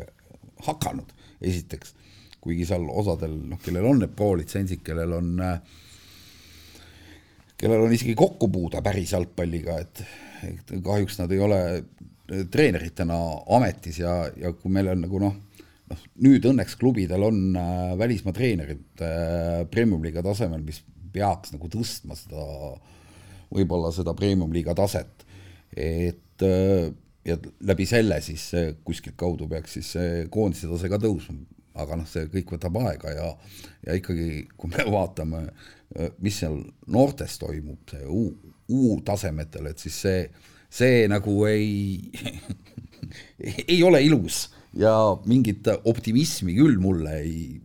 hakanud, 0.65 1.13
esiteks. 1.45 1.93
kuigi 2.41 2.65
seal 2.69 2.87
osadel, 2.89 3.35
noh, 3.51 3.61
kellel 3.61 3.91
on 3.91 4.01
need 4.05 4.15
pro-litsentsid, 4.17 4.81
kellel 4.87 5.17
on 5.19 5.35
kellel 7.57 7.87
on 7.87 7.95
isegi 7.95 8.15
kokkupuude 8.19 8.83
päris 8.85 9.15
jalgpalliga, 9.15 9.79
et 9.81 10.03
kahjuks 10.85 11.21
nad 11.21 11.33
ei 11.33 11.41
ole 11.43 11.61
treeneritena 12.51 13.17
ametis 13.57 14.01
ja, 14.03 14.25
ja 14.37 14.53
kui 14.57 14.73
meil 14.75 14.91
on 14.93 15.03
nagu 15.05 15.21
noh, 15.23 15.37
noh 15.91 16.05
nüüd 16.27 16.47
õnneks 16.51 16.77
klubidel 16.81 17.25
on 17.29 17.41
äh, 17.59 17.95
välismaa 17.99 18.35
treenerid 18.37 19.05
äh, 19.05 19.63
premium-liiga 19.71 20.25
tasemel, 20.27 20.65
mis 20.67 20.83
peaks 21.15 21.55
nagu 21.55 21.71
tõstma 21.73 22.19
seda, 22.19 22.45
võib-olla 23.55 23.93
seda 23.95 24.15
premium-liiga 24.19 24.75
taset, 24.77 25.27
et 25.73 26.45
äh, 26.45 26.91
ja 27.27 27.39
läbi 27.67 27.87
selle 27.91 28.21
siis 28.23 28.53
kuskilt 28.87 29.17
kaudu 29.19 29.49
peaks 29.51 29.79
siis 29.79 29.89
see 29.97 30.27
koondise 30.31 30.69
tase 30.71 30.91
ka 30.91 31.01
tõusma, 31.03 31.41
aga 31.77 31.99
noh, 32.01 32.09
see 32.09 32.29
kõik 32.33 32.57
võtab 32.57 32.79
aega 32.83 33.13
ja, 33.15 33.31
ja 33.87 33.97
ikkagi, 33.99 34.47
kui 34.57 34.73
me 34.73 34.87
vaatame, 34.97 35.47
mis 36.25 36.41
seal 36.43 36.59
noortes 36.93 37.39
toimub, 37.43 37.83
see 37.91 38.05
U, 38.11 38.29
U-tasemetel, 38.67 39.71
et 39.71 39.83
siis 39.83 39.99
see, 40.07 40.23
see 40.73 41.05
nagu 41.11 41.37
ei 41.49 42.01
ei 43.73 43.79
ole 43.87 44.03
ilus 44.05 44.47
ja 44.77 44.93
mingit 45.29 45.69
optimismi 45.85 46.57
küll 46.57 46.81
mulle 46.83 47.15
ei, 47.23 47.61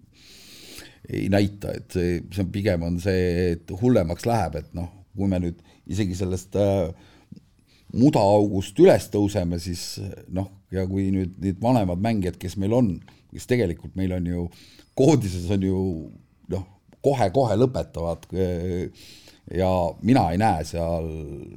ei 1.10 1.28
näita, 1.32 1.76
et 1.76 1.96
see, 1.96 2.20
see 2.32 2.46
on 2.46 2.52
pigem 2.54 2.86
on 2.88 3.00
see, 3.04 3.56
et 3.56 3.74
hullemaks 3.82 4.28
läheb, 4.30 4.60
et 4.62 4.76
noh, 4.78 4.92
kui 5.18 5.28
me 5.32 5.42
nüüd 5.44 5.60
isegi 5.92 6.16
sellest 6.16 6.56
äh, 6.60 6.92
mudaaugust 7.98 8.80
üles 8.80 9.10
tõuseme, 9.12 9.60
siis 9.60 10.00
noh, 10.32 10.50
ja 10.72 10.86
kui 10.88 11.10
nüüd 11.14 11.36
need 11.44 11.60
vanemad 11.64 12.02
mängijad, 12.04 12.40
kes 12.40 12.56
meil 12.62 12.76
on, 12.78 12.94
kes 13.32 13.48
tegelikult 13.50 13.98
meil 14.00 14.14
on 14.18 14.28
ju, 14.28 14.46
koondises 14.98 15.50
on 15.54 15.66
ju 15.66 15.82
noh, 16.54 16.66
kohe-kohe 17.02 17.58
lõpetavad 17.58 18.28
ja 19.58 19.70
mina 20.06 20.26
ei 20.34 20.42
näe 20.42 20.66
seal 20.68 21.08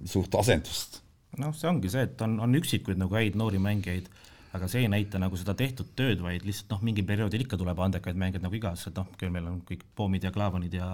suurt 0.09 0.39
asendust. 0.41 1.03
noh, 1.41 1.55
see 1.57 1.69
ongi 1.71 1.91
see, 1.91 2.07
et 2.07 2.21
on, 2.25 2.39
on 2.45 2.55
üksikuid 2.61 3.01
nagu 3.01 3.17
häid 3.19 3.37
noori 3.39 3.61
mängijaid, 3.63 4.09
aga 4.55 4.71
see 4.71 4.85
ei 4.85 4.91
näita 4.91 5.19
nagu 5.19 5.37
seda 5.39 5.57
tehtud 5.59 5.93
tööd, 5.99 6.23
vaid 6.23 6.47
lihtsalt 6.47 6.77
noh, 6.77 6.83
mingil 6.87 7.07
perioodil 7.09 7.43
ikka 7.43 7.59
tuleb 7.61 7.81
andekaid 7.87 8.19
mängijaid 8.19 8.47
nagu 8.47 8.59
igas, 8.59 8.87
et 8.89 8.99
noh, 8.99 9.09
küll 9.19 9.35
meil 9.35 9.51
on 9.51 9.61
kõik 9.67 9.83
poomid 9.99 10.27
ja 10.27 10.35
klaavanid 10.35 10.79
ja 10.81 10.91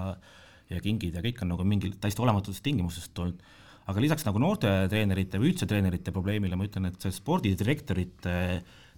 ja 0.70 0.78
kingid 0.78 1.16
ja 1.18 1.22
kõik 1.24 1.40
on 1.42 1.48
nagu 1.50 1.64
mingil 1.66 1.96
täiesti 1.98 2.22
olematutest 2.22 2.62
tingimustest 2.62 3.10
tulnud 3.10 3.40
aga 3.90 4.02
lisaks 4.02 4.26
nagu 4.26 4.40
noortetreenerite 4.42 5.40
või 5.40 5.52
üldse 5.52 5.68
treenerite 5.68 6.12
probleemile 6.14 6.58
ma 6.58 6.66
ütlen, 6.66 6.90
et 6.90 7.02
see 7.02 7.14
spordidirektorite 7.14 8.34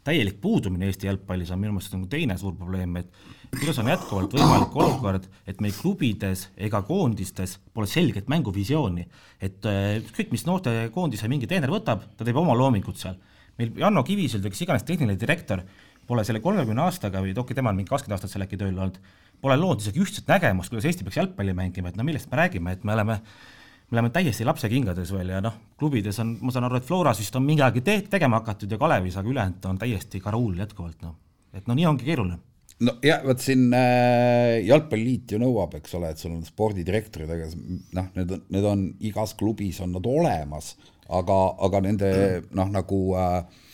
täielik 0.07 0.41
puudumine 0.43 0.89
Eesti 0.91 1.07
jalgpallis 1.07 1.53
on 1.55 1.61
minu 1.63 1.77
meelest 1.77 1.95
nagu 1.95 2.09
teine 2.11 2.37
suur 2.39 2.55
probleem, 2.59 2.97
et 2.99 3.11
kuidas 3.53 3.79
on 3.83 3.91
jätkuvalt 3.91 4.35
võimalik 4.35 4.75
olukord, 4.77 5.29
et 5.47 5.61
meil 5.63 5.75
klubides 5.77 6.49
ega 6.57 6.83
koondistes 6.87 7.59
pole 7.75 7.87
selget 7.91 8.31
mänguvisiooni. 8.33 9.07
et 9.41 9.67
äh, 9.67 10.01
ükskõik, 10.01 10.33
mis 10.35 10.47
noortekoondise 10.49 11.29
mingi 11.29 11.47
treener 11.47 11.71
võtab, 11.71 12.07
ta 12.17 12.25
teeb 12.25 12.37
oma 12.37 12.57
loomingut 12.59 12.99
seal. 12.99 13.17
meil 13.59 13.73
Janno 13.77 14.03
Kiviselt 14.03 14.43
või 14.43 14.51
kes 14.51 14.63
iganes 14.67 14.83
tehniline 14.89 15.19
direktor 15.19 15.63
pole 16.07 16.25
selle 16.25 16.41
kolmekümne 16.41 16.83
aastaga 16.83 17.21
või 17.23 17.35
okei, 17.39 17.55
tema 17.55 17.71
on 17.71 17.77
mingi 17.77 17.91
kakskümmend 17.91 18.19
aastat 18.19 18.33
seal 18.33 18.47
äkki 18.47 18.59
tööl 18.59 18.75
olnud, 18.75 18.99
pole 19.43 19.57
loonud 19.57 19.83
isegi 19.83 20.03
ühtset 20.03 20.29
nägemust, 20.31 20.73
kuidas 20.73 20.89
Eesti 20.89 21.07
peaks 21.07 21.21
jalgpalli 21.21 21.55
mängima, 21.55 21.93
et 21.93 21.99
no 21.99 22.07
millest 22.07 22.31
me 22.31 22.41
räägime, 22.41 22.75
et 22.75 22.85
me 22.85 22.95
oleme 22.97 23.21
me 23.93 23.99
oleme 23.99 24.13
täiesti 24.15 24.47
lapsekingades 24.49 25.13
veel 25.13 25.35
ja 25.35 25.43
noh, 25.45 25.59
klubides 25.79 26.19
on, 26.23 26.37
ma 26.41 26.55
saan 26.55 26.65
aru, 26.69 26.81
et 26.81 26.89
Floras 26.89 27.21
vist 27.21 27.37
on 27.37 27.45
midagi 27.45 27.83
te 27.85 27.99
tegema 28.11 28.41
hakatud 28.41 28.73
ja 28.73 28.79
Kalevis, 28.81 29.19
aga 29.21 29.29
ülejäänud 29.29 29.69
on 29.69 29.81
täiesti 29.83 30.21
karuul 30.25 30.57
jätkuvalt, 30.63 31.03
noh. 31.05 31.19
et 31.53 31.69
no 31.69 31.77
nii 31.77 31.91
ongi 31.91 32.09
keeruline 32.09 32.39
no 32.87 32.95
jah, 33.05 33.21
vot 33.27 33.43
siin 33.43 33.67
äh, 33.77 34.63
Jalgpalliliit 34.67 35.35
ju 35.35 35.41
nõuab, 35.43 35.77
eks 35.79 35.99
ole, 35.99 36.13
et 36.13 36.23
sul 36.23 36.33
on 36.33 36.41
spordidirektorid, 36.47 37.31
aga 37.35 37.51
noh, 37.99 38.09
need 38.17 38.33
on, 38.39 38.47
need 38.57 38.71
on 38.71 38.87
igas 39.11 39.37
klubis 39.39 39.83
on 39.85 39.93
nad 39.97 40.09
olemas, 40.09 40.73
aga, 41.13 41.39
aga 41.69 41.83
nende 41.85 42.15
noh, 42.57 42.73
nagu 42.73 43.03
äh, 43.21 43.69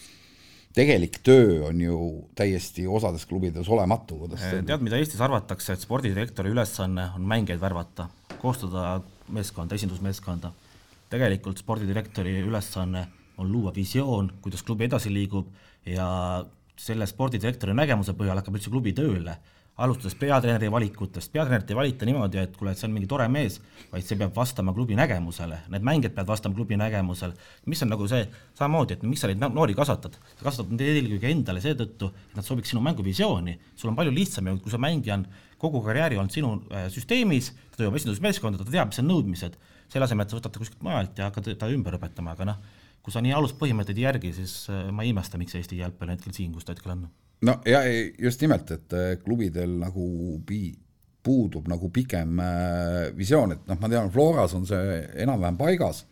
tegelik 0.78 1.20
töö 1.26 1.68
on 1.68 1.80
ju 1.82 2.00
täiesti 2.38 2.86
osades 2.90 3.26
klubides 3.26 3.70
olematu. 3.70 4.24
tead, 4.34 4.82
mida 4.82 4.98
Eestis 4.98 5.22
arvatakse, 5.24 5.74
et 5.78 5.86
spordidirektori 5.86 6.50
ülesanne 6.54 7.08
on 7.14 7.30
mängijaid 7.30 7.62
värvata, 7.62 8.08
koostada 8.42 8.98
meeskonda, 9.34 9.74
esindusmeeskonda. 9.74 10.52
tegelikult 11.08 11.58
spordidirektori 11.58 12.34
ülesanne 12.44 13.06
on 13.38 13.52
luua 13.52 13.72
visioon, 13.74 14.32
kuidas 14.42 14.62
klubi 14.62 14.84
edasi 14.84 15.12
liigub 15.12 15.46
ja 15.86 16.08
selle 16.78 17.06
spordidirektori 17.06 17.74
nägemuse 17.74 18.12
põhjal 18.18 18.40
hakkab 18.40 18.58
üldse 18.58 18.72
klubi 18.72 18.92
tööle. 18.96 19.38
Alustades 19.78 20.16
peatreeneri 20.18 20.66
valikutest, 20.74 21.30
peatreenerit 21.30 21.68
ei 21.70 21.76
valita 21.78 22.06
niimoodi, 22.06 22.40
et 22.42 22.56
kuule, 22.58 22.72
et 22.74 22.80
see 22.80 22.88
on 22.88 22.94
mingi 22.96 23.06
tore 23.06 23.28
mees, 23.30 23.60
vaid 23.92 24.02
see 24.02 24.18
peab 24.18 24.32
vastama 24.34 24.72
klubi 24.74 24.96
nägemusele, 24.98 25.60
need 25.70 25.84
mängijad 25.86 26.16
peavad 26.16 26.32
vastama 26.32 26.58
klubi 26.58 26.74
nägemusel, 26.80 27.36
mis 27.70 27.84
on 27.86 27.92
nagu 27.94 28.08
see 28.10 28.24
samamoodi, 28.58 28.96
et 28.96 29.04
miks 29.06 29.22
sa 29.22 29.30
neid 29.30 29.44
noori 29.44 29.76
kasvatad, 29.78 30.18
sa 30.32 30.48
kasvatad 30.48 30.74
neid 30.74 30.98
eelkõige 30.98 31.30
endale 31.30 31.62
seetõttu, 31.62 32.10
et 32.10 32.40
nad 32.40 32.48
sobiks 32.48 32.74
sinu 32.74 32.82
mänguvisiooni, 32.88 33.54
sul 33.78 33.92
on 33.92 34.00
palju 34.00 34.16
lihtsam 34.18 34.50
ju, 34.50 34.58
kui 34.64 34.74
see 34.74 34.82
mängija 34.82 35.20
on 35.20 35.28
kogu 35.58 35.82
karjääri 35.84 36.18
olnud 36.18 36.34
sinu 36.34 36.54
äh, 36.70 36.86
süsteemis, 36.92 37.52
ta 37.74 37.84
jõuab 37.84 37.98
esindusmeeskonda, 37.98 38.60
ta 38.62 38.70
teab, 38.70 38.92
mis 38.92 39.00
on 39.02 39.08
nõudmised, 39.10 39.56
selle 39.90 40.06
asemel, 40.06 40.26
et 40.26 40.32
sa 40.32 40.38
võtad 40.38 40.54
ta 40.54 40.62
kuskilt 40.62 40.84
mujalt 40.86 41.18
ja 41.18 41.30
hakkad 41.30 41.50
ta 41.58 41.70
ümber 41.72 41.96
õpetama, 41.98 42.34
aga 42.36 42.50
noh, 42.52 42.58
kui 43.04 43.14
sa 43.14 43.22
nii 43.24 43.34
aluspõhimõtteid 43.36 43.98
ei 43.98 44.06
järgi, 44.06 44.34
siis 44.36 44.58
äh, 44.72 44.88
ma 44.94 45.06
ei 45.06 45.14
imesta, 45.14 45.40
miks 45.40 45.56
Eesti 45.58 45.80
jalgpall 45.80 46.14
hetkel 46.14 46.34
siin, 46.36 46.52
kus 46.54 46.66
ta 46.66 46.76
hetkel 46.76 46.94
on. 46.94 47.08
No 47.46 47.56
ja 47.68 47.82
just 48.18 48.42
nimelt, 48.42 48.70
et 48.74 48.94
äh, 48.98 49.14
klubidel 49.22 49.78
nagu 49.80 50.04
pi-, 50.46 50.76
puudub 51.24 51.66
nagu 51.70 51.90
pikem 51.94 52.38
äh, 52.42 53.08
visioon, 53.18 53.56
et 53.56 53.66
noh, 53.70 53.80
ma 53.80 53.90
tean, 53.90 54.12
Floras 54.14 54.54
on 54.58 54.66
see 54.68 55.00
enam-vähem 55.24 55.58
paigas. 55.58 56.04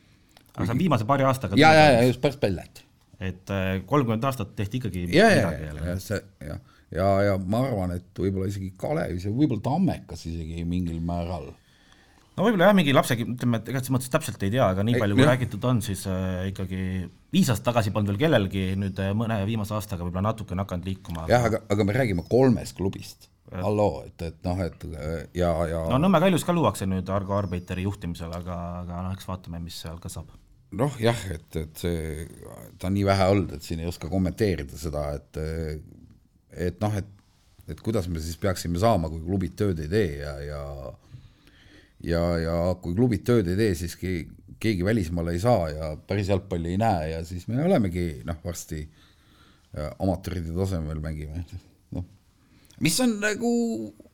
aga 0.55 0.65
see 0.65 0.75
on 0.75 0.81
viimase 0.81 1.07
paari 1.07 1.27
aastaga 1.29 1.59
ja, 1.61 1.71
ja, 1.77 1.89
ja 1.99 2.07
just 2.09 2.23
päris 2.23 2.39
pellet. 2.41 2.83
et 3.21 3.51
kolmkümmend 3.89 4.25
aastat 4.29 4.57
tehti 4.57 4.81
ikkagi 4.81 5.07
ja, 5.13 5.29
ja, 5.33 5.53
ja, 5.53 5.75
ja 5.91 5.95
see, 6.01 6.19
jah, 6.45 6.59
ja, 6.95 7.09
ja 7.27 7.37
ma 7.39 7.65
arvan, 7.67 7.97
et 7.99 8.11
võib-olla 8.19 8.51
isegi 8.51 8.73
Kalevis 8.79 9.27
ja 9.27 9.35
võib-olla 9.35 9.65
Tammekas 9.65 10.27
isegi 10.29 10.65
mingil 10.69 11.01
määral 11.05 11.51
no 12.37 12.45
võib-olla 12.45 12.71
jah, 12.71 12.77
mingi 12.77 12.95
lapsegi, 12.95 13.27
ütleme, 13.33 13.61
et 13.61 13.71
ega 13.71 13.81
selles 13.81 13.95
mõttes 13.97 14.13
täpselt 14.13 14.43
ei 14.45 14.53
tea, 14.53 14.67
aga 14.75 14.85
nii 14.87 14.99
palju, 15.01 15.17
kui 15.17 15.25
jah. 15.25 15.33
räägitud 15.33 15.65
on, 15.71 15.81
siis 15.85 16.05
äh, 16.11 16.49
ikkagi 16.51 16.81
viis 17.35 17.51
aastat 17.53 17.71
tagasi 17.73 17.93
polnud 17.95 18.13
veel 18.13 18.21
kellelgi, 18.27 18.67
nüüd 18.81 19.01
äh, 19.03 19.15
mõne 19.17 19.41
viimase 19.49 19.75
aastaga 19.77 20.05
võib-olla 20.05 20.29
natukene 20.31 20.67
hakanud 20.67 20.91
liikuma. 20.91 21.27
jah, 21.33 21.49
aga, 21.49 21.63
aga 21.73 21.89
me 21.89 21.97
räägime 21.97 22.27
kolmest 22.29 22.77
klubist. 22.79 23.31
halloo, 23.53 24.03
et, 24.09 24.23
et 24.27 24.41
noh, 24.45 24.61
et 24.65 24.89
ja, 25.39 25.53
ja 25.71 25.85
no 25.93 26.01
Nõmme 26.03 26.21
Kaljus 26.23 26.45
ka 26.45 26.55
luuakse 26.57 26.89
nüüd 26.91 27.09
Argo 27.15 27.37
Arbeiteri 27.39 27.87
juhtimisel, 27.87 28.33
aga, 28.35 28.57
aga 28.83 29.05
noh, 29.07 29.15
eks 29.15 29.29
vaatame, 29.29 29.63
mis 29.63 29.79
seal 29.85 30.01
ka 30.03 30.11
saab. 30.13 30.35
noh 30.77 30.97
jah, 31.01 31.21
et, 31.33 31.49
et 31.57 31.85
see, 31.85 32.27
ta 32.77 32.91
on 32.91 32.99
nii 32.99 33.07
vähe 33.07 33.31
olnud, 33.33 33.57
et 33.57 33.65
siin 33.65 33.81
ei 33.81 33.89
oska 33.89 34.11
kommenteerida 34.13 34.77
seda, 34.77 35.09
et 35.17 35.41
et 36.57 36.81
noh, 36.83 36.95
et, 36.97 37.09
et 37.69 37.81
kuidas 37.81 38.09
me 38.09 38.23
siis 38.23 38.39
peaksime 38.41 38.81
saama, 38.83 39.11
kui 39.13 39.23
klubid 39.25 39.57
tööd 39.59 39.81
ei 39.85 39.91
tee 39.93 40.13
ja, 40.21 40.37
ja 40.45 40.63
ja, 42.05 42.23
ja 42.41 42.57
kui 42.83 42.97
klubid 42.97 43.25
tööd 43.27 43.49
ei 43.51 43.59
tee, 43.59 43.75
siis 43.79 43.97
keegi, 44.01 44.29
keegi 44.63 44.85
välismaale 44.87 45.35
ei 45.37 45.43
saa 45.43 45.69
ja 45.73 45.91
päris 46.09 46.31
jalgpalli 46.33 46.75
ei 46.75 46.81
näe 46.81 47.11
ja 47.15 47.23
siis 47.27 47.47
me 47.49 47.63
olemegi 47.65 48.09
noh, 48.27 48.39
varsti 48.45 48.85
amatööride 49.77 50.55
tasemel 50.57 51.01
mängime, 51.05 51.43
noh. 51.93 52.05
mis 52.81 52.97
on 53.05 53.19
nagu, 53.21 53.51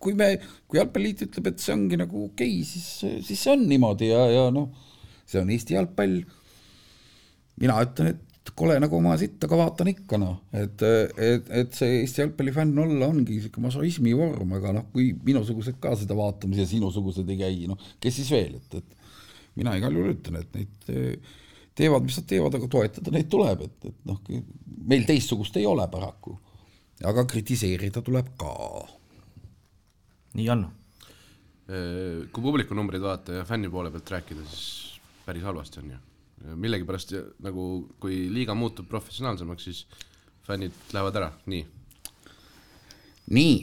kui 0.02 0.16
me, 0.18 0.34
kui 0.66 0.80
Jalgpalliliit 0.80 1.26
ütleb, 1.28 1.52
et 1.52 1.62
see 1.62 1.74
ongi 1.76 1.98
nagu 2.00 2.26
okei 2.26 2.56
okay,, 2.58 2.66
siis, 2.66 2.88
siis 3.28 3.44
see 3.44 3.54
on 3.54 3.62
niimoodi 3.70 4.10
ja, 4.10 4.24
ja 4.32 4.48
noh, 4.54 4.72
see 5.28 5.42
on 5.42 5.52
Eesti 5.54 5.76
jalgpall. 5.76 6.18
mina 7.62 7.78
ütlen, 7.84 8.16
et 8.16 8.31
kole 8.50 8.76
nagu 8.82 8.96
oma 8.98 9.14
sitt, 9.20 9.38
aga 9.46 9.58
vaatan 9.60 9.90
ikka 9.92 10.18
noh, 10.20 10.40
et, 10.56 10.82
et, 10.82 11.50
et 11.62 11.76
see 11.76 12.00
Eesti 12.00 12.24
jalgpallifänn 12.24 12.78
olla 12.82 13.08
ongi 13.12 13.38
sihuke 13.38 13.62
masoismi 13.62 14.14
vorm, 14.18 14.56
aga 14.58 14.74
noh, 14.78 14.88
kui 14.94 15.12
minusugused 15.26 15.78
ka 15.82 15.94
seda 15.98 16.16
vaatamas 16.18 16.62
ja 16.64 16.66
sinusugused 16.68 17.30
ei 17.30 17.38
käi, 17.38 17.62
noh, 17.70 17.80
kes 18.02 18.18
siis 18.18 18.32
veel, 18.34 18.58
et, 18.58 18.82
et 18.82 19.56
mina 19.60 19.76
igal 19.78 19.94
juhul 19.94 20.14
ütlen, 20.16 20.42
et 20.42 20.58
neid 20.58 20.92
teevad, 21.78 22.04
mis 22.04 22.18
nad 22.18 22.28
teevad, 22.34 22.58
aga 22.58 22.70
toetada 22.74 23.14
neid 23.14 23.30
tuleb, 23.32 23.64
et, 23.68 23.90
et 23.92 24.06
noh, 24.10 24.20
meil 24.90 25.06
teistsugust 25.08 25.56
ei 25.60 25.68
ole 25.68 25.86
paraku. 25.92 26.36
aga 27.02 27.24
kritiseerida 27.26 28.02
tuleb 28.02 28.34
ka. 28.38 28.52
nii 30.38 30.48
on. 30.54 30.68
kui 31.66 32.42
publiku 32.42 32.74
numbreid 32.74 33.02
vaadata 33.02 33.40
ja 33.40 33.44
fänni 33.48 33.70
poole 33.70 33.90
pealt 33.90 34.10
rääkida, 34.18 34.48
siis 34.50 35.00
päris 35.24 35.42
halvasti 35.46 35.80
on 35.80 35.94
ju 35.94 36.06
millegipärast 36.42 37.14
nagu 37.42 37.66
kui 38.02 38.26
liiga 38.32 38.54
muutub 38.58 38.88
professionaalsemaks, 38.90 39.64
siis 39.68 39.84
fännid 40.46 40.74
lähevad 40.92 41.18
ära, 41.20 41.28
nii. 41.46 41.62
nii, 43.30 43.54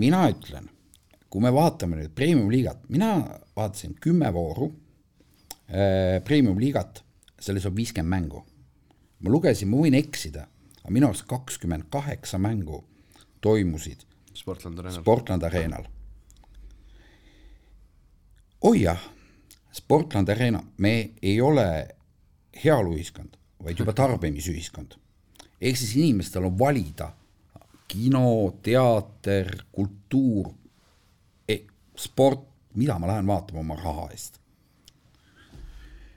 mina 0.00 0.22
ütlen, 0.32 0.70
kui 1.28 1.44
me 1.44 1.52
vaatame 1.54 2.00
nüüd 2.00 2.14
premium-liigat, 2.16 2.88
mina 2.88 3.12
vaatasin 3.56 3.96
kümme 4.00 4.32
vooru 4.34 4.70
äh, 5.68 6.22
premium-liigat, 6.24 7.02
selles 7.40 7.66
on 7.68 7.76
viiskümmend 7.76 8.10
mängu. 8.16 8.44
ma 9.24 9.30
lugesin, 9.30 9.68
ma 9.70 9.80
võin 9.80 9.96
eksida, 9.96 10.48
aga 10.82 10.92
minu 10.92 11.08
arust 11.08 11.24
kakskümmend 11.28 11.88
kaheksa 11.92 12.38
mängu 12.38 12.82
toimusid 13.44 14.04
Sportland 14.34 14.78
Arenal. 14.78 15.00
Sportland 15.00 15.42
Arenal. 15.42 15.84
oi 18.64 18.80
jah 18.82 19.13
Sportland 19.74 20.28
Arena, 20.28 20.62
me 20.78 21.10
ei 21.22 21.40
ole 21.40 21.88
heaoluühiskond, 22.64 23.34
vaid 23.64 23.78
juba 23.78 23.92
tarbimisühiskond. 23.92 24.94
ehk 25.60 25.76
siis 25.76 25.96
inimestel 25.96 26.44
on 26.44 26.58
valida 26.58 27.08
kino, 27.88 28.54
teater, 28.62 29.50
kultuur 29.72 30.52
e, 31.48 31.56
sport, 31.96 32.46
mida 32.74 32.98
ma 32.98 33.10
lähen 33.10 33.26
vaatama 33.26 33.60
oma 33.60 33.76
raha 33.80 34.06
eest. 34.14 34.38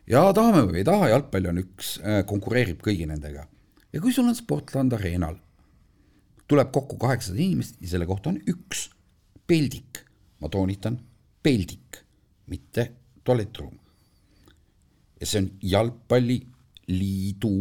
ja 0.08 0.22
tahame 0.34 0.68
või 0.70 0.84
ei 0.84 0.88
taha, 0.92 1.10
jalgpall 1.16 1.50
on 1.50 1.64
üks, 1.64 1.98
äh, 2.04 2.22
konkureerib 2.30 2.86
kõigi 2.86 3.10
nendega. 3.10 3.48
ja 3.94 4.02
kui 4.04 4.14
sul 4.14 4.30
on 4.30 4.38
Sportland 4.38 4.94
Arenal, 4.94 5.42
tuleb 6.48 6.72
kokku 6.72 7.02
kaheksasada 7.02 7.42
inimest 7.42 7.82
ja 7.82 7.90
selle 7.96 8.06
kohta 8.06 8.36
on 8.36 8.40
üks 8.46 8.92
peldik, 9.48 10.06
ma 10.42 10.50
toonitan, 10.54 11.02
peldik, 11.42 12.04
mitte 12.54 12.92
tualettruum. 13.28 13.76
ja 15.20 15.26
see 15.26 15.42
on 15.42 15.50
jalgpalliliidu 15.62 17.54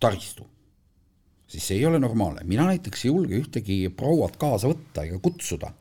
taristu. 0.00 0.46
siis 1.46 1.66
see 1.68 1.78
ei 1.78 1.86
ole 1.86 1.98
normaalne, 1.98 2.44
mina 2.44 2.66
näiteks 2.68 3.04
ei 3.04 3.12
julge 3.12 3.38
ühtegi 3.40 3.80
prouat 3.96 4.36
kaasa 4.36 4.68
võtta 4.70 5.04
ega 5.08 5.18
kutsuda, 5.24 5.72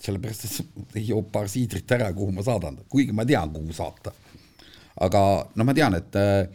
sellepärast 0.00 0.46
et 0.48 0.96
ei 0.96 1.08
joo 1.08 1.22
paar 1.22 1.50
siidrit 1.52 1.92
ära, 1.92 2.10
kuhu 2.16 2.32
ma 2.32 2.44
saadan, 2.46 2.80
kuigi 2.88 3.12
ma 3.12 3.26
tean, 3.28 3.52
kuhu 3.52 3.76
saata. 3.76 4.12
aga 5.00 5.20
no 5.54 5.64
ma 5.64 5.74
tean, 5.76 5.94
et 5.96 6.16
äh, 6.16 6.48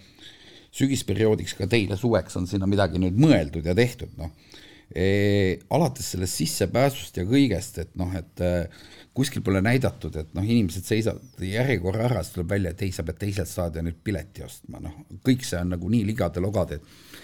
sügisperioodiks 0.78 1.56
ka 1.58 1.68
teile 1.70 1.98
suveks 1.98 2.38
on 2.38 2.48
sinna 2.50 2.68
midagi 2.70 3.00
nüüd 3.02 3.18
mõeldud 3.22 3.66
ja 3.66 3.76
tehtud, 3.78 4.14
noh. 4.18 4.34
Alates 5.70 6.14
sellest 6.14 6.40
sissepääsust 6.40 7.18
ja 7.20 7.26
kõigest, 7.28 7.80
et 7.84 7.92
noh, 8.00 8.14
et 8.16 8.44
äh, 8.44 8.86
kuskil 9.18 9.44
pole 9.44 9.60
näidatud, 9.62 10.16
et 10.16 10.34
noh, 10.38 10.46
inimesed 10.46 10.88
seisavad 10.88 11.44
järjekorra 11.44 12.06
ära, 12.08 12.24
siis 12.24 12.38
tuleb 12.38 12.54
välja, 12.56 12.72
et 12.72 12.84
ei, 12.86 12.94
sa 12.96 13.04
pead 13.04 13.20
teiselt 13.20 13.52
staadionilt 13.52 14.00
pileti 14.04 14.46
ostma, 14.46 14.80
noh, 14.84 14.96
kõik 15.28 15.44
see 15.46 15.60
on 15.60 15.74
nagu 15.76 15.92
nii 15.92 16.06
ligade-logade, 16.12 16.80
et 16.80 17.16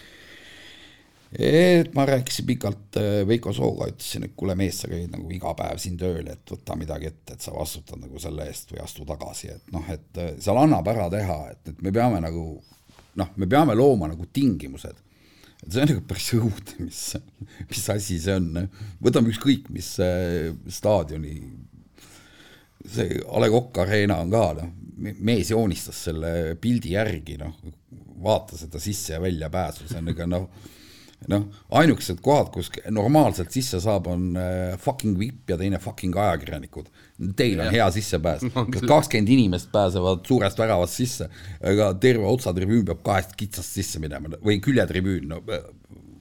et 1.33 1.95
ma 1.97 2.03
rääkisin 2.05 2.45
pikalt 2.45 2.99
äh, 3.01 3.23
Veiko 3.25 3.53
Sooga, 3.55 3.87
ütlesin, 3.89 4.27
et 4.27 4.35
kuule 4.37 4.53
mees, 4.59 4.83
sa 4.83 4.91
käid 4.91 5.09
nagu 5.15 5.31
iga 5.33 5.55
päev 5.57 5.79
siin 5.81 5.95
tööl, 5.97 6.27
et 6.29 6.51
võta 6.51 6.75
midagi 6.77 7.09
ette, 7.09 7.33
et 7.33 7.41
sa 7.41 7.55
vastutad 7.55 8.03
nagu 8.03 8.21
selle 8.21 8.45
eest 8.51 8.75
või 8.75 8.83
astu 8.83 9.07
tagasi, 9.07 9.49
et 9.55 9.73
noh, 9.73 9.87
et 9.89 10.21
seal 10.43 10.59
annab 10.61 10.91
ära 10.93 11.07
teha, 11.09 11.39
et, 11.55 11.73
et 11.73 11.81
me 11.81 11.95
peame 11.95 12.21
nagu 12.21 12.45
noh, 13.15 13.33
me 13.37 13.49
peame 13.49 13.75
looma 13.77 14.09
nagu 14.11 14.27
tingimused. 14.33 14.99
Et 15.63 15.71
see 15.71 15.83
on 15.83 15.91
nagu 15.93 16.05
päris 16.07 16.29
õudne, 16.37 16.87
mis, 16.87 17.01
mis 17.69 17.89
asi 17.93 18.19
see 18.21 18.35
on, 18.39 18.67
võtame 19.03 19.31
ükskõik 19.31 19.69
mis 19.73 19.93
staadioni 20.77 21.37
see 22.83 23.21
A 23.27 23.39
Le 23.39 23.49
Coq 23.49 23.79
Arena 23.83 24.19
on 24.21 24.31
ka 24.31 24.43
noh, 24.59 24.71
mees 24.97 25.51
joonistas 25.51 26.03
selle 26.09 26.55
pildi 26.61 26.93
järgi 26.97 27.37
noh, 27.39 27.55
vaata 28.23 28.57
seda 28.59 28.79
sisse 28.81 29.15
ja 29.15 29.21
väljapääsu, 29.23 29.87
see 29.89 29.99
on 29.99 30.11
ikka 30.13 30.27
noh, 30.29 30.47
noh, 31.31 31.45
ainukesed 31.79 32.19
kohad, 32.23 32.49
kus 32.53 32.69
normaalselt 32.93 33.53
sisse 33.53 33.79
saab, 33.83 34.07
on 34.11 34.37
äh, 34.39 34.73
fucking 34.81 35.17
vipp 35.19 35.53
ja 35.53 35.57
teine 35.59 35.79
fucking 35.83 36.15
ajakirjanikud. 36.17 36.89
Teil 37.37 37.61
on 37.61 37.69
ja. 37.69 37.75
hea 37.77 37.89
sissepääs, 37.97 38.45
kakskümmend 38.93 39.31
inimest 39.35 39.71
pääsevad 39.73 40.25
suurest 40.27 40.59
väravast 40.59 40.99
sisse, 40.99 41.29
aga 41.63 41.91
terve 42.01 42.27
otsatribüün 42.29 42.85
peab 42.89 43.03
kahest 43.05 43.37
kitsast 43.39 43.79
sisse 43.79 44.01
minema 44.03 44.33
või 44.43 44.59
küljetribüün, 44.63 45.29
no 45.31 45.41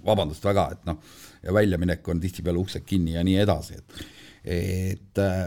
vabandust 0.06 0.44
väga, 0.44 0.68
et 0.74 0.86
noh, 0.88 0.98
ja 1.42 1.54
väljaminek 1.54 2.08
on 2.08 2.20
tihtipeale 2.22 2.60
uksed 2.60 2.84
kinni 2.86 3.16
ja 3.16 3.24
nii 3.26 3.38
edasi, 3.42 3.78
et 3.78 4.04
et 4.42 5.18
äh, 5.22 5.46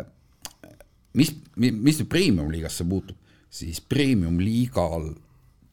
mis, 1.20 1.34
mis 1.56 2.00
nüüd 2.00 2.10
premium-liigasse 2.12 2.86
puutub, 2.88 3.18
siis 3.52 3.82
premium-liigal 3.84 5.10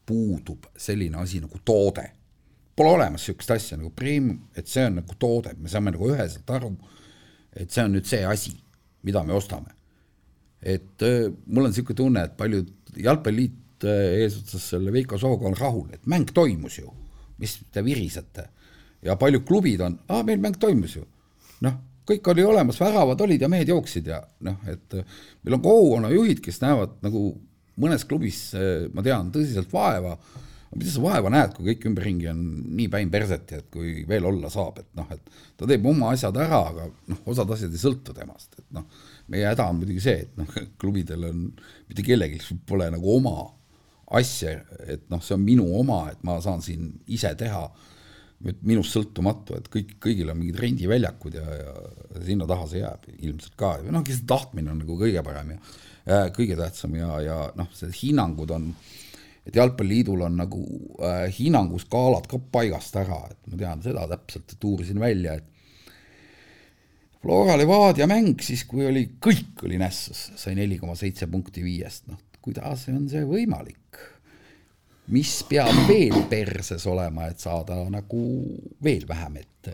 puudub 0.05 0.67
selline 0.79 1.21
asi 1.21 1.39
nagu 1.43 1.59
toode. 1.65 2.09
Pole 2.75 2.89
olemas 2.89 3.21
niisugust 3.21 3.51
asja 3.53 3.77
nagu 3.77 3.91
premium, 3.93 4.39
et 4.57 4.69
see 4.69 4.85
on 4.87 4.97
nagu 4.97 5.15
toode, 5.21 5.53
me 5.61 5.69
saame 5.69 5.93
nagu 5.93 6.09
üheselt 6.09 6.49
aru, 6.55 6.71
et 7.53 7.69
see 7.69 7.83
on 7.85 7.93
nüüd 7.93 8.07
see 8.09 8.23
asi, 8.25 8.55
mida 9.05 9.23
me 9.23 9.35
ostame. 9.37 9.75
et 10.63 11.03
äh, 11.03 11.27
mul 11.45 11.65
on 11.65 11.73
niisugune 11.73 11.97
tunne, 11.99 12.21
et 12.23 12.37
paljud, 12.39 12.69
jalgpalliliit 12.95 13.83
äh, 13.83 14.21
eesotsas 14.23 14.69
selle 14.71 14.93
Veiko 14.95 15.17
Sooga 15.19 15.49
on 15.49 15.57
rahul, 15.59 15.89
et 15.91 16.05
mäng 16.07 16.29
toimus 16.33 16.77
ju, 16.79 16.87
mis 17.37 17.57
te 17.71 17.83
virisete. 17.83 18.47
ja 19.03 19.17
paljud 19.19 19.43
klubid 19.45 19.81
on, 19.83 19.99
aa, 20.07 20.23
meil 20.23 20.39
mäng 20.39 20.55
toimus 20.57 20.95
ju. 20.95 21.03
noh, 21.67 21.75
kõik 22.07 22.31
oli 22.31 22.45
olemas, 22.47 22.79
väravad 22.79 23.21
olid 23.21 23.43
ja 23.43 23.49
mehed 23.51 23.67
jooksid 23.67 24.07
ja 24.07 24.21
noh, 24.47 24.57
et 24.71 24.95
äh, 24.97 25.19
meil 25.43 25.59
on 25.59 25.65
kogukonnajuhid, 25.67 26.41
kes 26.41 26.61
näevad 26.63 26.95
nagu 27.03 27.27
mõnes 27.83 28.07
klubis, 28.07 28.53
ma 28.93 29.01
tean, 29.01 29.31
tõsiselt 29.33 29.71
vaeva, 29.73 30.13
mida 30.75 30.91
sa 30.91 31.01
vaeva 31.03 31.31
näed, 31.33 31.55
kui 31.55 31.71
kõik 31.71 31.87
ümberringi 31.89 32.29
on 32.31 32.43
nii 32.77 32.89
päin 32.91 33.11
perseti, 33.13 33.59
et 33.61 33.69
kui 33.73 34.03
veel 34.09 34.25
olla 34.29 34.49
saab, 34.53 34.79
et 34.81 34.89
noh, 34.97 35.09
et 35.13 35.33
ta 35.59 35.69
teeb 35.69 35.85
oma 35.89 36.13
asjad 36.13 36.37
ära, 36.41 36.61
aga 36.71 36.87
noh, 37.11 37.23
osad 37.29 37.51
asjad 37.53 37.73
ei 37.73 37.81
sõltu 37.81 38.15
temast, 38.17 38.55
et 38.59 38.69
noh, 38.75 38.87
meie 39.33 39.47
häda 39.49 39.67
on 39.69 39.81
muidugi 39.81 40.03
see, 40.03 40.25
et 40.25 40.39
noh, 40.39 40.49
klubidel 40.81 41.27
on, 41.29 41.43
mitte 41.89 42.05
kellelgi 42.05 42.41
pole 42.69 42.89
nagu 42.93 43.15
oma 43.17 43.35
asja, 44.19 44.57
et 44.89 45.07
noh, 45.11 45.21
see 45.23 45.37
on 45.37 45.43
minu 45.43 45.67
oma, 45.79 46.05
et 46.11 46.21
ma 46.27 46.37
saan 46.43 46.63
siin 46.65 46.91
ise 47.13 47.33
teha. 47.39 47.65
Minust 48.43 48.91
sõltumatu, 48.91 49.55
et 49.55 49.69
kõik, 49.71 49.93
kõigil 50.03 50.27
on 50.27 50.35
mingid 50.35 50.57
rendiväljakud 50.59 51.37
ja, 51.37 51.43
ja 51.61 52.23
sinna 52.25 52.43
taha 52.49 52.65
see 52.67 52.81
jääb 52.81 53.05
ilmselt 53.13 53.53
ka, 53.55 53.77
noh, 53.85 54.03
lihtsalt 54.03 54.27
tahtmine 54.27 54.73
on 54.73 54.81
nagu 54.83 54.97
kõige 54.99 55.23
parem 55.23 55.53
ja 55.53 55.59
äh, 55.61 56.25
kõige 56.35 56.57
tähtsam 56.59 56.97
ja, 56.97 57.13
ja 57.23 57.37
noh, 57.55 57.69
see 57.77 57.93
hinnangud 58.01 58.51
on, 58.51 58.65
et 59.43 59.55
Jalgpalliliidul 59.55 60.21
on 60.23 60.37
nagu 60.39 60.61
äh, 61.03 61.25
hinnanguskaalad 61.35 62.27
ka 62.31 62.39
paigast 62.53 62.95
ära, 62.99 63.19
et 63.31 63.51
ma 63.51 63.59
tean 63.59 63.83
seda 63.83 64.05
täpselt, 64.11 64.55
et 64.55 64.67
uurisin 64.69 65.01
välja, 65.03 65.37
et 65.39 65.49
Flora 67.23 67.55
Levadia 67.59 68.07
mäng 68.07 68.39
siis, 68.43 68.65
kui 68.67 68.85
oli, 68.87 69.05
kõik 69.23 69.63
oli 69.67 69.79
nässus, 69.79 70.29
sai 70.39 70.55
neli 70.59 70.75
koma 70.79 70.95
seitse 70.99 71.27
punkti 71.31 71.63
viiest, 71.63 72.09
noh, 72.11 72.19
kuidas 72.43 72.87
on 72.91 73.07
see 73.11 73.23
võimalik? 73.27 73.79
mis 75.11 75.33
peab 75.43 75.81
veel 75.89 76.21
perses 76.31 76.85
olema, 76.87 77.25
et 77.27 77.41
saada 77.43 77.75
nagu 77.91 78.21
veel 78.87 79.01
vähem 79.03 79.41
ette 79.41 79.73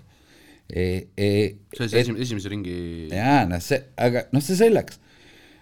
e,. 0.65 0.85
E, 1.13 1.27
see 1.75 1.83
oli 1.83 1.91
see 1.91 2.01
esimese, 2.01 2.23
esimese 2.25 2.49
ringi. 2.49 2.77
jaa, 3.13 3.43
noh, 3.45 3.61
see, 3.61 3.77
aga 3.93 4.23
noh, 4.33 4.41
see 4.41 4.57
selleks. 4.57 4.97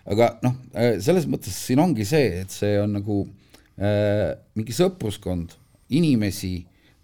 aga 0.08 0.30
noh, 0.46 0.56
selles 1.04 1.28
mõttes 1.28 1.60
siin 1.66 1.84
ongi 1.84 2.08
see, 2.08 2.46
et 2.46 2.56
see 2.56 2.80
on 2.80 2.96
nagu 2.96 3.20
äh, 3.26 3.47
mingi 3.78 4.74
sõpruskond, 4.74 5.52
inimesi, 5.94 6.56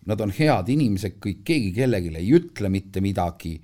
nad 0.09 0.21
on 0.25 0.33
head 0.33 0.71
inimesed 0.73 1.19
kõik, 1.21 1.43
keegi 1.47 1.69
kellelegi 1.75 2.09
ei 2.17 2.31
ütle 2.35 2.71
mitte 2.73 3.01
midagi. 3.03 3.59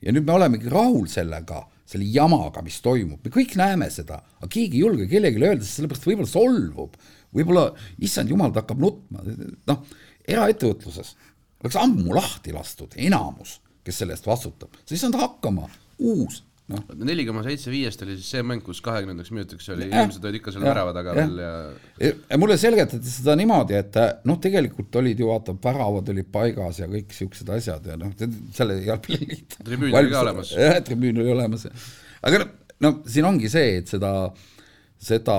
ja 0.00 0.12
nüüd 0.12 0.24
me 0.24 0.32
olemegi 0.32 0.70
rahul 0.72 1.04
sellega, 1.12 1.60
selle 1.84 2.06
jamaga, 2.08 2.62
mis 2.64 2.80
toimub, 2.80 3.20
me 3.22 3.30
kõik 3.34 3.52
näeme 3.60 3.90
seda, 3.92 4.22
aga 4.38 4.48
keegi 4.48 4.78
ei 4.78 4.84
julge 4.86 5.06
kellelegi 5.10 5.44
öelda, 5.44 5.64
sest 5.66 5.82
sellepärast 5.82 6.06
võib-olla 6.08 6.30
solvub 6.30 6.96
võib-olla 7.36 7.66
issand 8.02 8.30
jumal, 8.30 8.52
ta 8.52 8.64
hakkab 8.64 8.82
nutma, 8.82 9.24
noh, 9.70 9.82
eraettevõtluses 10.26 11.14
oleks 11.60 11.78
ammu 11.80 12.14
lahti 12.16 12.54
lastud 12.54 12.96
enamus, 13.00 13.58
kes 13.84 14.02
selle 14.02 14.16
eest 14.16 14.28
vastutab, 14.28 14.74
sa 14.84 14.94
ei 14.94 15.00
saanud 15.00 15.20
hakkama, 15.20 15.68
uus. 16.00 16.42
Neli 17.00 17.24
koma 17.26 17.42
seitse 17.46 17.72
viiest 17.72 18.02
oli 18.04 18.16
siis 18.18 18.28
see 18.34 18.44
mäng, 18.46 18.62
kus 18.64 18.80
kahekümnendaks 18.84 19.32
minutiks 19.34 19.68
oli, 19.74 19.88
inimesed 19.88 20.24
olid 20.24 20.38
ikka 20.40 20.54
seal 20.54 20.66
värava 20.66 20.92
taga 20.96 21.14
veel 21.16 21.40
ja, 21.42 21.52
ja 22.00 22.38
mulle 22.40 22.58
selgitati 22.60 23.10
seda 23.10 23.34
niimoodi, 23.38 23.78
et 23.78 23.98
noh, 24.28 24.38
tegelikult 24.42 25.00
olid 25.00 25.20
ju 25.20 25.30
vaata, 25.30 25.56
väravad 25.64 26.12
olid 26.14 26.28
paigas 26.32 26.82
ja 26.82 26.90
kõik 26.90 27.14
siuksed 27.16 27.50
asjad 27.56 27.90
ja 27.92 27.98
noh, 28.00 28.12
selle 28.56 28.78
jalgpalliliit 28.86 29.58
tribüün 29.66 29.96
oli 30.02 30.12
ka 30.12 30.22
olemas. 30.26 30.54
jah, 30.58 30.78
tribüün 30.86 31.22
oli 31.24 31.34
olemas. 31.34 31.66
aga 32.22 32.44
no 32.84 32.94
siin 33.08 33.28
ongi 33.28 33.50
see, 33.52 33.80
et 33.80 33.90
seda, 33.90 34.12
seda 35.00 35.38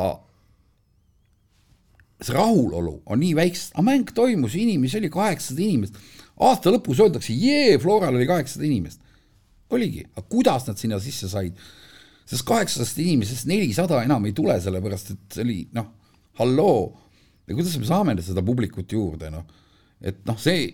see 2.22 2.36
rahulolu 2.38 3.00
on 3.06 3.22
nii 3.22 3.36
väiksed, 3.38 3.76
aga 3.76 3.86
mäng 3.88 4.12
toimus, 4.16 4.58
inimesi 4.60 5.00
oli 5.00 5.10
kaheksasada 5.14 5.64
inimest. 5.66 5.98
aasta 6.42 6.74
lõpus 6.74 7.02
öeldakse, 7.02 7.34
jee, 7.38 7.78
Floral 7.82 8.18
oli 8.18 8.28
kaheksasada 8.30 8.68
inimest. 8.68 9.02
Oligi, 9.76 10.04
aga 10.16 10.26
kuidas 10.32 10.68
nad 10.68 10.80
sinna 10.80 11.00
sisse 11.04 11.30
said? 11.32 11.58
sest 12.32 12.46
kaheksasajast 12.48 13.00
inimesest 13.04 13.48
nelisada 13.50 13.98
enam 14.06 14.24
ei 14.28 14.36
tule, 14.36 14.56
sellepärast 14.64 15.10
et 15.16 15.36
see 15.36 15.44
oli 15.44 15.58
noh, 15.76 15.90
halloo. 16.40 16.86
ja 17.48 17.58
kuidas 17.58 17.76
me 17.82 17.90
saame 17.90 18.16
seda 18.24 18.44
publikut 18.46 18.94
juurde, 18.94 19.32
noh. 19.34 19.44
et 20.00 20.22
noh, 20.30 20.38
see, 20.40 20.70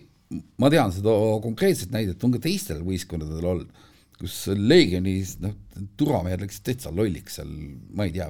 ma 0.60 0.70
tean 0.70 0.92
seda 0.94 1.14
konkreetset 1.42 1.90
näidet, 1.94 2.22
on 2.22 2.36
ka 2.36 2.42
teistel 2.44 2.84
võistkondadel 2.86 3.48
olnud, 3.52 3.84
kus 4.18 4.36
Leegionis 4.54 5.36
noh, 5.42 5.56
turvamehed 5.98 6.44
läksid 6.44 6.66
täitsa 6.68 6.92
lolliks 6.94 7.38
seal, 7.38 7.50
ma 7.94 8.06
ei 8.06 8.14
tea 8.14 8.28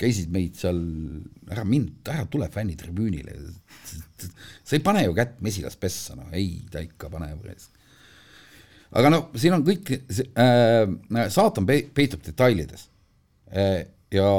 käisid 0.00 0.30
meid 0.32 0.56
seal, 0.56 0.78
ära 1.52 1.64
mind, 1.68 2.00
ära 2.08 2.24
tule 2.30 2.48
fännitribüünile. 2.52 3.34
sa 4.64 4.76
ei 4.76 4.84
pane 4.84 5.04
ju 5.04 5.14
kätt 5.16 5.40
mesilaspessa, 5.44 6.16
noh, 6.18 6.30
ei, 6.36 6.62
ta 6.72 6.82
ikka 6.84 7.10
paneb. 7.12 7.44
Aga 8.90 9.12
noh, 9.12 9.28
siin 9.38 9.54
on 9.56 9.64
kõik 9.66 9.92
äh,, 9.94 11.28
saatan 11.30 11.66
pe 11.68 11.82
peitub 11.94 12.24
detailides 12.26 12.88
äh,. 13.52 13.86
ja, 14.10 14.30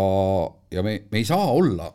ja 0.72 0.84
me, 0.84 0.98
me 1.12 1.22
ei 1.22 1.28
saa 1.28 1.52
olla 1.52 1.92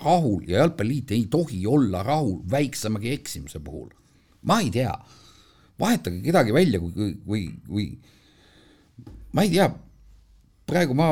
rahul 0.00 0.44
ja 0.48 0.62
Jalgpalliliit 0.62 1.14
ei 1.16 1.26
tohi 1.30 1.66
olla 1.66 2.02
rahul 2.02 2.40
väiksemagi 2.50 3.12
eksimuse 3.12 3.60
puhul. 3.60 3.90
ma 4.42 4.60
ei 4.60 4.70
tea, 4.72 4.92
vahetage 5.80 6.22
kedagi 6.24 6.52
välja, 6.52 6.80
kui, 6.80 7.14
kui, 7.24 7.42
kui 7.68 7.86
ma 9.32 9.44
ei 9.44 9.50
tea, 9.52 9.68
praegu 10.66 10.94
ma 10.96 11.10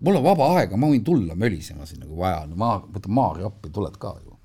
mul 0.00 0.18
on 0.18 0.24
vaba 0.24 0.48
aega, 0.58 0.78
ma 0.78 0.90
võin 0.90 1.04
tulla 1.04 1.36
mölisema 1.38 1.86
siin 1.86 2.02
nagu 2.04 2.18
vaja, 2.18 2.44
ma 2.54 2.76
võtan 2.82 3.14
Maarja 3.16 3.50
appi, 3.50 3.70
tuled 3.74 3.96
ka 4.00 4.14
ju. 4.22 4.35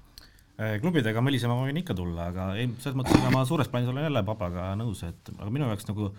Äh, 0.62 0.76
klubidega 0.78 1.24
mölisema 1.26 1.56
ma 1.58 1.66
võin 1.66 1.80
ikka 1.80 1.96
tulla, 1.98 2.28
aga 2.30 2.52
ei, 2.60 2.68
selles 2.84 2.98
mõttes, 3.00 3.16
ega 3.18 3.32
ma 3.34 3.42
suures 3.50 3.70
plaanis 3.72 3.90
olen 3.90 4.06
jälle 4.06 4.22
papaga 4.28 4.68
nõus, 4.78 5.00
et 5.08 5.32
aga 5.34 5.48
minu 5.50 5.66
jaoks 5.66 5.88
nagu 5.88 6.12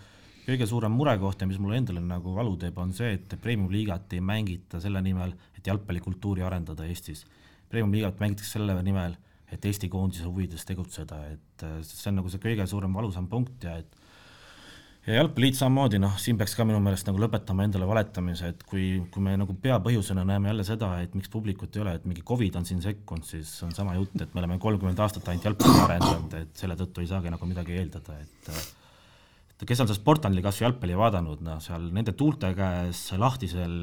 kõige 0.42 0.66
suurem 0.66 0.96
murekoht 0.98 1.44
ja 1.44 1.46
mis 1.46 1.60
mulle 1.62 1.78
endale 1.78 2.02
nagu 2.02 2.32
valu 2.34 2.56
teeb, 2.58 2.80
on 2.82 2.90
see, 2.96 3.12
et 3.20 3.36
premium-liigat 3.44 4.16
ei 4.16 4.24
mängita 4.32 4.80
selle 4.82 4.98
nimel, 5.04 5.36
et 5.54 5.70
jalgpallikultuuri 5.70 6.42
arendada 6.42 6.88
Eestis. 6.90 7.22
Premium-liigat 7.70 8.18
mängitakse 8.18 8.56
selle 8.56 8.74
nimel, 8.82 9.14
et 9.52 9.70
Eesti 9.70 9.92
koondise 9.92 10.26
huvides 10.26 10.66
tegutseda, 10.66 11.20
et 11.36 11.66
äh, 11.68 11.78
see 11.86 12.10
on 12.10 12.18
nagu 12.18 12.32
see 12.32 12.42
kõige 12.42 12.66
suurem 12.66 12.98
valusam 12.98 13.30
punkt 13.30 13.68
ja 13.68 13.76
et 13.78 14.01
ja 15.06 15.16
Jalgpalliliit 15.16 15.58
samamoodi, 15.58 15.98
noh, 16.02 16.14
siin 16.22 16.36
peaks 16.38 16.52
ka 16.54 16.64
minu 16.66 16.78
meelest 16.82 17.08
nagu 17.08 17.18
lõpetama 17.18 17.64
endale 17.66 17.88
valetamise, 17.90 18.52
et 18.52 18.60
kui, 18.68 18.84
kui 19.10 19.24
me 19.24 19.34
nagu 19.38 19.54
peapõhjusena 19.64 20.22
näeme 20.28 20.52
jälle 20.52 20.66
seda, 20.66 20.92
et 21.02 21.16
miks 21.18 21.30
publikut 21.32 21.74
ei 21.74 21.82
ole, 21.82 21.96
et 21.98 22.04
mingi 22.06 22.22
Covid 22.26 22.60
on 22.60 22.68
siin 22.68 22.82
sekkunud, 22.84 23.26
siis 23.26 23.50
on 23.66 23.74
sama 23.74 23.96
jutt, 23.98 24.14
et 24.22 24.34
me 24.34 24.44
oleme 24.44 24.60
kolmkümmend 24.62 25.02
aastat 25.02 25.26
ainult 25.32 25.48
jalgpalli 25.48 25.80
arendanud, 25.86 26.36
et 26.38 26.62
selle 26.62 26.76
tõttu 26.78 27.02
ei 27.02 27.10
saagi 27.10 27.32
nagu 27.34 27.48
midagi 27.50 27.80
eeldada, 27.80 28.20
et 28.22 28.52
et 28.52 29.66
kes 29.70 29.82
on 29.82 29.90
seda 29.90 29.98
Sportlandil 29.98 30.42
kas 30.42 30.60
või 30.60 30.68
jalgpalli 30.68 31.00
vaadanud, 31.00 31.42
noh, 31.46 31.58
seal 31.62 31.90
nende 31.94 32.14
tuulte 32.18 32.52
käes 32.58 33.02
lahtisel 33.18 33.74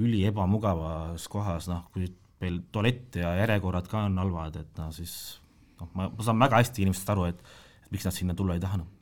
üli 0.00 0.24
ebamugavas 0.28 1.28
kohas, 1.32 1.68
noh, 1.68 1.84
kui 1.92 2.08
meil 2.42 2.58
tualett 2.72 3.20
ja 3.20 3.36
järjekorrad 3.42 3.88
ka 3.88 4.06
on 4.08 4.16
halvad, 4.20 4.56
et 4.64 4.80
noh, 4.80 4.88
siis 4.96 5.14
noh, 5.80 5.92
ma, 5.92 6.08
ma 6.08 6.24
saan 6.24 6.40
väga 6.40 6.64
hästi 6.64 6.86
inimestest 6.86 7.14
aru, 7.14 7.28
et, 7.28 7.54
miks 7.92 8.08
nad 8.08 8.16
sinna 8.16 8.32
tulla 8.36 8.56
ei 8.56 8.64
tahanud 8.64 9.01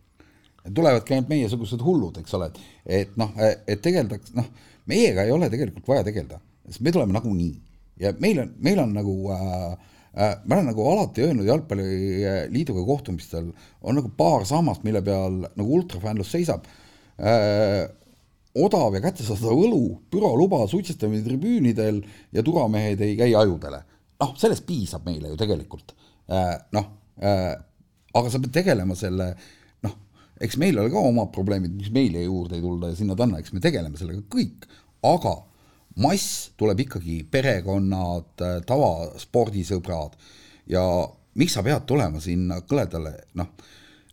tulevadki 0.74 1.16
ainult 1.16 1.30
meiesugused 1.32 1.82
hullud, 1.84 2.20
eks 2.20 2.36
ole, 2.38 2.50
et, 2.50 2.60
et 3.00 3.16
noh, 3.20 3.32
et 3.40 3.80
tegeldaks, 3.82 4.34
noh, 4.36 4.46
meiega 4.90 5.24
ei 5.26 5.34
ole 5.34 5.50
tegelikult 5.52 5.88
vaja 5.90 6.04
tegeleda, 6.06 6.40
sest 6.68 6.84
me 6.84 6.92
tuleme 6.94 7.14
nagunii 7.16 7.54
ja 8.00 8.12
meil 8.18 8.40
on, 8.42 8.52
meil 8.64 8.80
on 8.82 8.92
nagu 8.96 9.14
äh, 9.34 9.70
äh, 10.16 10.34
ma 10.44 10.56
olen 10.56 10.70
nagu 10.72 10.86
alati 10.92 11.24
öelnud 11.26 11.48
Jalgpalliliiduga 11.48 12.84
kohtumistel, 12.86 13.50
on 13.82 13.98
nagu 14.00 14.12
paar 14.16 14.46
sammast, 14.48 14.84
mille 14.86 15.02
peal 15.04 15.42
nagu 15.44 15.80
ultrafännlus 15.80 16.32
seisab 16.32 16.68
äh,. 17.20 17.86
odav 18.60 18.96
ja 18.96 19.02
kättesaadav 19.04 19.54
õlu, 19.54 19.84
büroluba, 20.10 20.64
suitsetamine 20.66 21.22
tribüünidel 21.22 22.00
ja 22.34 22.42
turvamehed 22.42 23.00
ei 23.06 23.14
käi 23.18 23.30
ajudele. 23.38 23.82
noh, 24.20 24.34
sellest 24.36 24.66
piisab 24.66 25.04
meile 25.06 25.30
ju 25.30 25.38
tegelikult 25.38 25.94
äh,, 26.32 26.56
noh 26.72 26.90
äh,, 27.22 27.54
aga 28.14 28.30
sa 28.30 28.40
pead 28.42 28.56
tegelema 28.56 28.96
selle 28.98 29.34
noh, 29.34 29.50
eks 30.40 30.56
meil 30.60 30.78
ole 30.80 30.90
ka 30.92 31.02
omad 31.04 31.30
probleemid, 31.34 31.74
mis 31.76 31.92
meile 31.94 32.24
juurde 32.24 32.56
ei 32.56 32.64
tulda 32.64 32.90
ja 32.92 32.98
sinna 32.98 33.16
tanna, 33.18 33.40
eks 33.40 33.52
me 33.52 33.62
tegeleme 33.62 34.00
sellega 34.00 34.22
kõik, 34.32 34.66
aga 35.06 35.34
mass 36.00 36.50
tuleb 36.60 36.84
ikkagi 36.86 37.20
perekonnad, 37.30 38.44
tavaspordisõbrad. 38.68 40.16
Ja 40.70 40.82
miks 41.40 41.56
sa 41.56 41.64
pead 41.66 41.84
tulema 41.88 42.22
sinna 42.22 42.60
kõledale, 42.66 43.12
noh, 43.38 43.50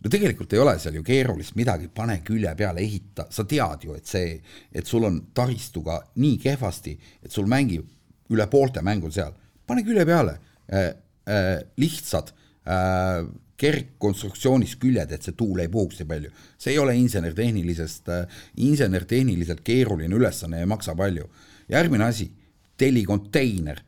no 0.02 0.12
tegelikult 0.12 0.54
ei 0.54 0.62
ole 0.62 0.76
seal 0.82 0.98
ju 1.00 1.06
keerulist 1.06 1.56
midagi, 1.60 1.90
pane 1.94 2.20
külje 2.26 2.54
peale, 2.58 2.84
ehita, 2.84 3.28
sa 3.34 3.46
tead 3.48 3.88
ju, 3.88 3.96
et 3.98 4.10
see, 4.10 4.36
et 4.72 4.90
sul 4.90 5.08
on 5.08 5.22
taristuga 5.38 6.00
nii 6.20 6.38
kehvasti, 6.44 6.98
et 7.24 7.34
sul 7.34 7.50
mängib 7.50 8.34
üle 8.34 8.48
poolte 8.52 8.84
mängud 8.86 9.16
seal, 9.16 9.34
pane 9.68 9.84
külje 9.88 10.06
peale 10.08 10.38
äh,, 10.68 10.90
äh, 11.30 11.54
lihtsad 11.80 12.34
äh, 12.68 13.24
kergkonstruktsioonis 13.58 14.76
küljed, 14.82 15.12
et 15.12 15.26
see 15.26 15.36
tuul 15.38 15.64
ei 15.64 15.70
puhuks 15.74 16.02
nii 16.02 16.10
palju. 16.10 16.32
see 16.58 16.76
ei 16.76 16.80
ole 16.80 16.96
insenertehnilisest 16.96 18.10
äh,, 18.14 18.40
insenertehniliselt 18.58 19.64
keeruline 19.66 20.16
ülesanne 20.16 20.60
ei 20.60 20.70
maksa 20.70 20.96
palju. 20.96 21.30
järgmine 21.70 22.04
asi, 22.04 22.32
telli 22.78 23.04
konteiner 23.04 23.82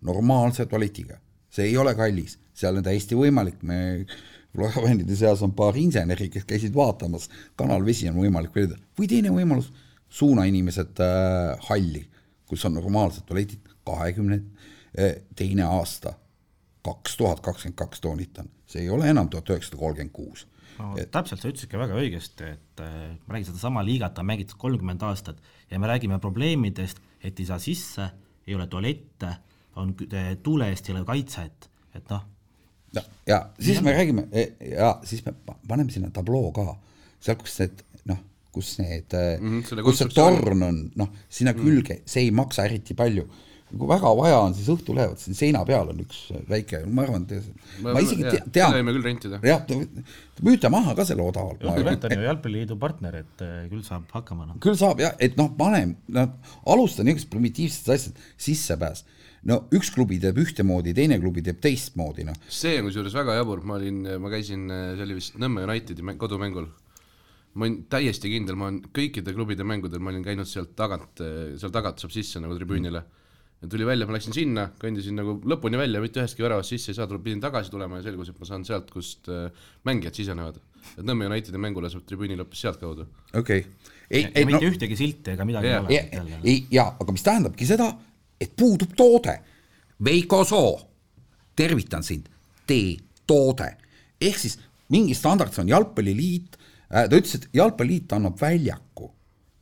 normaalse 0.00 0.66
tualetiga, 0.66 1.18
see 1.50 1.68
ei 1.68 1.76
ole 1.76 1.94
kallis, 1.94 2.38
seal 2.54 2.78
on 2.78 2.86
täiesti 2.86 3.18
võimalik, 3.18 3.62
me 3.62 4.06
loojavendide 4.58 5.16
seas 5.16 5.42
on 5.44 5.52
paar 5.56 5.76
inseneri, 5.76 6.28
kes 6.32 6.46
käisid 6.48 6.74
vaatamas, 6.74 7.28
kanalvesi 7.58 8.08
on 8.10 8.18
võimalik 8.22 8.54
valida, 8.54 8.78
või 8.98 9.10
teine 9.10 9.32
võimalus, 9.34 9.70
suuna 10.08 10.46
inimesed 10.48 11.02
äh, 11.04 11.58
halli, 11.68 12.06
kus 12.48 12.64
on 12.64 12.78
normaalsed 12.78 13.26
tualetid, 13.28 13.68
kahekümne 13.86 14.40
äh, 14.40 15.18
teine 15.36 15.66
aasta, 15.68 16.14
kaks 16.82 17.16
tuhat 17.16 17.40
kakskümmend 17.40 17.78
kaks 17.78 18.00
toonitan 18.00 18.48
see 18.68 18.84
ei 18.84 18.90
ole 18.92 19.08
enam 19.10 19.28
tuhat 19.32 19.50
üheksasada 19.50 19.80
kolmkümmend 19.80 20.12
kuus. 20.12 20.46
no 20.78 20.94
et... 21.00 21.10
täpselt, 21.14 21.42
sa 21.42 21.50
ütlesidki 21.50 21.80
väga 21.80 21.98
õigesti, 21.98 22.52
et 22.54 22.82
äh, 22.84 22.96
ma 23.24 23.34
räägin 23.36 23.50
sedasama 23.50 23.84
liigat 23.86 24.20
on 24.20 24.28
mängitud 24.28 24.60
kolmkümmend 24.60 25.02
aastat 25.08 25.40
ja 25.70 25.80
me 25.80 25.90
räägime 25.90 26.20
probleemidest, 26.22 27.00
et 27.24 27.40
ei 27.40 27.48
saa 27.48 27.58
sisse, 27.62 28.10
ei 28.46 28.56
ole 28.56 28.68
tualette, 28.70 29.32
on 29.80 29.94
tuule 30.42 30.70
eest 30.72 30.88
ei 30.88 30.96
ole 30.96 31.04
kaitset, 31.08 31.70
et 31.96 32.12
noh. 32.12 32.24
ja, 32.94 33.04
ja 33.26 33.42
siis 33.58 33.80
ja. 33.80 33.86
me 33.88 33.96
räägime 33.96 34.28
ja 34.76 34.94
siis 35.04 35.24
me 35.26 35.34
paneme 35.68 35.94
sinna 35.94 36.12
tabloo 36.14 36.52
ka, 36.56 36.70
seal, 37.20 37.40
kus 37.40 37.58
need 37.62 37.84
noh, 38.12 38.22
kus 38.52 38.76
need 38.82 39.16
mm, 39.16 39.60
-hmm, 39.60 39.84
kus 39.86 40.04
see 40.04 40.14
torn 40.14 40.62
on, 40.68 40.82
noh, 41.00 41.12
sinna 41.28 41.56
külge 41.56 41.94
mm, 41.94 42.00
-hmm. 42.04 42.14
see 42.14 42.28
ei 42.28 42.30
maksa 42.30 42.68
eriti 42.68 42.94
palju 42.94 43.26
kui 43.68 43.88
väga 43.88 44.10
vaja 44.16 44.38
on, 44.40 44.54
siis 44.56 44.68
õhtul 44.72 44.96
lähevad, 44.96 45.20
siin 45.20 45.36
seina 45.36 45.60
peal 45.68 45.90
on 45.92 46.00
üks 46.00 46.20
väike, 46.48 46.80
ma 46.88 47.04
arvan, 47.04 47.26
ma, 47.84 47.92
ma 47.92 48.02
isegi 48.04 48.24
tean. 48.24 48.48
seda 48.48 48.70
võime 48.78 48.94
küll 48.96 49.04
rentida. 49.04 49.40
jah, 49.44 49.66
müüte 50.46 50.70
maha 50.72 50.94
ka 50.96 51.04
selle 51.08 51.26
odavalt. 51.26 51.66
Rent 51.84 52.06
on 52.08 52.14
ju 52.16 52.24
Jalgpalliliidu 52.24 52.78
partner, 52.80 53.20
et 53.20 53.44
eh, 53.44 53.58
küll 53.68 53.84
saab 53.84 54.08
hakkama 54.14 54.48
no.. 54.48 54.56
küll 54.64 54.78
saab 54.78 55.02
jah, 55.04 55.12
et 55.20 55.36
noh, 55.40 55.50
pane, 55.58 55.82
noh, 56.16 56.32
alusta 56.64 57.04
niisugusest 57.04 57.32
primitiivsest 57.34 57.92
asjast, 57.92 58.24
sissepääs 58.40 59.04
no 59.48 59.60
üks 59.76 59.92
klubi 59.94 60.16
teeb 60.22 60.40
ühtemoodi, 60.40 60.96
teine 60.96 61.20
klubi 61.20 61.44
teeb 61.44 61.60
teistmoodi, 61.62 62.24
noh. 62.28 62.40
see 62.48 62.80
on 62.80 62.88
kusjuures 62.88 63.20
väga 63.20 63.36
jabur, 63.36 63.62
ma 63.68 63.76
olin, 63.76 64.00
ma 64.22 64.32
käisin, 64.32 64.64
see 64.96 65.04
oli 65.04 65.20
vist 65.20 65.36
Nõmme 65.38 65.68
Unitedi 65.68 66.16
kodumängul. 66.16 66.72
ma 67.58 67.68
olin 67.68 67.78
täiesti 67.92 68.32
kindel, 68.32 68.56
ma 68.56 68.70
olen 68.70 68.80
kõikide 68.96 69.36
klubide 69.36 69.68
mängudel, 69.68 70.00
ma 70.00 70.14
olin 70.14 70.24
käinud 70.24 70.48
sealt 70.48 70.72
tagant, 70.78 71.20
seal 71.20 71.72
tagant 71.74 72.00
saab 72.00 72.16
sisse 72.16 72.40
nagu 72.40 72.56
tribüünile 72.56 73.04
mm 73.04 73.17
ja 73.62 73.68
tuli 73.68 73.86
välja, 73.86 74.06
ma 74.06 74.14
läksin 74.14 74.34
sinna, 74.34 74.68
kõndisin 74.78 75.16
nagu 75.18 75.34
lõpuni 75.50 75.78
välja, 75.80 76.00
mitte 76.02 76.22
ühestki 76.22 76.44
väravast 76.44 76.74
sisse 76.74 76.92
ei 76.92 76.98
saa, 76.98 77.08
pidin 77.18 77.40
tagasi 77.42 77.72
tulema 77.72 77.98
ja 77.98 78.06
selgus, 78.06 78.30
et 78.30 78.38
ma 78.38 78.46
saan 78.46 78.66
sealt, 78.68 78.90
kust 78.94 79.30
äh, 79.32 79.48
mängijad 79.88 80.18
sisenevad. 80.20 80.60
et 80.94 81.02
Nõmme 81.06 81.26
Unitedi 81.26 81.58
mängule 81.58 81.90
saab 81.90 82.06
tribüünil 82.06 82.38
hoopis 82.38 82.62
sealtkaudu. 82.66 83.08
okei 83.34 83.64
okay.. 83.64 83.96
ei, 84.10 84.28
ei 84.34 84.46
mitte 84.46 84.62
no, 84.62 84.70
ühtegi 84.70 84.96
silti 84.96 85.34
ega 85.34 85.46
midagi 85.48 85.66
yeah. 85.66 85.90
ei 86.12 86.20
ole. 86.20 86.38
ei, 86.44 86.62
jaa, 86.70 86.92
aga 87.00 87.14
mis 87.14 87.26
tähendabki 87.26 87.66
seda, 87.66 87.90
et 88.40 88.54
puudub 88.56 88.94
toode. 88.96 89.34
Veiko 90.04 90.44
Soo, 90.46 90.78
tervitan 91.58 92.06
sind, 92.06 92.30
tee 92.66 92.94
toode. 93.26 93.72
ehk 94.22 94.38
siis 94.38 94.58
mingi 94.94 95.14
standard, 95.18 95.52
see 95.52 95.66
on 95.66 95.74
Jalgpalliliit 95.74 96.58
äh,, 96.58 97.08
ta 97.10 97.10
ütles, 97.10 97.34
et 97.34 97.48
Jalgpalliliit 97.58 98.14
annab 98.14 98.38
väljaku. 98.40 99.10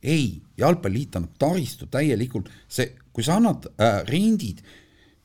Ei, 0.07 0.37
Jalgpalliliit 0.57 1.17
annab 1.19 1.35
taristu 1.39 1.85
täielikult, 1.91 2.49
see 2.71 2.93
kui 3.13 3.25
sa 3.25 3.37
annad 3.39 3.65
äh, 3.81 3.99
rendid, 4.07 4.63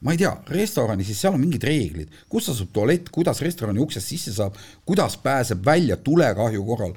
ma 0.03 0.15
ei 0.15 0.21
tea, 0.23 0.33
restorani, 0.49 1.05
siis 1.07 1.21
seal 1.23 1.37
on 1.37 1.43
mingid 1.43 1.65
reeglid, 1.69 2.13
kus 2.33 2.51
asub 2.53 2.73
tualett, 2.75 3.11
kuidas 3.13 3.43
restorani 3.45 3.83
uksest 3.85 4.15
sisse 4.15 4.33
saab, 4.37 4.57
kuidas 4.89 5.19
pääseb 5.23 5.63
välja 5.65 5.99
tulekahju 6.01 6.65
korral. 6.67 6.95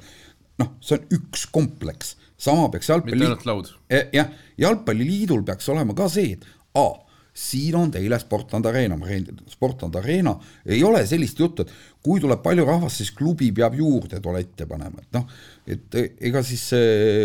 noh, 0.56 0.70
see 0.80 0.96
on 0.96 1.10
üks 1.12 1.42
kompleks, 1.52 2.14
sama 2.40 2.70
peaks 2.72 2.88
jalgpalliliit. 2.88 3.74
Eh, 3.92 4.06
jah, 4.16 4.30
jalgpalliliidul 4.56 5.42
peaks 5.44 5.68
olema 5.68 5.92
ka 5.96 6.08
see, 6.12 6.38
et 6.38 6.46
A 6.76 6.88
siin 7.36 7.76
on 7.76 7.90
teile 7.92 8.16
Sportland 8.20 8.64
Arena, 8.68 8.96
ma 8.96 9.08
räägin, 9.08 9.36
Sportland 9.52 9.94
Arena, 10.00 10.32
ei 10.64 10.80
ole 10.84 11.02
sellist 11.06 11.38
juttu, 11.40 11.66
et 11.66 11.72
kui 12.04 12.20
tuleb 12.20 12.40
palju 12.44 12.64
rahvast, 12.64 13.02
siis 13.02 13.12
klubi 13.12 13.50
peab 13.56 13.76
juurde 13.76 14.20
tualette 14.24 14.64
panema, 14.68 15.04
et 15.04 15.18
noh, 15.18 15.26
et 15.68 15.98
ega 16.00 16.40
siis 16.44 16.64
see 16.72 17.18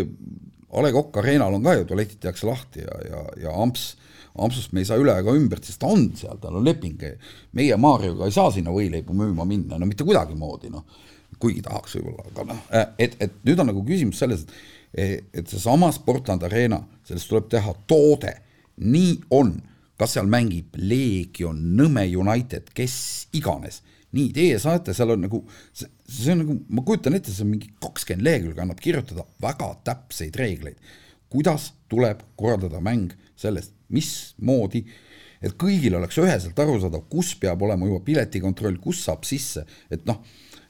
A 0.71 0.83
Le 0.83 0.91
Coq 0.95 1.17
Arena'l 1.19 1.57
on 1.57 1.63
ka 1.65 1.75
ju 1.75 1.87
tualetid 1.89 2.21
tehakse 2.23 2.47
lahti 2.47 2.85
ja, 2.85 2.97
ja, 3.09 3.23
ja 3.43 3.55
Amps, 3.63 3.95
Ampsust 4.39 4.71
me 4.71 4.83
ei 4.83 4.87
saa 4.87 4.99
üle 5.01 5.13
ega 5.19 5.33
ümber, 5.35 5.59
sest 5.63 5.81
ta 5.81 5.89
on 5.91 6.05
seal, 6.15 6.37
tal 6.39 6.55
on 6.59 6.63
leping. 6.65 7.01
meie 7.51 7.77
Marioga 7.77 8.29
ei 8.29 8.35
saa 8.35 8.51
sinna 8.55 8.71
võileibu 8.71 9.15
müüma 9.15 9.45
minna, 9.47 9.79
no 9.79 9.89
mitte 9.89 10.07
kuidagimoodi, 10.07 10.71
noh, 10.71 10.85
kuigi 11.41 11.63
tahaks 11.65 11.97
võib-olla, 11.97 12.27
aga 12.31 12.45
noh, 12.53 12.61
et, 12.97 13.17
et 13.19 13.41
nüüd 13.43 13.59
on 13.59 13.71
nagu 13.73 13.83
küsimus 13.87 14.21
selles, 14.23 14.45
et 14.45 14.55
et 14.93 15.47
seesama 15.47 15.91
Sportland 15.95 16.43
Arena, 16.43 16.81
sellest 17.07 17.29
tuleb 17.31 17.47
teha 17.51 17.73
toode, 17.87 18.33
nii 18.83 19.13
on, 19.35 19.53
kas 19.99 20.17
seal 20.17 20.27
mängib 20.31 20.75
Leegion, 20.75 21.59
Nõmme 21.77 22.03
United, 22.09 22.71
kes 22.75 22.95
iganes 23.37 23.81
nii, 24.15 24.31
teie 24.35 24.57
saate, 24.61 24.95
seal 24.95 25.13
on 25.15 25.23
nagu, 25.25 25.41
see, 25.75 25.87
on 26.33 26.41
nagu, 26.43 26.57
ma 26.73 26.83
kujutan 26.87 27.15
ette, 27.17 27.33
see 27.33 27.45
on 27.45 27.53
mingi 27.53 27.71
kakskümmend 27.83 28.27
lehekülge 28.27 28.63
annab 28.63 28.81
kirjutada 28.83 29.25
väga 29.43 29.71
täpseid 29.87 30.37
reegleid, 30.39 30.91
kuidas 31.31 31.71
tuleb 31.91 32.23
korraldada 32.39 32.81
mäng 32.83 33.15
sellest, 33.39 33.73
mismoodi, 33.91 34.83
et 35.41 35.55
kõigil 35.59 35.95
oleks 35.97 36.19
üheselt 36.21 36.59
arusaadav, 36.59 37.07
kus 37.11 37.33
peab 37.39 37.63
olema 37.65 37.87
juba 37.89 38.03
piletikontroll, 38.11 38.77
kus 38.83 39.03
saab 39.07 39.25
sisse, 39.27 39.65
et 39.91 40.05
noh, 40.09 40.21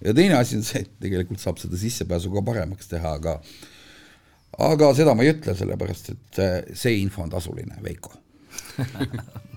ja 0.02 0.16
teine 0.18 0.38
asi 0.40 0.58
on 0.60 0.66
see, 0.66 0.86
et 0.86 0.98
tegelikult 1.02 1.42
saab 1.42 1.60
seda 1.62 1.80
sissepääsu 1.80 2.32
ka 2.34 2.46
paremaks 2.46 2.90
teha, 2.94 3.16
aga 3.20 3.40
aga 4.62 4.92
seda 4.98 5.16
ma 5.16 5.26
ei 5.26 5.34
ütle, 5.34 5.56
sellepärast 5.58 6.12
et 6.14 6.44
see 6.78 7.00
info 7.02 7.24
on 7.24 7.32
tasuline, 7.32 7.78
Veiko 7.84 8.14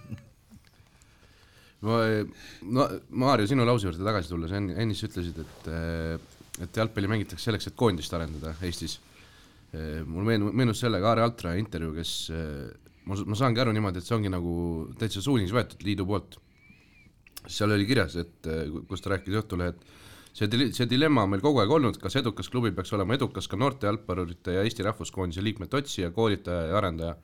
ma, 1.84 1.98
no 2.74 2.86
Maarja, 3.20 3.48
sinu 3.50 3.66
lause 3.66 3.88
juurde 3.88 4.06
tagasi 4.06 4.30
tulles, 4.32 4.54
ennist 4.54 5.08
ütlesid, 5.08 5.40
et, 5.44 5.68
et 6.66 6.80
jalgpalli 6.80 7.10
mängitakse 7.10 7.50
selleks, 7.50 7.68
et 7.70 7.76
koondist 7.78 8.14
arendada 8.16 8.54
Eestis. 8.64 8.98
mul 10.06 10.26
meenus, 10.26 10.54
meenus 10.54 10.80
sellega 10.84 11.10
Aare 11.10 11.24
Altra 11.24 11.56
intervjuu, 11.58 11.96
kes, 11.96 12.14
ma, 13.10 13.18
ma 13.26 13.38
saangi 13.38 13.62
aru 13.62 13.74
niimoodi, 13.74 14.00
et 14.00 14.08
see 14.08 14.16
ongi 14.16 14.32
nagu 14.32 14.54
täitsa 15.00 15.22
suunis 15.24 15.52
võetud 15.54 15.82
liidu 15.86 16.06
poolt. 16.06 16.38
seal 17.46 17.74
oli 17.74 17.86
kirjas, 17.86 18.16
et 18.16 18.48
kus 18.88 19.02
ta 19.04 19.10
rääkis 19.12 19.40
Õhtulehe, 19.42 19.74
et 19.74 19.82
see, 20.32 20.70
see 20.72 20.88
dilemma 20.90 21.26
on 21.26 21.34
meil 21.34 21.42
kogu 21.44 21.60
aeg 21.62 21.70
olnud, 21.70 21.98
kas 22.00 22.16
edukas 22.20 22.48
klubi 22.50 22.72
peaks 22.72 22.92
olema 22.96 23.18
edukas 23.18 23.48
ka 23.50 23.58
noorte 23.60 23.86
jalgpallurite 23.86 24.56
ja 24.56 24.64
Eesti 24.64 24.86
Rahvuskoondise 24.86 25.44
liikmete 25.44 25.82
otsija, 25.82 26.10
koolitaja 26.14 26.70
ja 26.70 26.78
arendaja 26.80 27.16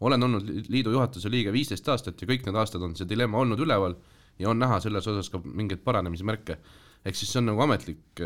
olen 0.00 0.22
olnud 0.22 0.50
liidu 0.68 0.92
juhatuse 0.94 1.30
liige 1.32 1.52
viisteist 1.54 1.88
aastat 1.88 2.20
ja 2.20 2.28
kõik 2.28 2.44
need 2.46 2.58
aastad 2.60 2.82
on 2.84 2.96
see 2.98 3.08
dilemma 3.08 3.40
olnud 3.40 3.60
üleval 3.64 3.96
ja 4.40 4.50
on 4.50 4.60
näha 4.60 4.80
selles 4.84 5.06
osas 5.08 5.30
ka 5.32 5.40
mingeid 5.44 5.84
paranemismärke. 5.84 6.58
ehk 7.06 7.16
siis 7.16 7.30
see 7.32 7.40
on 7.40 7.52
nagu 7.52 7.62
ametlik, 7.62 8.20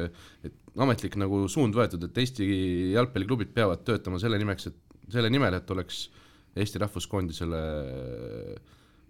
et 0.47 0.57
ametlik 0.81 1.19
nagu 1.21 1.45
suund 1.53 1.77
võetud, 1.77 2.07
et 2.07 2.19
Eesti 2.19 2.47
jalgpalliklubid 2.95 3.53
peavad 3.55 3.85
töötama 3.85 4.19
selle 4.19 4.39
nimeks, 4.41 4.71
et 4.71 5.13
selle 5.13 5.31
nimel, 5.31 5.55
et 5.59 5.71
oleks 5.71 6.09
Eesti 6.57 6.81
rahvuskoondisele 6.81 7.61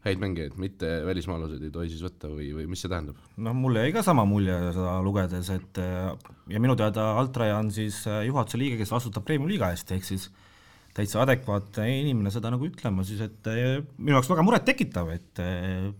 häid 0.04 0.20
mängijaid, 0.20 0.56
mitte 0.60 0.88
välismaalased 1.06 1.62
ei 1.62 1.72
tohi 1.72 1.90
siis 1.92 2.02
võtta 2.02 2.28
või, 2.32 2.50
või 2.56 2.66
mis 2.72 2.82
see 2.82 2.90
tähendab? 2.90 3.16
noh, 3.36 3.56
mulle 3.56 3.86
jäi 3.86 3.94
ka 3.96 4.02
sama 4.04 4.26
mulje 4.28 4.58
seda 4.74 4.98
lugedes, 5.06 5.52
et 5.54 5.80
ja 5.80 6.60
minu 6.60 6.76
teada 6.76 7.12
Altraja 7.20 7.60
on 7.60 7.70
siis 7.72 8.02
juhatuse 8.26 8.60
liige, 8.60 8.80
kes 8.80 8.92
vastutab 8.92 9.28
Premium-liiga 9.28 9.70
eest, 9.72 9.92
ehk 9.94 10.08
siis 10.08 10.26
äh, 10.28 10.49
täitsa 10.96 11.22
adekvaatne 11.24 11.88
inimene 12.00 12.32
seda 12.34 12.50
nagu 12.52 12.66
ütlema, 12.66 13.04
siis 13.06 13.22
et 13.24 13.50
eh, 13.50 13.80
minu 13.98 14.16
jaoks 14.16 14.30
väga 14.32 14.44
murettekitav, 14.46 15.10
et 15.14 15.42
eh, 15.44 15.90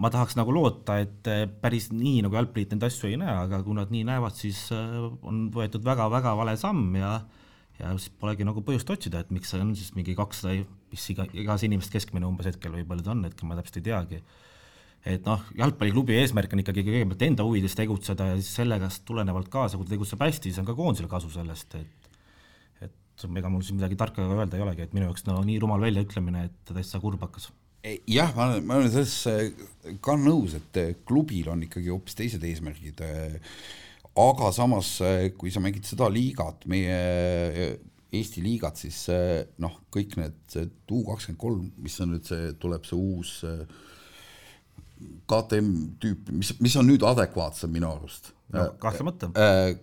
ma 0.00 0.10
tahaks 0.12 0.36
nagu 0.38 0.54
loota, 0.54 0.98
et 1.02 1.30
eh, 1.30 1.44
päris 1.62 1.90
nii 1.94 2.24
nagu 2.26 2.38
jalgpalliit 2.38 2.74
neid 2.74 2.88
asju 2.88 3.10
ei 3.10 3.20
näe, 3.20 3.36
aga 3.46 3.62
kui 3.66 3.76
nad 3.78 3.92
nii 3.94 4.06
näevad, 4.08 4.36
siis 4.38 4.66
on 4.74 5.46
võetud 5.54 5.86
väga-väga 5.86 6.34
vale 6.38 6.56
samm 6.60 6.98
ja 7.00 7.20
ja 7.80 7.94
siis 7.96 8.12
polegi 8.20 8.44
nagu 8.44 8.60
põhjust 8.64 8.90
otsida, 8.92 9.22
et 9.22 9.30
miks 9.32 9.54
see 9.54 9.60
on 9.62 9.72
siis 9.78 9.94
mingi 9.96 10.12
kakssada, 10.18 10.66
mis 10.92 11.06
iga, 11.14 11.24
igas 11.32 11.64
inimest 11.64 11.94
keskmine 11.94 12.28
umbes 12.28 12.50
hetkel 12.50 12.74
või 12.74 12.84
palju 12.88 13.06
ta 13.06 13.14
on, 13.14 13.22
hetkel 13.24 13.48
ma 13.48 13.56
täpselt 13.56 13.78
ei 13.80 13.86
teagi. 13.86 14.20
et 15.08 15.24
noh, 15.24 15.40
jalgpalliklubi 15.56 16.18
eesmärk 16.20 16.52
on 16.52 16.60
ikkagi 16.60 16.82
kõigepealt 16.84 17.22
enda 17.24 17.46
huvides 17.46 17.72
tegutseda 17.78 18.26
ja 18.28 18.34
siis 18.36 18.50
sellega 18.58 18.90
tulenevalt 19.08 19.48
kaasa, 19.48 19.78
kui 19.80 19.88
ta 19.88 19.94
tegutseb 19.94 20.20
hästi, 20.20 20.50
siis 20.50 20.60
on 20.60 20.68
ka 20.68 20.74
koondisel 20.76 21.08
kasu 21.08 21.32
sellest, 21.32 21.78
et 21.80 21.99
ega 23.24 23.50
mul 23.52 23.64
siin 23.66 23.80
midagi 23.80 23.98
tarka 24.00 24.24
öelda 24.24 24.58
ei 24.58 24.64
olegi, 24.64 24.86
et 24.86 24.94
minu 24.96 25.08
jaoks 25.08 25.26
no 25.28 25.40
nii 25.46 25.58
rumal 25.62 25.82
väljaütlemine, 25.84 26.46
et 26.48 26.72
täitsa 26.74 27.02
kurb 27.02 27.22
hakkas 27.26 27.50
jah, 28.10 28.32
ma 28.36 28.48
olen, 28.48 28.64
ma 28.68 28.78
olen 28.80 28.90
selles 28.92 30.00
ka 30.04 30.16
nõus, 30.20 30.56
et 30.58 30.80
klubil 31.08 31.48
on 31.52 31.62
ikkagi 31.64 31.92
hoopis 31.92 32.18
teised 32.18 32.44
eesmärgid. 32.44 33.00
aga 34.20 34.50
samas, 34.52 34.98
kui 35.38 35.52
sa 35.52 35.62
mängid 35.64 35.86
seda 35.88 36.10
liigat, 36.12 36.66
meie 36.68 37.78
Eesti 38.10 38.42
liigat, 38.42 38.74
siis 38.74 39.04
noh, 39.62 39.76
kõik 39.94 40.16
need, 40.18 40.56
U 40.90 41.04
kakskümmend 41.06 41.38
kolm, 41.38 41.68
mis 41.78 41.94
on 42.02 42.16
nüüd 42.16 42.26
see, 42.26 42.50
tuleb 42.58 42.84
see 42.88 42.98
uus 42.98 43.36
KTM 45.30 45.72
tüüp, 46.02 46.30
mis, 46.34 46.52
mis 46.60 46.76
on 46.76 46.88
nüüd 46.90 47.04
adekvaatsem 47.06 47.72
minu 47.72 47.90
arust 47.90 48.32
no 48.54 48.64
kahtlemata. 48.82 49.30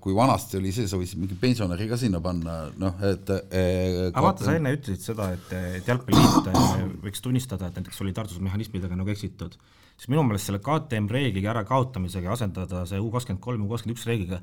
kui 0.03 0.15
vanasti 0.15 0.59
oli 0.59 0.73
see, 0.75 0.89
sa 0.91 0.99
võisid 0.99 1.21
mingi 1.21 1.37
pensionäri 1.39 1.87
ka 1.89 1.99
sinna 1.99 2.19
panna, 2.23 2.57
noh 2.79 3.01
et 3.07 3.31
aga 3.31 4.23
vaata, 4.27 4.47
sa 4.47 4.57
enne 4.59 4.73
ütlesid 4.75 5.03
seda, 5.03 5.31
et, 5.37 5.51
et 5.79 5.87
jalgpalliliit 5.87 7.01
võiks 7.05 7.23
tunnistada, 7.23 7.69
et 7.69 7.79
näiteks 7.79 7.99
solidaarsusmehhanismidega 8.01 8.99
nagu 8.99 9.13
eksitud, 9.13 9.57
siis 9.95 10.11
minu 10.11 10.25
meelest 10.27 10.51
selle 10.51 10.61
KTM 10.63 11.09
reegliga 11.11 11.53
ärakaotamisega 11.55 12.33
asendada 12.35 12.85
see 12.89 12.99
U 13.01 13.11
kakskümmend 13.13 13.43
kolm, 13.43 13.67
U 13.67 13.71
kakskümmend 13.71 13.97
üks 13.97 14.07
reegliga 14.09 14.41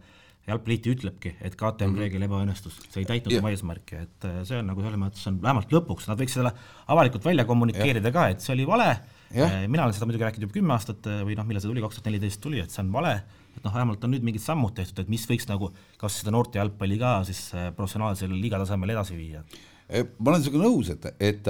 jalgpalliliit 0.48 0.88
ütlebki, 0.92 1.34
et 1.40 1.54
KTM 1.56 1.66
mm 1.66 1.94
-hmm. 1.94 2.00
reegel 2.02 2.24
ebaõnnestus, 2.26 2.76
see 2.92 3.00
ei 3.00 3.08
täitnud 3.08 3.38
oma 3.38 3.52
eesmärki, 3.52 3.96
et 3.96 4.26
äh, 4.28 4.42
see 4.44 4.58
on 4.60 4.66
nagu 4.68 4.82
selles 4.84 5.00
mõttes 5.00 5.28
on 5.30 5.38
vähemalt 5.40 5.72
lõpuks, 5.72 6.08
nad 6.08 6.20
võiks 6.20 6.36
selle 6.36 6.52
avalikult 6.86 7.24
välja 7.24 7.46
kommunikeerida 7.48 8.12
ja. 8.12 8.12
ka, 8.12 8.26
et 8.28 8.44
see 8.44 8.52
oli 8.52 8.66
vale, 8.68 8.90
äh, 8.90 9.23
mina 9.68 9.84
olen 9.84 9.96
seda 9.96 10.08
muidugi 10.08 10.26
rääkinud 10.26 10.46
juba 10.46 10.56
kümme 10.56 10.74
aastat 10.76 11.06
äh, 11.10 11.22
või 11.26 11.36
noh, 11.38 11.46
millal 11.48 11.62
see 11.62 11.70
tuli, 11.70 11.82
kaks 11.84 11.98
tuhat 11.98 12.10
neliteist 12.10 12.40
tuli, 12.44 12.60
et 12.62 12.74
see 12.74 12.82
on 12.84 12.90
vale, 12.94 13.14
et 13.56 13.62
noh, 13.66 13.74
vähemalt 13.74 14.04
on 14.06 14.14
nüüd 14.14 14.26
mingid 14.26 14.44
sammud 14.44 14.74
tehtud, 14.76 15.04
et 15.04 15.12
mis 15.12 15.24
võiks 15.30 15.48
nagu 15.50 15.70
kas 16.00 16.20
seda 16.20 16.34
noorte 16.34 16.60
jalgpalli 16.60 16.98
ka 17.00 17.16
siis 17.28 17.46
professionaalsel 17.76 18.34
liiga 18.34 18.60
tasemel 18.62 18.94
edasi 18.94 19.18
viia. 19.18 19.44
Ma 19.84 20.30
olen 20.32 20.40
sinuga 20.40 20.62
nõus, 20.64 20.88
et, 20.94 21.10
et 21.20 21.48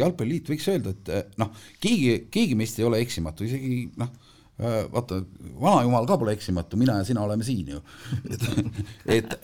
jalgpalliliit 0.00 0.48
võiks 0.50 0.66
öelda, 0.72 0.92
et 0.96 1.36
noh, 1.38 1.52
keegi, 1.80 2.24
keegi 2.32 2.56
meist 2.58 2.80
ei 2.80 2.88
ole 2.88 2.98
eksimatu, 3.04 3.46
isegi 3.46 3.84
noh 4.00 4.10
vaata, 4.56 5.20
vanajumal 5.60 6.06
ka 6.08 6.16
pole 6.20 6.32
eksimatu, 6.32 6.78
mina 6.80 6.96
ja 7.00 7.04
sina 7.04 7.22
oleme 7.22 7.44
siin 7.44 7.74
ju. 7.74 7.80
et, 8.32 8.46
et, 9.18 9.34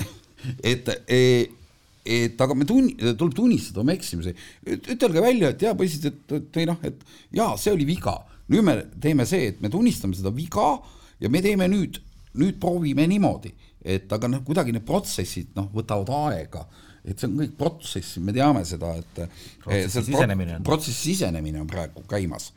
et, 0.65 0.89
et, 1.07 1.59
et 2.05 2.41
aga 2.41 2.55
me 2.59 2.67
tunni-, 2.67 2.95
tuleb 2.99 3.35
tunnistada 3.37 3.83
oma 3.83 3.95
eksimusi, 3.95 4.35
ütelge 4.67 5.23
välja, 5.23 5.53
et 5.53 5.63
jaa, 5.63 5.75
poisid, 5.79 6.09
et, 6.11 6.23
et 6.39 6.59
või 6.59 6.69
noh, 6.71 6.79
et 6.87 7.03
jaa, 7.39 7.57
see 7.61 7.75
oli 7.75 7.87
viga. 7.89 8.19
nüüd 8.53 8.65
me 8.67 8.75
teeme 9.01 9.25
see, 9.25 9.53
et 9.53 9.61
me 9.63 9.71
tunnistame 9.71 10.17
seda 10.19 10.33
viga 10.35 10.75
ja 11.23 11.31
me 11.31 11.41
teeme 11.45 11.69
nüüd, 11.71 12.01
nüüd 12.41 12.59
proovime 12.61 13.07
niimoodi, 13.09 13.53
et 13.85 14.11
aga 14.13 14.29
noh, 14.29 14.43
kuidagi 14.47 14.75
need 14.75 14.87
protsessid 14.87 15.55
noh, 15.57 15.71
võtavad 15.75 16.11
aega. 16.27 16.67
Et 17.03 17.19
see 17.19 17.27
on 17.27 17.39
kõik 17.41 17.55
protsess, 17.59 18.19
me 18.23 18.35
teame 18.35 18.61
seda, 18.67 18.93
et 18.95 19.23
protsessi 19.65 20.13
sisenemine 20.13 20.59
on, 20.59 20.67
protsessi 20.67 21.09
sisenemine 21.11 21.63
on 21.63 21.71
praegu 21.71 22.05
käimas. 22.11 22.53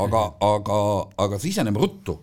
Aga, 0.00 0.22
aga, 0.40 0.78
aga 1.20 1.40
siseneme 1.40 1.80
ruttu, 1.80 2.16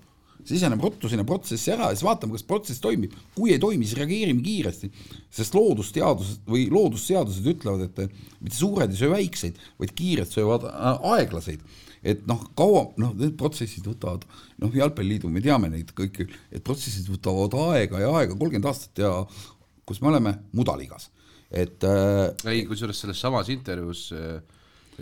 siseneme 0.47 0.81
ruttu 0.83 1.09
sinna 1.11 1.25
protsessi 1.27 1.73
ära 1.73 1.89
ja 1.89 1.97
siis 1.97 2.05
vaatame, 2.07 2.35
kas 2.35 2.45
protsess 2.47 2.81
toimib, 2.83 3.13
kui 3.35 3.53
ei 3.53 3.59
toimi, 3.61 3.87
siis 3.87 3.99
reageerime 3.99 4.43
kiiresti, 4.45 4.89
sest 5.35 5.57
loodusteadused 5.57 6.47
või 6.49 6.67
loodusseadused 6.73 7.45
ütlevad, 7.53 7.85
et 7.89 8.17
mitte 8.39 8.57
suured 8.57 8.93
ei 8.93 8.99
söö 8.99 9.13
väikseid, 9.13 9.59
vaid 9.81 9.93
kiired 9.97 10.31
söövad 10.31 10.67
äh, 10.69 11.05
aeglaseid. 11.15 11.63
Et 11.99 12.21
noh, 12.29 12.45
kaua, 12.55 12.85
noh, 13.01 13.11
need 13.19 13.35
protsessid 13.39 13.87
võtavad, 13.89 14.23
noh, 14.63 14.75
jalgpalliliidu, 14.75 15.27
me 15.31 15.43
teame 15.43 15.67
neid 15.73 15.91
kõiki, 15.97 16.29
et 16.47 16.63
protsessid 16.63 17.09
võtavad 17.11 17.57
aega 17.73 17.99
ja 18.05 18.13
aega, 18.21 18.37
kolmkümmend 18.37 18.69
aastat 18.71 19.03
ja 19.03 19.11
kus 19.89 19.99
me 19.99 20.13
oleme, 20.13 20.37
mudaliigas, 20.55 21.09
et 21.51 21.83
äh, 21.83 22.29
ei, 22.47 22.63
kusjuures 22.69 23.03
selles 23.03 23.19
samas 23.19 23.49
intervjuus 23.51 24.05
äh, 24.15 24.37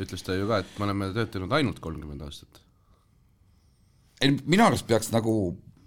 ütles 0.02 0.24
ta 0.26 0.36
ju 0.38 0.48
ka, 0.50 0.62
et 0.64 0.80
me 0.80 0.88
oleme 0.88 1.12
töötanud 1.16 1.54
ainult 1.58 1.82
kolmkümmend 1.84 2.24
aastat. 2.26 2.62
Ei, 4.22 4.36
minu 4.46 4.66
arust 4.66 4.88
peaks 4.90 5.12
nagu 5.14 5.34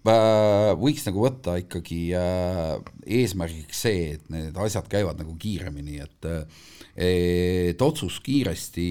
äh,, 0.08 0.72
võiks 0.80 1.06
nagu 1.08 1.24
võtta 1.24 1.56
ikkagi 1.60 2.00
äh, 2.16 2.76
eesmärgiks 3.20 3.82
see, 3.86 4.14
et 4.16 4.28
need 4.32 4.58
asjad 4.60 4.88
käivad 4.90 5.20
nagu 5.20 5.36
kiiremini, 5.40 6.00
et 6.04 6.30
äh, 6.30 6.68
et 7.00 7.80
otsus 7.80 8.18
kiiresti 8.20 8.86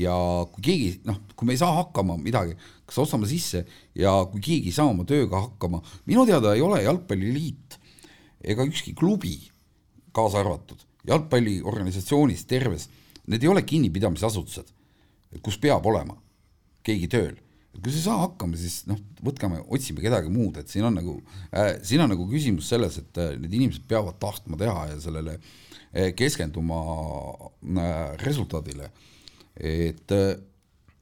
ja 0.00 0.14
kui 0.50 0.64
keegi, 0.64 0.86
noh, 1.06 1.20
kui 1.36 1.46
me 1.46 1.54
ei 1.54 1.60
saa 1.60 1.76
hakkama 1.76 2.16
midagi, 2.18 2.56
kas 2.88 2.98
ostame 3.04 3.28
sisse 3.30 3.60
ja 3.98 4.14
kui 4.30 4.40
keegi 4.42 4.72
ei 4.72 4.74
saa 4.74 4.88
oma 4.90 5.04
tööga 5.06 5.44
hakkama, 5.44 5.82
minu 6.08 6.24
teada 6.26 6.56
ei 6.56 6.64
ole 6.64 6.80
Jalgpalliliit 6.82 7.78
ega 8.42 8.66
ükski 8.66 8.96
klubi, 8.98 9.36
kaasa 10.16 10.40
arvatud, 10.42 10.80
jalgpalliorganisatsioonis 11.06 12.44
terves 12.50 12.88
need 13.30 13.44
ei 13.44 13.50
ole 13.52 13.62
kinnipidamisasutused, 13.66 14.72
kus 15.42 15.58
peab 15.62 15.86
olema 15.86 16.16
keegi 16.82 17.08
tööl. 17.10 17.36
Kui 17.72 17.92
sa 17.92 17.96
ei 17.98 18.04
saa 18.04 18.20
hakkama, 18.26 18.58
siis 18.60 18.82
noh, 18.90 18.98
võtkame, 19.24 19.62
otsime 19.72 20.02
kedagi 20.04 20.30
muud, 20.32 20.58
et 20.60 20.70
siin 20.70 20.84
on 20.88 20.96
nagu 20.98 21.16
äh,, 21.50 21.78
siin 21.86 22.04
on 22.04 22.12
nagu 22.12 22.26
küsimus 22.30 22.68
selles, 22.72 22.98
et 23.00 23.20
äh, 23.22 23.34
need 23.40 23.56
inimesed 23.56 23.86
peavad 23.88 24.18
tahtma 24.22 24.58
teha 24.60 24.90
ja 24.90 25.00
sellele 25.02 25.38
äh, 25.38 26.12
keskenduma 26.18 26.82
äh, 27.48 28.12
resultaadile. 28.22 28.90
et 29.56 30.12
äh, 30.12 30.36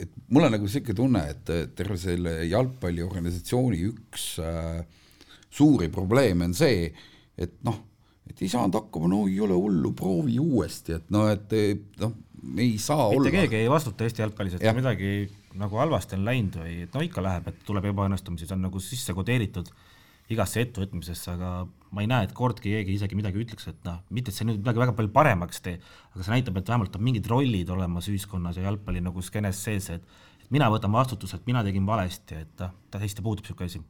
et 0.01 0.13
mul 0.33 0.47
on 0.47 0.55
nagu 0.55 0.65
niisugune 0.65 0.97
tunne, 0.97 1.21
et 1.29 1.51
terve 1.77 1.99
selle 2.01 2.39
jalgpalliorganisatsiooni 2.49 3.83
üks 3.91 4.31
äh, 4.41 4.81
suuri 5.53 5.91
probleeme 5.93 6.47
on 6.49 6.55
see, 6.57 6.89
et 7.37 7.59
noh, 7.67 7.77
et 8.31 8.41
ei 8.41 8.49
saanud 8.49 8.79
hakkama, 8.79 9.11
no 9.11 9.25
ei 9.29 9.41
ole 9.43 9.57
hullu, 9.59 9.93
proovi 9.99 10.39
uuesti, 10.41 10.97
et 10.97 11.11
noh, 11.13 11.29
et 11.33 11.53
noh, 12.01 12.15
ei 12.57 12.79
saa 12.79 13.09
mitte 13.11 13.21
olla. 13.21 13.31
keegi 13.37 13.61
ei 13.61 13.71
vastuta 13.71 14.07
Eesti 14.07 14.23
jalgpallis, 14.23 14.59
et 14.59 14.65
ja. 14.65 14.75
midagi 14.77 15.29
nagu 15.61 15.81
halvasti 15.81 16.17
on 16.17 16.27
läinud 16.29 16.59
või 16.63 16.75
et 16.87 16.95
no 16.97 17.05
ikka 17.05 17.25
läheb, 17.25 17.49
et 17.51 17.63
tuleb 17.67 17.91
ebaõnnestumisi, 17.91 18.49
see 18.49 18.57
on 18.57 18.67
nagu 18.69 18.83
sisse 18.85 19.15
kodeeritud 19.17 19.71
igasse 20.31 20.63
ettevõtmisesse, 20.63 21.33
aga 21.35 21.51
ma 21.91 22.05
ei 22.05 22.09
näe, 22.11 22.29
et 22.29 22.35
kordki 22.37 22.71
keegi 22.77 22.95
isegi 22.95 23.17
midagi 23.19 23.41
ütleks, 23.43 23.67
et 23.73 23.81
noh, 23.87 23.99
mitte 24.15 24.31
et 24.31 24.37
see 24.37 24.47
nüüd 24.47 24.61
midagi 24.61 24.83
väga 24.85 24.95
palju 24.99 25.11
paremaks 25.15 25.63
tee, 25.65 25.81
aga 26.15 26.27
see 26.27 26.35
näitab, 26.37 26.61
et 26.61 26.71
vähemalt 26.71 26.99
on 26.99 27.03
mingid 27.07 27.27
rollid 27.31 27.73
olemas 27.75 28.07
ühiskonnas 28.13 28.61
ja 28.61 28.69
jalgpalli 28.69 29.03
nagu 29.03 29.25
skeenes 29.27 29.63
sees, 29.67 29.91
et 29.97 30.53
mina 30.55 30.71
võtan 30.71 30.95
vastutuse, 30.95 31.41
et 31.41 31.51
mina 31.51 31.65
tegin 31.67 31.87
valesti, 31.89 32.45
et 32.47 32.63
noh, 32.63 32.77
täiesti 32.95 33.27
puudub 33.27 33.43
niisugune 33.47 33.73
asi. 33.73 33.83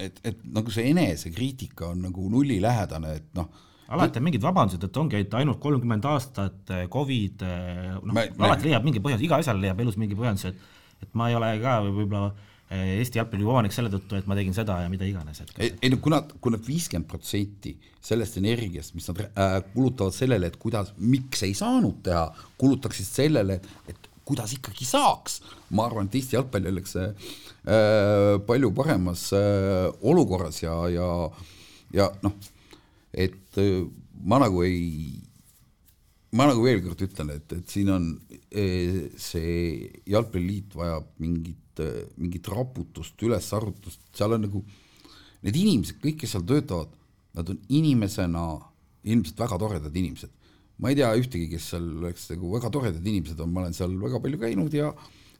et, 0.00 0.24
et 0.24 0.40
nagu 0.56 0.72
see 0.72 0.88
enesekriitika 0.90 1.92
on 1.92 2.06
nagu 2.08 2.30
nullilähedane, 2.32 3.14
et 3.20 3.28
noh, 3.36 3.52
alati 3.92 4.20
on 4.20 4.24
mingid 4.28 4.44
vabandused, 4.44 4.86
et 4.86 4.96
ongi, 5.00 5.20
et 5.24 5.36
ainult 5.36 5.60
kolmkümmend 5.62 6.06
aastat, 6.08 6.62
eh, 6.70 6.86
Covid, 6.92 7.44
eh, 7.44 7.92
noh, 8.00 8.22
alati 8.46 8.70
leiab 8.70 8.86
mingi 8.86 9.02
põhjus, 9.04 9.22
iga 9.24 9.40
asjal 9.42 9.60
leiab 9.60 9.80
elus 9.84 9.98
mingi 10.00 10.16
põhjendus, 10.18 10.48
et 10.52 10.72
et 11.04 11.16
ma 11.18 11.28
ei 11.28 11.36
ole 11.36 11.50
ka 11.60 11.80
võib-olla 11.84 12.30
eh, 12.70 12.94
Eesti 13.00 13.20
jalgpalli 13.20 13.44
omanik 13.44 13.74
selle 13.76 13.90
tõttu, 13.92 14.16
et 14.16 14.28
ma 14.30 14.36
tegin 14.38 14.54
seda 14.56 14.78
ja 14.84 14.88
mida 14.92 15.04
iganes, 15.04 15.42
ei, 15.58 15.74
ei 15.82 15.92
no 15.92 15.98
kui 16.00 16.14
nad 16.14 16.64
viiskümmend 16.64 17.08
protsenti 17.10 17.74
sellest 18.04 18.38
energiast, 18.40 18.94
mis 18.96 19.06
nad 19.10 19.20
äh, 19.26 19.58
kulutavad 19.74 20.16
sellele, 20.16 20.50
et 20.50 20.58
kuidas, 20.60 20.92
miks 21.00 21.44
ei 21.46 21.54
saanud 21.56 22.02
teha, 22.04 22.26
kulutaksid 22.60 23.08
sellele, 23.08 23.60
et 23.88 24.10
kuidas 24.24 24.54
ikkagi 24.56 24.86
saaks, 24.88 25.40
ma 25.76 25.86
arvan, 25.88 26.08
et 26.08 26.18
Eesti 26.20 26.38
jalgpall 26.38 26.70
oleks 26.72 26.96
äh, 27.00 27.34
palju 28.48 28.72
paremas 28.76 29.30
äh, 29.36 29.90
olukorras 30.12 30.62
ja, 30.64 30.76
ja 30.92 31.08
ja 31.94 32.08
noh, 32.24 32.34
et 33.14 33.60
ma 34.24 34.40
nagu 34.42 34.62
ei, 34.66 35.18
ma 36.34 36.48
nagu 36.50 36.64
veel 36.64 36.82
kord 36.84 37.04
ütlen, 37.06 37.34
et, 37.36 37.52
et 37.54 37.70
siin 37.70 37.90
on 37.94 38.08
see 39.20 39.90
jalgpalliliit 40.10 40.74
vajab 40.78 41.10
mingit, 41.22 41.82
mingit 42.18 42.50
raputust, 42.52 43.18
ülesarvutust, 43.22 44.02
seal 44.14 44.36
on 44.36 44.46
nagu 44.46 44.62
need 45.44 45.58
inimesed, 45.60 46.00
kõik, 46.02 46.22
kes 46.22 46.34
seal 46.34 46.46
töötavad, 46.48 46.94
nad 47.34 47.50
on 47.50 47.58
inimesena 47.74 48.46
ilmselt 49.04 49.42
väga 49.44 49.58
toredad 49.60 49.96
inimesed. 49.96 50.32
ma 50.82 50.90
ei 50.90 50.96
tea 50.98 51.12
ühtegi, 51.14 51.46
kes 51.52 51.68
seal 51.70 51.84
oleks 52.00 52.24
nagu 52.32 52.48
väga 52.50 52.70
toredad 52.74 53.04
inimesed 53.06 53.38
on, 53.40 53.52
ma 53.54 53.62
olen 53.62 53.76
seal 53.76 53.92
väga 54.00 54.18
palju 54.22 54.40
käinud 54.40 54.72
ja 54.74 54.88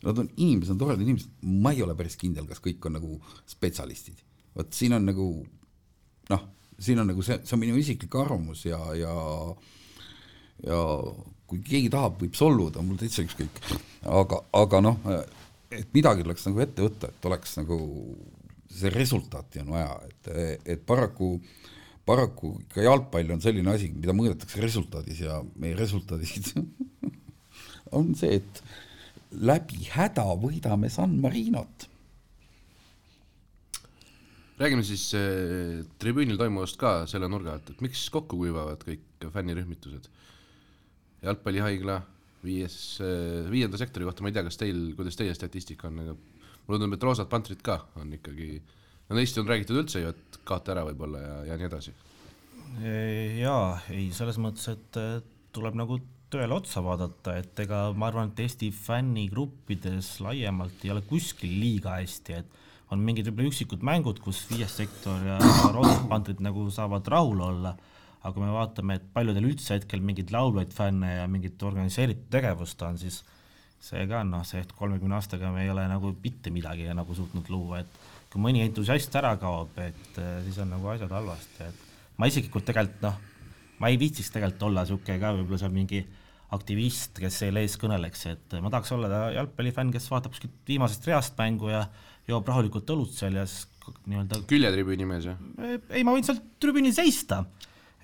nad 0.04 0.18
on 0.20 0.28
inimesed, 0.36 0.74
on 0.74 0.78
toredad 0.78 1.02
inimesed, 1.02 1.32
ma 1.64 1.72
ei 1.74 1.82
ole 1.82 1.96
päris 1.98 2.14
kindel, 2.20 2.46
kas 2.46 2.62
kõik 2.62 2.86
on 2.86 2.94
nagu 3.00 3.16
spetsialistid. 3.50 4.20
vot 4.54 4.70
siin 4.76 4.94
on 4.94 5.08
nagu 5.08 5.26
noh 6.30 6.44
siin 6.78 7.00
on 7.02 7.08
nagu 7.10 7.22
see, 7.22 7.38
see 7.44 7.56
on 7.56 7.62
minu 7.62 7.78
isiklik 7.80 8.14
arvamus 8.20 8.64
ja, 8.66 8.80
ja 8.98 9.14
ja 10.64 10.80
kui 11.50 11.60
keegi 11.64 11.90
tahab, 11.92 12.16
võib 12.22 12.36
solvuda, 12.38 12.82
mul 12.84 12.98
täitsa 13.00 13.24
ükskõik. 13.24 13.60
aga, 14.08 14.40
aga 14.56 14.80
noh, 14.84 15.10
et 15.74 15.90
midagi 15.96 16.24
tuleks 16.24 16.46
nagu 16.48 16.62
ette 16.64 16.84
võtta, 16.84 17.10
et 17.10 17.28
oleks 17.28 17.58
nagu 17.60 17.78
see 18.74 18.90
resultaati 18.90 19.62
on 19.62 19.74
vaja, 19.76 19.92
et, 20.08 20.30
et 20.74 20.86
paraku, 20.86 21.36
paraku 22.06 22.56
ka 22.72 22.82
jalgpall 22.84 23.36
on 23.36 23.42
selline 23.44 23.74
asi, 23.74 23.90
mida 23.94 24.16
mõõdetakse 24.16 24.62
resultaadis 24.62 25.24
ja 25.26 25.40
meie 25.60 25.76
resultaadid 25.78 26.50
on 27.98 28.14
see, 28.18 28.40
et 28.40 28.62
läbi 29.34 29.86
häda 29.92 30.26
võidame 30.40 30.90
San 30.92 31.18
Marinot. 31.22 31.88
Räägime 34.60 34.84
siis 34.86 35.08
äh, 35.18 35.82
tribüünil 36.02 36.38
toimuvast 36.40 36.78
ka 36.80 36.94
selle 37.10 37.28
nurga 37.30 37.56
alt, 37.56 37.72
et 37.72 37.82
miks 37.84 38.06
kokku 38.14 38.38
kuivavad 38.40 38.84
kõik 38.86 39.28
fännirühmitused? 39.34 40.10
jalgpallihaigla 41.24 42.02
viies 42.44 42.78
äh,, 43.00 43.44
viienda 43.50 43.80
sektori 43.80 44.06
kohta 44.06 44.24
ma 44.24 44.30
ei 44.30 44.36
tea, 44.36 44.44
kas 44.46 44.60
teil, 44.60 44.80
kuidas 44.98 45.16
teie 45.16 45.34
statistika 45.36 45.88
on, 45.88 46.02
aga 46.04 46.16
mulle 46.66 46.80
tundub, 46.80 46.96
et 46.98 47.06
roosad 47.06 47.30
pantrid 47.32 47.62
ka 47.64 47.78
on 48.00 48.12
ikkagi, 48.16 48.58
no 49.08 49.18
neist 49.18 49.38
on 49.40 49.48
räägitud 49.48 49.80
üldse 49.80 50.02
ju, 50.02 50.12
et 50.12 50.40
kaote 50.48 50.74
ära 50.74 50.84
võib-olla 50.90 51.22
ja, 51.22 51.38
ja 51.50 51.56
nii 51.60 51.70
edasi. 51.70 51.94
jaa, 53.40 53.78
ei 53.94 54.10
selles 54.16 54.40
mõttes, 54.42 54.68
et 54.74 55.00
tuleb 55.54 55.78
nagu 55.78 55.98
tõele 56.34 56.56
otsa 56.56 56.82
vaadata, 56.84 57.36
et 57.38 57.60
ega 57.62 57.86
ma 57.96 58.08
arvan, 58.10 58.32
et 58.32 58.44
Eesti 58.44 58.70
fännigruppides 58.74 60.18
laiemalt 60.24 60.84
ei 60.84 60.92
ole 60.94 61.04
kuskil 61.06 61.52
liiga 61.60 61.98
hästi, 62.00 62.40
et 62.40 62.60
on 62.94 63.02
mingid 63.04 63.28
võib-olla 63.28 63.50
üksikud 63.50 63.84
mängud, 63.86 64.20
kus 64.22 64.44
viies 64.50 64.72
sektor 64.78 65.20
ja 65.26 65.38
roosad 65.74 66.06
pantrid 66.10 66.40
nagu 66.44 66.66
saavad 66.74 67.06
rahul 67.10 67.42
olla, 67.44 67.74
aga 68.22 68.32
kui 68.32 68.44
me 68.44 68.54
vaatame, 68.54 68.98
et 68.98 69.06
paljudel 69.14 69.50
üldse 69.50 69.76
hetkel 69.76 70.02
mingeid 70.04 70.32
laulvaid 70.34 70.72
fänne 70.74 71.18
ja 71.18 71.28
mingit 71.30 71.62
organiseeritud 71.62 72.30
tegevust 72.32 72.82
on, 72.86 72.98
siis 73.00 73.20
see 73.84 74.06
ka 74.08 74.22
noh, 74.24 74.46
see, 74.48 74.62
kolmekümne 74.78 75.18
aastaga 75.18 75.52
me 75.52 75.66
ei 75.66 75.72
ole 75.72 75.84
nagu 75.90 76.14
mitte 76.22 76.52
midagi 76.54 76.88
nagu 76.96 77.16
suutnud 77.16 77.50
luua, 77.52 77.82
et 77.84 78.02
kui 78.32 78.42
mõni 78.42 78.64
entusiast 78.64 79.14
ära 79.20 79.34
kaob, 79.40 79.76
et 79.82 80.20
siis 80.46 80.58
on 80.64 80.72
nagu 80.72 80.88
asjad 80.94 81.12
halvasti, 81.12 81.68
et 81.68 82.18
ma 82.18 82.30
isiklikult 82.30 82.64
tegelikult 82.70 83.04
noh, 83.04 83.18
ma 83.82 83.90
ei 83.92 83.98
viitsiks 84.00 84.32
tegelikult 84.32 84.70
olla 84.70 84.86
niisugune 84.86 85.20
ka 85.20 85.34
võib-olla 85.36 85.60
seal 85.60 85.74
mingi 85.74 86.00
aktivist, 86.54 87.18
kes 87.18 87.38
selle 87.42 87.64
ees 87.64 87.76
kõneleks, 87.80 88.24
et 88.30 88.56
ma 88.62 88.70
tahaks 88.72 88.92
olla 88.94 89.28
jalgpallifänn, 89.34 89.92
kes 89.94 90.06
vaatab 90.12 90.34
kuskilt 90.34 90.54
viimasest 90.68 91.08
reast 91.10 91.36
mängu 91.40 91.72
ja 91.72 91.84
joob 92.30 92.48
rahulikult 92.48 92.90
õlut 92.94 93.12
seal 93.14 93.36
ja 93.40 93.44
siis 93.48 93.68
nii-öelda 94.08 94.40
küljetribüüni 94.48 95.06
mees, 95.08 95.28
jah? 95.28 95.40
ei, 95.92 96.04
ma 96.06 96.14
võin 96.14 96.24
seal 96.24 96.38
tribüünil 96.62 96.94
seista, 96.96 97.42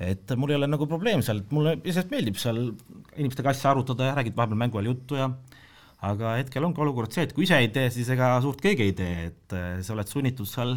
et 0.00 0.32
mul 0.36 0.52
ei 0.52 0.58
ole 0.58 0.68
nagu 0.68 0.88
probleem 0.88 1.24
seal, 1.24 1.40
et 1.44 1.54
mulle 1.56 1.78
iseenesest 1.78 2.12
meeldib 2.12 2.40
seal 2.40 2.60
inimestega 3.16 3.54
asja 3.54 3.72
arutada 3.72 4.10
ja 4.10 4.16
räägid 4.18 4.36
vahepeal 4.36 4.60
mängu 4.60 4.80
ajal 4.80 4.92
juttu 4.92 5.20
ja 5.20 5.30
aga 6.10 6.34
hetkel 6.38 6.64
ongi 6.64 6.80
olukord 6.84 7.12
see, 7.12 7.26
et 7.28 7.34
kui 7.36 7.44
ise 7.46 7.58
ei 7.60 7.70
tee, 7.72 7.88
siis 7.92 8.08
ega 8.12 8.32
suurt 8.44 8.60
keegi 8.64 8.88
ei 8.88 8.96
tee, 8.96 9.30
et 9.30 9.56
sa 9.84 9.94
oled 9.96 10.08
sunnitud 10.08 10.48
seal 10.48 10.76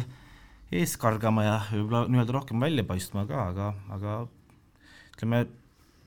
ees 0.74 0.96
kargama 1.00 1.44
ja 1.44 1.58
võib-olla 1.70 2.04
nii-öelda 2.10 2.34
rohkem 2.34 2.64
välja 2.64 2.84
paistma 2.88 3.24
ka, 3.28 3.48
aga, 3.52 3.68
aga 3.94 4.16
ütleme, 5.14 5.44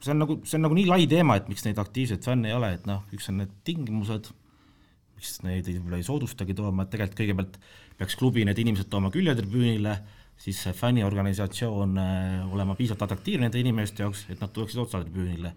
see 0.03 0.13
on 0.13 0.21
nagu, 0.23 0.37
see 0.45 0.59
on 0.59 0.67
nagu 0.67 0.77
nii 0.77 0.89
lai 0.89 1.07
teema, 1.09 1.37
et 1.39 1.49
miks 1.51 1.65
neid 1.65 1.79
aktiivseid 1.81 2.25
fänne 2.25 2.51
ei 2.51 2.57
ole, 2.57 2.73
et 2.77 2.85
noh, 2.89 3.05
üks 3.15 3.29
on 3.31 3.41
need 3.41 3.53
tingimused, 3.67 4.29
miks 5.17 5.39
neid 5.45 5.67
võib-olla 5.67 5.99
ei 5.99 6.05
soodustagi 6.05 6.55
tooma, 6.57 6.85
et 6.85 6.93
tegelikult 6.93 7.19
kõigepealt 7.21 7.57
peaks 7.97 8.17
klubi 8.19 8.45
need 8.45 8.59
inimesed 8.61 8.89
tooma 8.91 9.09
küljetribüünile, 9.13 9.95
siis 10.37 10.59
see 10.61 10.75
fänniorganisatsioon 10.77 11.97
äh, 11.97 12.53
olema 12.53 12.77
piisavalt 12.77 13.07
atraktiivne 13.07 13.47
nende 13.47 13.61
inimeste 13.61 14.05
jaoks, 14.05 14.27
et 14.29 14.41
nad 14.43 14.53
tuleksid 14.53 14.83
otsatribüünile. 14.85 15.53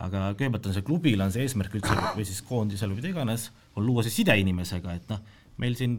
aga 0.00 0.30
kõigepealt 0.32 0.66
on 0.66 0.74
see 0.76 0.84
klubil 0.84 1.20
on 1.20 1.32
see 1.32 1.42
eesmärk 1.44 1.74
üldse 1.76 1.96
või 2.16 2.24
siis 2.24 2.40
koondisel 2.48 2.88
või 2.88 3.00
mida 3.00 3.10
iganes, 3.12 3.50
on 3.76 3.84
luua 3.84 4.04
see 4.04 4.14
side 4.14 4.36
inimesega, 4.40 4.94
et 4.96 5.10
noh, 5.12 5.20
meil 5.60 5.76
siin 5.76 5.98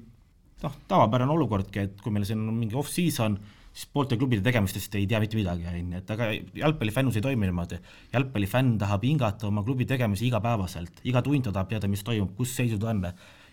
noh, 0.63 0.77
tavapärane 0.89 1.33
olukordki, 1.33 1.85
et 1.85 2.01
kui 2.01 2.13
meil 2.13 2.25
siin 2.25 2.41
on 2.41 2.55
mingi 2.57 2.77
off-season, 2.77 3.37
siis 3.72 3.88
poolte 3.93 4.17
klubide 4.19 4.43
tegemistest 4.43 4.95
ei 4.99 5.05
tea 5.07 5.19
mitte 5.24 5.38
midagi, 5.39 5.67
on 5.69 5.78
ju, 5.80 5.99
et 6.01 6.09
aga 6.15 6.30
jalgpallifännus 6.59 7.19
ei 7.19 7.24
toimi 7.26 7.47
niimoodi. 7.47 7.80
jalgpallifänn 8.13 8.78
tahab 8.82 9.05
hingata 9.07 9.47
oma 9.47 9.63
klubi 9.63 9.88
tegemisi 9.88 10.28
igapäevaselt, 10.28 10.99
iga 11.07 11.22
tund 11.26 11.47
ta 11.47 11.53
tahab 11.55 11.72
teada, 11.72 11.88
mis 11.91 12.03
toimub, 12.03 12.36
kus 12.38 12.55
seisud 12.57 12.84
on. 12.84 13.05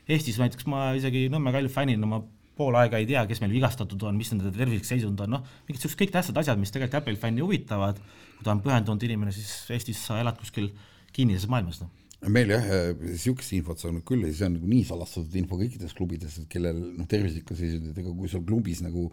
Eestis 0.08 0.38
näiteks 0.40 0.66
ma 0.66 0.90
isegi 0.96 1.28
Nõmme 1.30 1.52
Kalju 1.52 1.70
fännina 1.70 2.08
ma 2.08 2.22
pool 2.58 2.74
aega 2.80 2.98
ei 2.98 3.06
tea, 3.06 3.22
kes 3.28 3.42
meil 3.42 3.52
vigastatud 3.54 4.02
on, 4.08 4.16
mis 4.18 4.32
nende 4.32 4.50
tervislik 4.50 4.88
seisund 4.88 5.20
on, 5.22 5.36
noh, 5.36 5.44
mingid 5.68 5.78
niisugused 5.78 6.00
kõik 6.00 6.16
tähtsad 6.16 6.40
asjad, 6.42 6.58
mis 6.58 6.74
tegelikult 6.74 6.98
jalgpallifänni 6.98 7.44
huvitavad, 7.44 8.00
kui 8.38 8.48
ta 8.48 8.56
on 8.56 8.64
pühendunud 8.64 9.06
inimene, 9.06 9.36
siis 9.36 9.52
Eestis 9.76 10.02
sa 10.08 10.18
elad 10.24 10.40
kuskil 10.40 10.72
kinnises 11.14 11.46
maailmas, 11.52 11.84
noh 11.84 11.97
meil 12.26 12.50
jah, 12.50 12.64
niisugust 12.98 13.54
infot 13.54 13.78
saanud 13.78 14.02
küll 14.06 14.26
ja 14.26 14.32
see 14.34 14.48
on 14.48 14.56
nii 14.58 14.82
salastatud 14.88 15.36
info 15.38 15.58
kõikides 15.60 15.94
klubides, 15.94 16.40
et 16.40 16.48
kellel 16.50 16.80
noh, 16.96 17.06
tervislikku 17.10 17.54
seisundit, 17.58 17.98
ega 18.00 18.14
kui 18.14 18.30
sul 18.30 18.42
klubis 18.48 18.82
nagu 18.82 19.06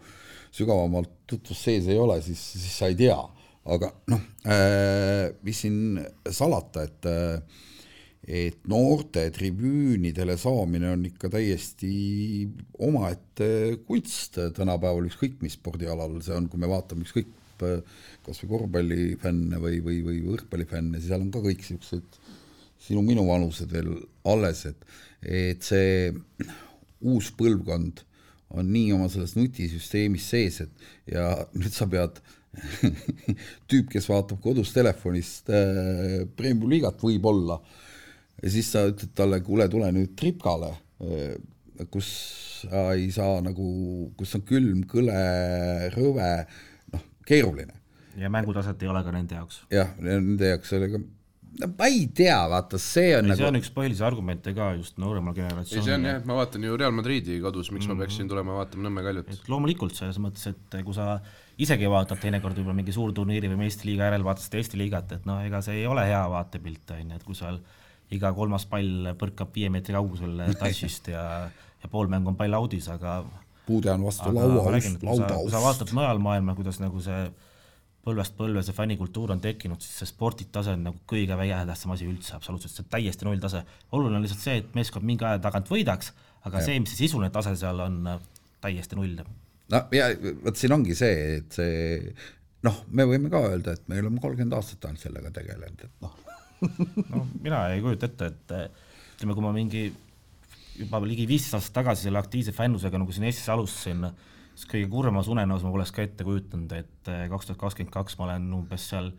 sügavamalt 0.54 1.12
tutvust 1.30 1.68
sees 1.68 1.86
ei 1.92 2.00
ole, 2.02 2.18
siis, 2.24 2.42
siis 2.56 2.74
sa 2.74 2.90
ei 2.90 2.98
tea. 2.98 3.18
aga 3.66 3.88
noh 4.10 4.20
äh,, 4.46 5.32
mis 5.42 5.62
siin 5.64 5.98
salata, 6.30 6.84
et 6.86 7.08
äh, 7.10 7.62
et 8.26 8.64
noorte 8.66 9.22
tribüünidele 9.30 10.34
saamine 10.38 10.90
on 10.96 11.04
ikka 11.06 11.30
täiesti 11.30 11.90
omaette 12.82 13.48
kunst 13.86 14.40
tänapäeval, 14.56 15.06
ükskõik 15.06 15.38
mis 15.46 15.54
spordialal 15.54 16.18
see 16.26 16.34
on, 16.34 16.48
kui 16.50 16.58
me 16.58 16.70
vaatame 16.70 17.06
ükskõik 17.06 17.30
kas 18.26 18.42
või 18.42 18.50
korvpallifänne 18.50 19.60
või, 19.62 19.78
või, 19.84 20.00
või 20.04 20.18
võrkpallifänne, 20.26 21.00
seal 21.00 21.22
on 21.22 21.30
ka 21.32 21.40
kõik 21.44 21.62
niisugused 22.76 22.86
sinu-minu 22.86 23.26
vanused 23.26 23.72
veel 23.72 23.92
alles, 24.28 24.66
et, 24.66 24.84
et 25.22 25.62
see 25.62 26.12
uus 27.06 27.30
põlvkond 27.36 28.02
on 28.56 28.68
nii 28.70 28.92
oma 28.94 29.08
selles 29.10 29.34
nutisüsteemis 29.36 30.28
sees, 30.30 30.60
et 30.62 31.14
ja 31.16 31.32
nüüd 31.56 31.74
sa 31.74 31.88
pead 31.90 32.20
tüüp, 33.68 33.90
kes 33.92 34.06
vaatab 34.08 34.40
kodus 34.44 34.72
telefonist 34.72 35.50
äh, 35.52 36.22
Premium 36.38 36.70
liigat 36.70 37.02
võib-olla, 37.02 37.58
ja 38.40 38.52
siis 38.52 38.70
sa 38.72 38.86
ütled 38.88 39.12
talle, 39.18 39.42
kuule, 39.44 39.68
tule 39.72 39.90
nüüd 39.92 40.14
tripkale 40.18 40.72
äh,, 41.02 41.34
kus 41.92 42.06
sa 42.62 42.86
ei 42.96 43.10
saa 43.12 43.42
nagu, 43.44 43.66
kus 44.16 44.32
on 44.38 44.46
külm, 44.48 44.86
kõle, 44.88 45.16
rõve, 45.92 46.30
noh, 46.94 47.02
keeruline. 47.28 47.74
ja 48.16 48.30
mängutaset 48.32 48.80
ei 48.80 48.88
ole 48.88 49.02
ka 49.04 49.12
nende 49.12 49.36
jaoks. 49.36 49.60
jah, 49.74 49.92
nende 50.00 50.54
jaoks 50.54 50.72
sellega 50.72 51.02
no 51.60 51.68
ma 51.78 51.88
ei 51.88 52.06
tea, 52.14 52.36
vaata, 52.50 52.78
see 52.82 53.14
on 53.16 53.24
ei, 53.24 53.30
nagu 53.30 53.40
see 53.40 53.48
on 53.48 53.58
üks 53.60 53.70
põhilisi 53.74 54.04
argumente 54.06 54.52
ka 54.56 54.70
just 54.76 55.00
nooremal 55.02 55.36
ei, 55.36 55.64
see 55.70 55.94
on 55.94 56.06
jah, 56.08 56.20
ma 56.28 56.36
vaatan 56.40 56.66
ju 56.68 56.76
Real 56.80 56.94
Madridi 56.94 57.38
kodus, 57.44 57.70
miks 57.70 57.86
mm 57.86 57.92
-hmm. 57.92 57.96
ma 57.96 58.04
peaksin 58.04 58.28
tulema 58.28 58.58
vaatama 58.60 58.88
Nõmme 58.88 59.04
Kaljut. 59.06 59.32
Et 59.32 59.48
loomulikult 59.52 59.96
selles 59.96 60.18
mõttes, 60.22 60.46
et 60.50 60.78
kui 60.84 60.94
sa 60.94 61.18
isegi 61.58 61.88
vaatad 61.90 62.20
teinekord 62.20 62.58
võib-olla 62.58 62.76
mingi 62.76 62.92
suurturniiri 62.92 63.50
või 63.52 63.64
meistriliiga 63.64 64.10
järel 64.10 64.24
vaatad 64.26 64.44
seda 64.44 64.60
Eesti 64.60 64.78
liigat, 64.78 65.16
et 65.16 65.26
noh, 65.28 65.40
ega 65.46 65.62
see 65.64 65.80
ei 65.80 65.86
ole 65.86 66.04
hea 66.06 66.22
vaatepilt, 66.30 66.92
on 66.98 67.10
ju, 67.10 67.16
et 67.16 67.24
kui 67.24 67.38
seal 67.38 67.60
iga 68.10 68.32
kolmas 68.32 68.66
pall 68.70 69.12
põrkab 69.18 69.54
viie 69.54 69.70
meetri 69.72 69.96
kaugusel 69.96 70.44
touch'ist 70.60 71.10
ja, 71.14 71.24
ja 71.82 71.90
pool 71.90 72.12
mängu 72.12 72.34
on 72.34 72.38
pall 72.38 72.54
audis, 72.60 72.88
aga 72.92 73.22
puude 73.66 73.90
on 73.90 74.06
vastu 74.06 74.28
aga 74.30 74.46
laua 74.46 74.78
et 74.78 74.86
kui 75.00 75.16
sa, 75.18 75.28
lauda 75.32 75.62
vaatad 75.64 75.92
mujal 75.96 76.22
maailma, 76.22 76.54
kuidas 76.58 76.78
nagu 76.82 77.00
see 77.02 77.26
põlvest 78.06 78.36
põlve 78.38 78.62
see 78.62 78.76
fännikultuur 78.76 79.32
on 79.34 79.42
tekkinud, 79.42 79.82
siis 79.82 80.02
see 80.02 80.10
sporditase 80.12 80.76
on 80.76 80.84
nagu 80.88 81.00
kõige 81.10 81.36
vähetähtsam 81.38 81.94
asi 81.96 82.06
üldse, 82.06 82.36
absoluutselt, 82.36 82.74
see 82.74 82.84
on 82.84 82.92
täiesti 82.92 83.26
nulltase. 83.26 83.64
oluline 83.96 84.20
on 84.20 84.26
lihtsalt 84.26 84.44
see, 84.44 84.60
et 84.62 84.78
meeskond 84.78 85.06
mingi 85.08 85.26
aja 85.26 85.40
tagant 85.42 85.70
võidaks, 85.72 86.12
aga 86.44 86.60
Jah. 86.60 86.68
see, 86.68 86.80
mis 86.82 86.94
see 86.94 87.04
sisuline 87.04 87.32
tase 87.34 87.56
seal 87.58 87.82
on, 87.82 87.98
täiesti 88.62 88.98
null. 88.98 89.18
no 89.74 89.82
ja 89.96 90.08
vot 90.44 90.58
siin 90.58 90.76
ongi 90.76 90.94
see, 90.98 91.40
et 91.40 91.58
see 91.58 92.14
noh, 92.66 92.82
me 92.94 93.06
võime 93.10 93.30
ka 93.32 93.42
öelda, 93.48 93.76
et 93.76 93.90
me 93.90 94.00
oleme 94.02 94.22
kolmkümmend 94.22 94.56
aastat 94.56 94.88
ainult 94.88 95.02
sellega 95.02 95.32
tegelenud, 95.34 95.86
et 95.88 96.06
noh, 96.06 96.16
no 97.12 97.26
mina 97.42 97.66
ei 97.74 97.82
kujuta 97.84 98.10
ette, 98.10 98.30
et 98.32 98.56
eh, 98.56 98.68
ütleme, 99.16 99.36
kui 99.36 99.44
ma 99.44 99.52
mingi 99.56 99.86
juba 100.76 101.00
ligi 101.04 101.26
viisteist 101.28 101.58
aastat 101.58 101.80
tagasi 101.80 102.06
selle 102.06 102.20
aktiivse 102.20 102.54
fännusega 102.56 103.00
nagu 103.00 103.14
siin 103.14 103.28
Eestis 103.28 103.48
alustasin, 103.52 104.06
siis 104.56 104.68
kõige 104.70 104.90
kurvemas 104.92 105.28
unenäos 105.32 105.64
ma 105.66 105.72
poleks 105.74 105.92
ka 105.94 106.04
ette 106.06 106.26
kujutanud, 106.26 106.72
et 106.72 107.10
eh, 107.12 107.24
kaks 107.32 107.50
tuhat 107.50 107.60
kakskümmend 107.60 107.94
kaks 107.94 108.18
ma 108.18 108.30
olen 108.30 108.50
umbes 108.56 108.88
seal 108.90 109.12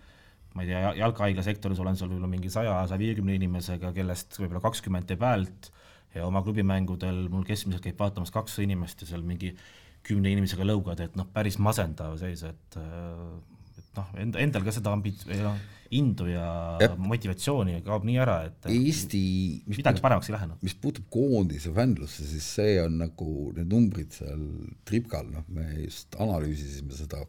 ma 0.58 0.66
ei 0.66 0.72
tea, 0.72 0.94
jalghaigla 0.98 1.46
sektoris 1.46 1.82
olen 1.84 1.98
seal 2.00 2.10
võib-olla 2.10 2.32
mingi 2.32 2.50
saja, 2.54 2.80
saja 2.90 3.02
viiekümne 3.02 3.36
inimesega, 3.38 3.92
kellest 3.94 4.40
võib-olla 4.42 4.64
kakskümmend 4.66 5.10
teeb 5.10 5.26
häält 5.26 5.70
ja 6.16 6.26
oma 6.26 6.42
klubimängudel 6.46 7.28
mul 7.30 7.46
keskmiselt 7.46 7.86
käib 7.86 8.00
vaatamas 8.02 8.34
kakssada 8.34 8.66
inimest 8.66 9.04
ja 9.04 9.12
seal 9.12 9.26
mingi 9.26 9.54
kümne 10.08 10.32
inimesega 10.32 10.66
lõugad, 10.66 11.02
et 11.04 11.18
noh, 11.20 11.28
päris 11.34 11.60
masendav 11.62 12.16
seis, 12.22 12.42
et 12.48 12.78
et 12.80 13.57
noh, 13.98 14.14
enda, 14.22 14.39
endal 14.43 14.66
ka 14.66 14.74
seda 14.76 14.93
ambi-, 14.95 15.16
või 15.28 15.41
noh, 15.43 15.58
indu 15.95 16.28
ja 16.30 16.48
Jep. 16.82 16.98
motivatsiooni 17.00 17.80
kaob 17.86 18.06
nii 18.08 18.20
ära, 18.22 18.38
et 18.50 18.68
Eesti, 18.72 19.22
midagi 19.72 20.04
paremaks 20.04 20.30
ei 20.30 20.36
lähe, 20.36 20.50
noh. 20.52 20.60
mis 20.66 20.76
puutub 20.80 21.08
koondise 21.14 21.72
fännlusse, 21.76 22.28
siis 22.28 22.48
see 22.58 22.78
on 22.84 23.00
nagu 23.04 23.52
need 23.56 23.72
numbrid 23.72 24.16
seal 24.16 24.41
tripkal, 24.88 25.30
noh, 25.32 25.45
me 25.54 25.68
just 25.86 26.18
analüüsisime 26.20 26.95
seda 26.98 27.24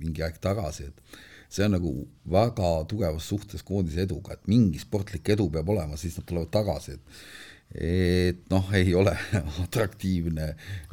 mingi 0.00 0.24
aeg 0.24 0.40
tagasi, 0.42 0.88
et 0.90 1.20
see 1.50 1.66
on 1.66 1.76
nagu 1.76 1.92
väga 2.30 2.72
tugevas 2.90 3.28
suhtes 3.30 3.64
koondise 3.66 4.04
eduga, 4.06 4.36
et 4.36 4.50
mingi 4.50 4.80
sportlik 4.82 5.32
edu 5.34 5.48
peab 5.52 5.70
olema, 5.74 5.98
siis 6.00 6.18
nad 6.18 6.28
tulevad 6.28 6.52
tagasi, 6.54 6.98
et 6.98 7.22
et 7.70 8.48
noh, 8.50 8.72
ei 8.74 8.88
ole 8.98 9.12
atraktiivne. 9.64 10.48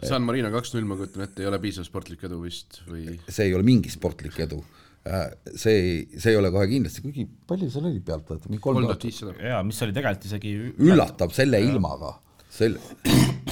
San 0.05 0.21
Marino 0.21 0.51
kaks-null, 0.53 0.85
ma 0.85 0.93
kujutan 0.99 1.23
ette, 1.25 1.41
ei 1.41 1.49
ole 1.49 1.57
piisav 1.63 1.87
sportlik 1.87 2.27
edu 2.27 2.37
vist 2.43 2.83
või? 2.85 3.15
see 3.25 3.47
ei 3.49 3.55
ole 3.57 3.65
mingi 3.65 3.89
sportlik 3.89 4.37
edu 4.45 4.59
Äh, 5.07 5.31
see, 5.55 6.07
see 6.19 6.33
ei 6.33 6.37
ole 6.39 6.51
kohe 6.51 6.67
kindlasti, 6.69 7.03
kuigi 7.05 7.23
palju 7.47 7.69
seal 7.71 7.87
oli 7.89 7.99
pealtvaatajat, 8.03 8.51
mingi 8.51 8.63
kolm 8.63 8.83
tuhat 8.83 9.03
viissada. 9.07 9.35
jaa, 9.39 9.59
mis 9.63 9.79
oli 9.85 9.93
tegelikult 9.95 10.25
isegi 10.27 10.53
üllatab 10.83 11.35
selle 11.35 11.61
ja. 11.61 11.67
ilmaga, 11.69 12.09
selle, 12.51 12.81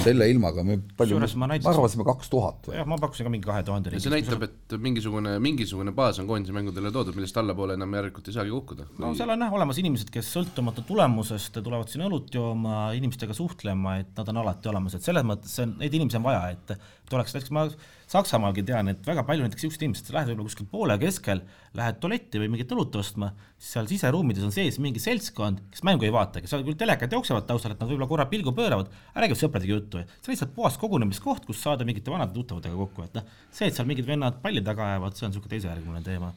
selle 0.04 0.28
ilmaga 0.34 0.66
me 0.68 0.78
palju, 1.00 1.22
ma, 1.22 1.30
ma 1.46 1.60
arvasime 1.72 2.08
kaks 2.08 2.32
tuhat. 2.34 2.68
jah, 2.76 2.88
ma 2.90 2.98
pakkusin 3.00 3.30
ka 3.30 3.32
mingi 3.32 3.48
kahe 3.48 3.64
tuhande 3.68 3.94
see 3.94 4.12
näitab, 4.12 4.44
et 4.50 4.76
mingisugune, 4.88 5.38
mingisugune 5.44 5.94
baas 5.96 6.20
on 6.24 6.28
koondise 6.32 6.56
mängudele 6.58 6.92
toodud, 6.96 7.16
millest 7.20 7.40
allapoole 7.40 7.78
enam 7.80 7.96
järelikult 8.00 8.28
ei 8.32 8.38
saagi 8.40 8.54
kukkuda. 8.58 8.90
no 9.00 9.14
seal 9.16 9.32
on 9.38 9.48
jah 9.48 9.56
olemas 9.62 9.80
inimesed, 9.84 10.12
kes 10.18 10.34
sõltumata 10.36 10.84
tulemusest 10.90 11.62
tulevad 11.62 11.94
sinna 11.94 12.10
õlut 12.12 12.36
jooma, 12.36 12.90
inimestega 13.00 13.38
suhtlema, 13.38 14.00
et 14.04 14.12
nad 14.20 14.34
on 14.34 14.44
alati 14.44 14.74
olemas, 14.74 15.00
et 15.00 15.08
selles 15.08 15.24
mõttes 15.28 15.56
see 15.56 15.70
on, 15.70 15.78
neid 15.86 16.00
inimesi 16.02 16.20
on 16.20 16.28
vaja, 16.28 16.44
et 16.58 16.78
et 17.06 17.14
oleks 17.14 17.36
näiteks 17.36 17.54
ma 17.54 17.68
Saksamaalgi 18.06 18.62
tean, 18.66 18.90
et 18.92 19.08
väga 19.08 19.24
palju 19.26 19.46
näiteks 19.46 19.64
niisugused 19.64 19.82
inimesed, 19.82 20.10
lähed 20.14 20.30
võib-olla 20.30 20.46
kuskil 20.46 20.68
poole 20.70 20.96
keskel, 21.02 21.40
lähed 21.78 21.98
tualetti 22.02 22.42
või 22.42 22.52
mingit 22.54 22.74
õlut 22.76 22.94
ostma, 23.02 23.32
siis 23.58 23.72
seal 23.74 23.90
siseruumides 23.90 24.46
on 24.46 24.54
sees 24.54 24.78
mingi 24.82 25.02
seltskond, 25.02 25.64
kes 25.74 25.82
mängu 25.88 26.06
ei 26.06 26.14
vaata, 26.14 26.44
kes 26.44 26.54
seal 26.54 26.62
küll 26.68 26.78
telekat 26.78 27.16
jooksevad 27.18 27.48
taustal, 27.50 27.74
et 27.74 27.82
nad 27.82 27.90
võib-olla 27.90 28.10
korra 28.12 28.28
pilgu 28.30 28.54
pööravad, 28.58 28.94
räägivad 29.18 29.42
sõpradega 29.42 29.74
juttu, 29.74 30.04
see 30.06 30.30
on 30.30 30.36
lihtsalt 30.36 30.54
puhas 30.54 30.78
kogunemiskoht, 30.82 31.48
kus 31.50 31.64
saada 31.66 31.88
mingite 31.88 32.14
vanade 32.14 32.38
tuttavatega 32.38 32.78
kokku, 32.84 33.08
et 33.10 33.18
noh, 33.18 33.26
see, 33.50 33.72
et 33.72 33.80
seal 33.80 33.90
mingid 33.90 34.06
vennad 34.06 34.38
palli 34.46 34.62
taga 34.66 34.92
ajavad, 34.92 35.18
see 35.18 35.26
on 35.26 35.34
niisugune 35.34 35.56
teisejärguline 35.56 36.06
teema. 36.06 36.36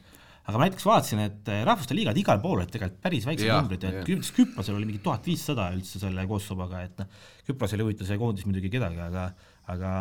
Aga 0.49 0.57
ma 0.57 0.65
näiteks 0.65 0.85
vaatasin, 0.87 1.19
et 1.21 1.49
eh, 1.53 1.59
rahvuste 1.67 1.93
liigad 1.93 2.17
igal 2.17 2.39
pool 2.41 2.57
olid 2.57 2.71
tegelikult 2.73 3.03
päris 3.03 3.27
väiksed 3.29 3.51
numbrid, 3.51 3.83
et 3.85 3.99
näiteks 3.99 4.31
Küprosel 4.33 4.79
oli 4.79 4.87
mingi 4.89 5.01
tuhat 5.05 5.27
viissada 5.29 5.67
üldse 5.75 6.01
selle 6.01 6.23
Kosovoga, 6.25 6.81
et 6.87 7.03
noh, 7.03 7.19
Küprosel 7.45 7.83
ei 7.83 7.85
huvita 7.85 8.07
see 8.07 8.17
koondis 8.17 8.47
muidugi 8.49 8.71
kedagi, 8.73 8.97
aga 9.03 9.27
aga 9.69 9.91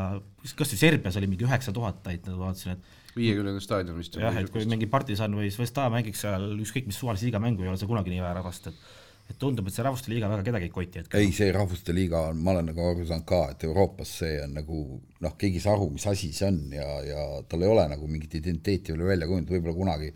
kas 0.56 0.72
või 0.72 0.80
Serbias 0.80 1.18
oli 1.20 1.28
mingi 1.30 1.46
üheksa 1.46 1.74
tuhat 1.76 2.00
täitnud, 2.06 2.38
vaatasin, 2.40 2.78
et 2.78 3.18
viiekümnenda 3.18 3.60
staadion 3.62 3.98
vist. 3.98 4.16
jah, 4.20 4.36
et 4.40 4.50
kui 4.52 4.64
mingi 4.70 4.88
partisan 4.90 5.34
või 5.36 5.50
Svesta 5.54 5.88
mängiks 5.92 6.24
seal 6.24 6.48
ükskõik 6.62 6.88
mis 6.88 6.98
suvalise 7.00 7.28
liiga 7.28 7.42
mängu, 7.42 7.64
ei 7.64 7.72
ole 7.72 7.80
see 7.80 7.90
kunagi 7.90 8.14
nii 8.14 8.24
vähe 8.24 8.38
rahvast, 8.40 8.72
et 8.72 8.88
et 9.28 9.36
tundub, 9.36 9.66
et 9.68 9.76
see 9.76 9.84
rahvuste 9.84 10.08
liiga 10.08 10.28
väga 10.30 10.44
kedagi 10.46 10.68
ei 10.70 10.72
koti 10.72 11.02
hetkel. 11.02 11.20
ei, 11.20 11.32
see 11.36 11.50
rahvuste 11.52 11.92
liiga 11.92 12.22
on, 12.30 12.38
ma 12.40 12.54
olen 12.54 12.70
nagu 12.70 12.80
aru 12.80 13.04
saanud 13.04 13.26
ka, 13.28 13.40
et 13.52 13.66
Euroopas 13.68 14.12
see 14.22 14.38
on 14.40 14.54
nagu 14.56 14.78
noh, 15.24 15.34
keegi 15.40 15.60
ei 15.60 15.64
saa 15.66 15.74
aru, 15.76 15.90
mis 15.92 16.06
asi 16.08 16.30
see 16.32 16.48
on 16.48 16.62
ja, 16.72 16.86
ja 17.04 17.26
tal 17.50 17.64
ei 17.66 17.68
ole 17.68 17.84
nagu 17.92 18.08
mingit 18.08 18.38
identiteeti 18.40 18.94
veel 18.94 19.10
välja 19.10 19.28
kujunenud, 19.28 19.52
võib-olla 19.52 19.76
kunagi. 19.76 20.14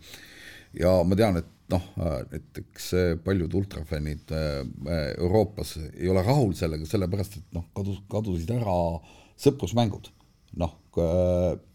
ja 0.81 0.95
ma 1.05 1.19
tean, 1.19 1.37
et 1.43 1.51
noh, 1.73 1.85
näiteks 2.31 2.89
paljud 3.25 3.53
ultrafännid 3.61 4.33
äh, 4.33 4.63
Euroopas 5.13 5.77
ei 5.83 6.09
ole 6.09 6.25
rahul 6.25 6.57
sellega, 6.57 6.89
sellepärast 6.89 7.37
et 7.37 7.53
noh, 7.53 7.69
kadus, 7.77 8.01
kadusid 8.09 8.49
ära 8.57 8.79
äh, 8.95 9.13
sõprusmängud, 9.43 10.09
noh, 10.61 10.73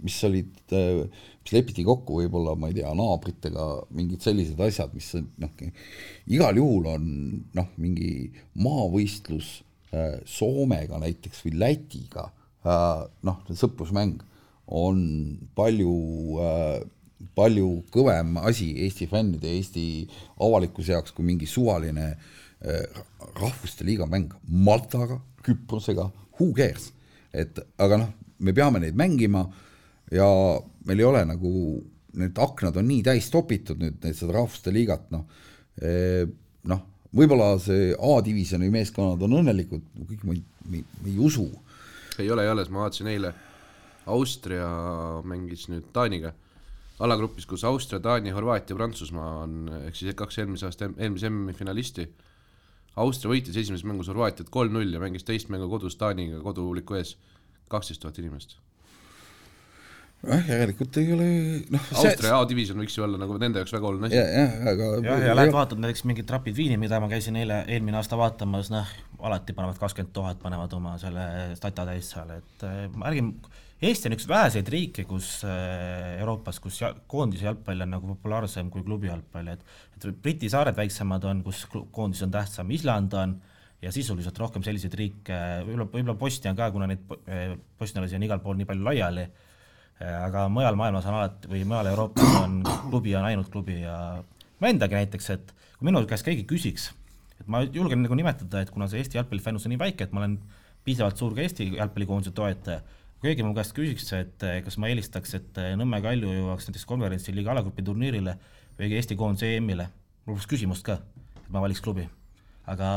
mis 0.04 0.18
olid, 0.28 0.52
mis 0.70 1.54
lepiti 1.54 1.84
kokku 1.86 2.20
võib-olla, 2.20 2.54
ma 2.58 2.70
ei 2.70 2.76
tea, 2.78 2.90
naabritega, 2.96 3.66
mingid 3.96 4.24
sellised 4.24 4.60
asjad, 4.62 4.92
mis 4.94 5.10
noh, 5.40 5.54
igal 6.30 6.60
juhul 6.60 6.90
on 6.92 7.08
noh, 7.56 7.70
mingi 7.80 8.28
maavõistlus 8.62 9.58
äh, 9.92 10.20
Soomega 10.28 11.00
näiteks 11.02 11.42
või 11.46 11.56
Lätiga, 11.64 12.28
äh, 12.62 13.02
noh, 13.26 13.40
sõprusmäng 13.48 14.22
on 14.68 15.00
palju 15.56 15.94
äh, 16.44 16.78
palju 17.34 17.70
kõvem 17.90 18.36
asi 18.46 18.68
Eesti 18.84 19.08
fännide, 19.10 19.50
Eesti 19.56 19.86
avalikkuse 20.44 20.94
jaoks 20.94 21.14
kui 21.16 21.26
mingi 21.26 21.48
suvaline 21.50 22.12
rahvuste 23.38 23.86
liiga 23.86 24.06
mäng 24.06 24.30
Maltaga, 24.46 25.18
Küprosega, 25.42 26.06
who 26.38 26.52
cares 26.54 26.92
et 27.38 27.60
aga 27.78 28.00
noh, 28.00 28.10
me 28.44 28.54
peame 28.54 28.82
neid 28.82 28.98
mängima 28.98 29.44
ja 30.14 30.26
meil 30.88 31.02
ei 31.02 31.06
ole 31.06 31.24
nagu, 31.28 31.52
need 32.18 32.38
aknad 32.42 32.78
on 32.80 32.88
nii 32.88 33.02
täis 33.06 33.28
topitud 33.32 33.80
nüüd, 33.82 33.98
need 34.02 34.16
seda 34.16 34.34
rahvuste 34.38 34.72
liigat, 34.74 35.08
noh, 35.14 35.26
e, 35.80 36.24
noh, 36.70 36.84
võib-olla 37.14 37.52
see 37.62 37.92
A-divisjoni 37.94 38.70
meeskonnad 38.72 39.22
on 39.26 39.38
õnnelikud, 39.42 39.84
kõik 40.08 40.26
ma 40.28 40.36
ei, 40.36 40.42
ma 40.72 41.10
ei 41.10 41.18
usu. 41.24 41.46
ei 42.18 42.30
ole, 42.30 42.44
ei 42.44 42.52
ole, 42.52 42.66
ma 42.72 42.86
vaatasin 42.86 43.12
eile, 43.12 43.32
Austria 44.08 44.68
mängis 45.28 45.66
nüüd 45.68 45.90
Taaniga, 45.92 46.32
alagrupis, 47.04 47.46
kus 47.46 47.64
Austria, 47.68 48.00
Taani, 48.02 48.32
Horvaatia, 48.34 48.76
Prantsusmaa 48.76 49.34
on, 49.44 49.58
ehk 49.84 49.98
siis 49.98 50.16
kaks 50.18 50.40
eelmise 50.40 50.66
aasta, 50.66 50.88
eelmise 50.96 51.28
MM-i 51.30 51.54
finalisti 51.56 52.08
Austria 53.02 53.32
võitis 53.32 53.56
esimeses 53.56 53.86
mängus 53.88 54.08
Horvaatiat 54.10 54.48
kolm-null 54.54 54.94
ja 54.94 55.02
mängis 55.02 55.26
teist 55.26 55.52
mängu 55.52 55.68
kodus 55.70 55.98
Taaniga 56.00 56.40
kodupubliku 56.44 56.98
ees, 56.98 57.14
kaksteist 57.72 58.02
tuhat 58.02 58.18
inimest. 58.22 58.56
jah, 60.26 60.48
järelikult 60.50 60.96
ei 60.98 61.12
ole 61.14 61.28
noh 61.70 61.92
Austria 61.94 62.32
see... 62.32 62.34
A-divisjon 62.40 62.82
võiks 62.82 62.96
ju 62.98 63.04
olla 63.06 63.20
nagu 63.20 63.36
nende 63.38 63.62
jaoks 63.62 63.76
väga 63.76 63.90
oluline 63.92 64.10
asi. 64.10 64.18
jah, 64.18 64.58
aga 64.72 64.90
jah, 65.04 65.22
ja 65.28 65.36
lähed 65.38 65.54
vaatad 65.54 65.84
näiteks 65.84 66.04
mingit 66.10 66.34
Rapid 66.34 66.56
Viini, 66.58 66.80
mida 66.80 66.98
ma 67.02 67.10
käisin 67.12 67.38
eile, 67.38 67.62
eelmine 67.70 68.00
aasta 68.00 68.18
vaatamas, 68.18 68.72
noh, 68.74 68.90
alati 69.22 69.54
panevad 69.54 69.78
kakskümmend 69.78 70.14
tuhat, 70.16 70.42
panevad 70.42 70.74
oma 70.74 70.98
selle 70.98 71.30
stata 71.60 71.86
täis 71.86 72.10
seal, 72.14 72.34
et 72.40 72.66
äh, 72.66 72.84
ärgem 73.12 73.36
Eesti 73.78 74.08
on 74.08 74.14
üks 74.16 74.24
väheseid 74.26 74.68
riike, 74.74 75.04
kus 75.06 75.44
äh, 75.46 76.16
Euroopas, 76.18 76.56
kus 76.58 76.80
koondise 77.06 77.46
jalgpall 77.46 77.84
on 77.84 77.92
nagu 77.94 78.08
populaarsem 78.10 78.72
kui 78.74 78.82
klubi 78.82 79.06
jalgpall, 79.06 79.52
et 79.52 79.62
et 79.98 80.06
Briti 80.22 80.50
saared 80.50 80.74
väiksemad 80.78 81.22
on, 81.30 81.44
kus 81.46 81.60
koondis 81.70 82.24
on 82.26 82.32
tähtsam, 82.34 82.72
Island 82.74 83.14
on 83.14 83.36
ja 83.82 83.92
sisuliselt 83.94 84.38
rohkem 84.42 84.64
selliseid 84.66 84.96
riike, 84.98 85.38
võib-olla, 85.68 85.86
võib-olla 85.92 86.16
Bosnia 86.18 86.56
ka, 86.58 86.72
kuna 86.74 86.90
neid 86.90 87.06
äh, 87.30 87.54
bosnialasi 87.78 88.18
on 88.18 88.26
igal 88.26 88.42
pool 88.42 88.58
nii 88.58 88.66
palju 88.66 88.88
laiali, 88.90 89.28
äh, 90.02 90.18
aga 90.24 90.48
mujal 90.50 90.78
maailmas 90.78 91.06
on 91.06 91.20
alati 91.20 91.54
või 91.54 91.62
mujal 91.62 91.94
Euroopas 91.94 92.36
on 92.42 92.60
klubi 92.90 93.14
on 93.14 93.30
ainult 93.30 93.54
klubi 93.54 93.78
ja 93.84 93.96
ma 94.58 94.74
endagi 94.74 94.98
näiteks, 94.98 95.34
et 95.38 95.54
kui 95.78 95.86
minu 95.86 96.02
käest 96.10 96.26
keegi 96.26 96.48
küsiks, 96.50 96.90
et 97.38 97.46
ma 97.46 97.62
julgen 97.62 98.02
nagu 98.02 98.18
nimetada, 98.18 98.66
et 98.66 98.74
kuna 98.74 98.90
see 98.90 99.04
Eesti 99.04 99.22
jalgpallifännus 99.22 99.70
on 99.70 99.76
nii 99.76 99.86
väike, 99.86 100.08
et 100.08 100.18
ma 100.18 100.24
olen 100.24 100.40
piisavalt 100.82 101.20
suur 101.20 101.38
ka 101.38 101.46
Eesti 101.46 101.76
jalgpallikoondise 101.76 102.34
toetaja 102.34 102.82
kui 103.18 103.32
keegi 103.32 103.44
mu 103.46 103.54
käest 103.56 103.74
küsiks, 103.74 104.12
et 104.14 104.44
eh, 104.46 104.60
kas 104.62 104.76
ma 104.78 104.90
eelistaks, 104.92 105.34
et 105.38 105.58
eh, 105.58 105.72
Nõmme 105.78 105.98
Kalju 106.04 106.30
jõuaks 106.30 106.68
näiteks 106.68 106.86
konverentsi 106.86 107.34
liiga 107.34 107.50
alagrupi 107.50 107.82
turniirile 107.86 108.36
või 108.78 108.92
Eesti 108.94 109.16
koondise 109.18 109.50
EM-ile, 109.56 109.88
mul 110.24 110.36
poleks 110.36 110.50
küsimust 110.50 110.84
ka, 110.86 111.00
et 111.40 111.48
ma 111.50 111.62
valiks 111.64 111.82
klubi. 111.82 112.06
aga 112.68 112.88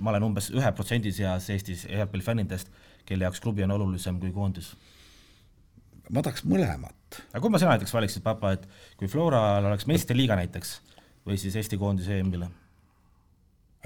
ma 0.00 0.10
olen 0.10 0.24
umbes 0.30 0.48
ühe 0.50 0.70
protsendi 0.72 1.12
seas 1.12 1.46
Eestis 1.52 1.84
jalgpallifännidest, 1.84 2.70
kelle 3.06 3.26
jaoks 3.26 3.42
klubi 3.44 3.62
on 3.62 3.70
olulisem 3.70 4.18
kui 4.20 4.32
koondis. 4.32 4.72
ma 6.10 6.22
tahaks 6.22 6.42
mõlemat. 6.42 7.20
aga 7.30 7.42
kumba 7.44 7.60
sina 7.62 7.76
näiteks 7.76 7.94
valiksid, 7.94 8.22
papa, 8.22 8.52
et 8.56 8.66
kui 8.96 9.06
Floral 9.06 9.68
oleks 9.70 9.86
meistrite 9.86 10.18
liiga 10.18 10.36
näiteks 10.36 10.80
või 11.26 11.38
siis 11.38 11.54
Eesti 11.54 11.78
koondise 11.78 12.18
EM-ile 12.18 12.48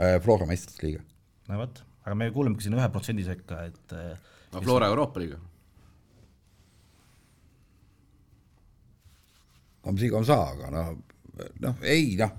äh,? 0.01 0.17
Flora 0.25 0.47
meistrite 0.47 0.87
liiga. 0.87 1.05
no 1.49 1.61
vot, 1.61 1.83
aga 2.07 2.15
me 2.17 2.31
kuulemegi 2.31 2.65
sinna 2.65 2.81
ühe 2.81 2.89
protsendi 2.89 3.29
sekka, 3.29 3.61
et 3.69 3.93
eh, 3.93 4.17
no 4.55 4.65
Flora 4.65 4.89
Euroopa 4.95 5.21
liiga 5.21 5.43
comme 9.87 9.99
si 9.99 10.11
comme 10.11 10.27
ça, 10.27 10.51
aga 10.51 10.71
noh, 10.75 10.97
noh 11.63 11.85
ei 11.87 12.17
noh, 12.19 12.33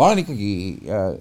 ma 0.00 0.08
olen 0.08 0.22
ikkagi 0.22 0.52
äh, 0.88 1.18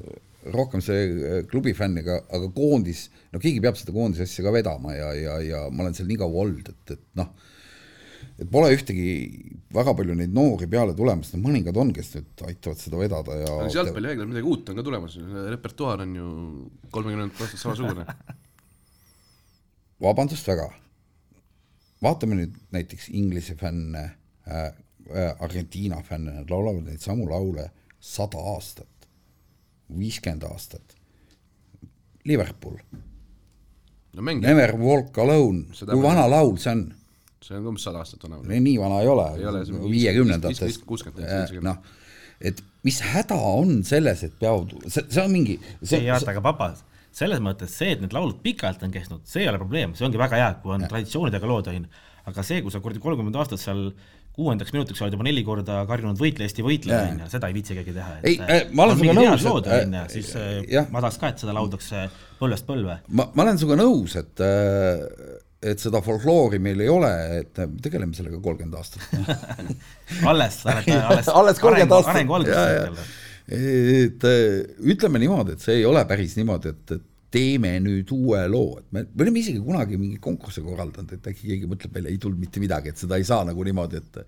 rohkem 0.53 0.83
see 0.83 1.01
äh, 1.03 1.41
klubi 1.51 1.73
fänn, 1.75 1.99
aga, 1.99 2.21
aga 2.31 2.47
koondis, 2.55 3.09
no 3.33 3.41
keegi 3.43 3.59
peab 3.63 3.75
seda 3.79 3.91
koondise 3.95 4.23
asja 4.23 4.45
ka 4.45 4.55
vedama 4.55 4.95
ja, 4.95 5.11
ja, 5.19 5.35
ja 5.43 5.65
ma 5.67 5.83
olen 5.83 5.97
seal 5.97 6.07
nii 6.07 6.21
kaua 6.23 6.45
olnud, 6.45 6.71
et, 6.71 6.95
et 6.95 7.03
noh, 7.19 7.51
et 8.39 8.47
pole 8.51 8.71
ühtegi 8.71 9.11
väga 9.75 9.97
palju 9.99 10.15
neid 10.15 10.31
noori 10.35 10.71
peale 10.71 10.95
tulemas, 10.95 11.33
no 11.35 11.43
mõningad 11.43 11.75
on, 11.81 11.91
kes 11.95 12.15
nüüd 12.15 12.47
aitavad 12.47 12.79
seda 12.79 13.03
vedada 13.03 13.43
ja 13.43 13.53
aga 13.59 13.67
see 13.67 13.81
jalgpallireegel, 13.81 14.31
midagi 14.31 14.51
uut 14.55 14.71
on 14.71 14.79
ka 14.79 14.87
tulemas, 14.87 15.19
repertuaar 15.51 16.07
on 16.07 16.17
ju 16.21 16.31
kolmekümnendat 16.95 17.43
aastat 17.43 17.67
samasugune. 17.67 18.07
Vabandust 20.03 20.47
väga, 20.47 20.69
vaatame 22.03 22.39
nüüd 22.39 22.55
näiteks 22.75 23.11
Inglise 23.15 23.55
fänne 23.59 24.13
Äh, 24.45 24.71
Argentiina 25.39 26.01
fänne, 26.03 26.33
nad 26.39 26.49
laulavad 26.49 26.87
neid 26.87 27.01
samu 27.03 27.27
laule 27.29 27.69
sada 28.01 28.41
aastat, 28.55 29.09
viiskümmend 29.93 30.45
aastat. 30.49 30.95
Liverpool 32.25 32.79
no. 34.15 34.21
Never 34.33 34.73
walk 34.79 35.17
alone, 35.21 35.67
kui 35.77 36.01
vana 36.01 36.25
laul 36.29 36.55
see 36.57 36.71
on? 36.71 36.87
see 37.45 37.57
on 37.59 37.67
umbes 37.69 37.85
sada 37.85 38.01
aastat 38.01 38.23
vana. 38.25 38.39
nii 38.49 38.79
vana 38.81 39.01
ei 39.03 39.11
ole, 39.11 39.27
viiekümnendatest. 39.83 40.87
noh, 41.65 41.77
et 42.41 42.63
mis 42.85 42.97
häda 43.05 43.37
on 43.37 43.77
selles, 43.85 44.23
et 44.25 44.33
peavad, 44.41 44.73
see, 44.87 45.05
see 45.09 45.21
on 45.21 45.31
mingi 45.33 45.59
see, 45.81 46.01
ei 46.01 46.11
oota, 46.13 46.31
aga 46.33 46.43
papa, 46.45 46.71
selles 47.15 47.41
mõttes 47.43 47.77
see, 47.77 47.93
et 47.95 48.01
need 48.03 48.15
laulud 48.15 48.41
pikalt 48.43 48.83
on 48.85 48.93
kestnud, 48.93 49.23
see 49.29 49.45
ei 49.45 49.51
ole 49.51 49.61
probleem, 49.61 49.93
see 49.97 50.07
ongi 50.07 50.21
väga 50.21 50.41
hea, 50.41 50.51
kui 50.63 50.73
on 50.75 50.85
traditsioonidega 50.89 51.49
lood, 51.51 51.69
on 51.71 51.79
ju, 51.83 52.03
aga 52.31 52.45
see, 52.47 52.63
kui 52.65 52.73
sa 52.73 52.81
kuradi 52.83 53.03
kolmkümmend 53.03 53.37
aastat 53.41 53.61
seal 53.61 53.87
kuuendaks 54.35 54.73
minutiks 54.75 55.01
oled 55.03 55.15
juba 55.15 55.25
neli 55.27 55.43
korda 55.47 55.81
karjunud 55.89 56.19
võitle 56.19 56.45
Eesti, 56.47 56.65
võitle, 56.65 56.97
on 56.97 57.23
ju, 57.23 57.29
seda 57.31 57.49
ei 57.49 57.55
viitsi 57.55 57.77
keegi 57.77 57.95
teha. 57.95 58.17
ei, 58.27 58.37
ma 58.75 58.87
olen 58.87 58.99
sinuga 58.99 59.15
nõus, 59.21 59.47
et 59.47 59.71
ju, 59.71 60.03
siis 60.17 60.35
jah. 60.71 60.89
ma 60.91 61.01
tahaks 61.01 61.19
ka, 61.21 61.31
et 61.31 61.43
seda 61.45 61.55
lauldakse 61.55 62.05
põlvest 62.41 62.67
põlve. 62.67 62.99
ma, 63.07 63.29
ma 63.31 63.47
olen 63.47 63.61
sinuga 63.61 63.79
nõus, 63.83 64.17
et 64.19 64.45
et 65.65 65.81
seda 65.81 66.01
folkloori 66.05 66.59
meil 66.61 66.83
ei 66.83 66.89
ole, 66.91 67.11
et 67.39 67.61
tegeleme 67.81 68.13
sellega 68.17 68.37
kolmkümmend 68.43 68.75
aastat 68.77 69.01
alles, 70.31 70.59
alles, 70.67 71.31
alles 71.31 71.61
kolmkümmend 71.63 71.95
aastat. 71.97 72.13
arengu 72.13 72.37
alguses. 72.37 73.15
et 73.47 74.29
ütleme 74.93 75.21
niimoodi, 75.23 75.55
et 75.55 75.65
see 75.65 75.79
ei 75.79 75.87
ole 75.89 76.03
päris 76.09 76.35
niimoodi, 76.37 76.75
et, 76.75 76.97
et 76.99 77.11
teeme 77.35 77.73
nüüd 77.83 78.11
uue 78.15 78.39
loo, 78.47 78.77
et 78.79 78.91
me, 78.95 79.03
me 79.11 79.25
oleme 79.25 79.41
isegi 79.41 79.59
kunagi 79.63 79.97
mingi 79.99 80.19
konkursi 80.23 80.63
korraldanud, 80.63 81.11
et 81.17 81.27
äkki 81.31 81.49
keegi 81.49 81.69
mõtleb 81.69 81.97
välja, 81.97 82.13
ei 82.13 82.19
tulnud 82.21 82.39
mitte 82.39 82.61
midagi, 82.63 82.93
et 82.93 83.01
seda 83.01 83.19
ei 83.19 83.27
saa 83.27 83.43
nagu 83.47 83.65
niimoodi, 83.67 83.99
et 83.99 84.19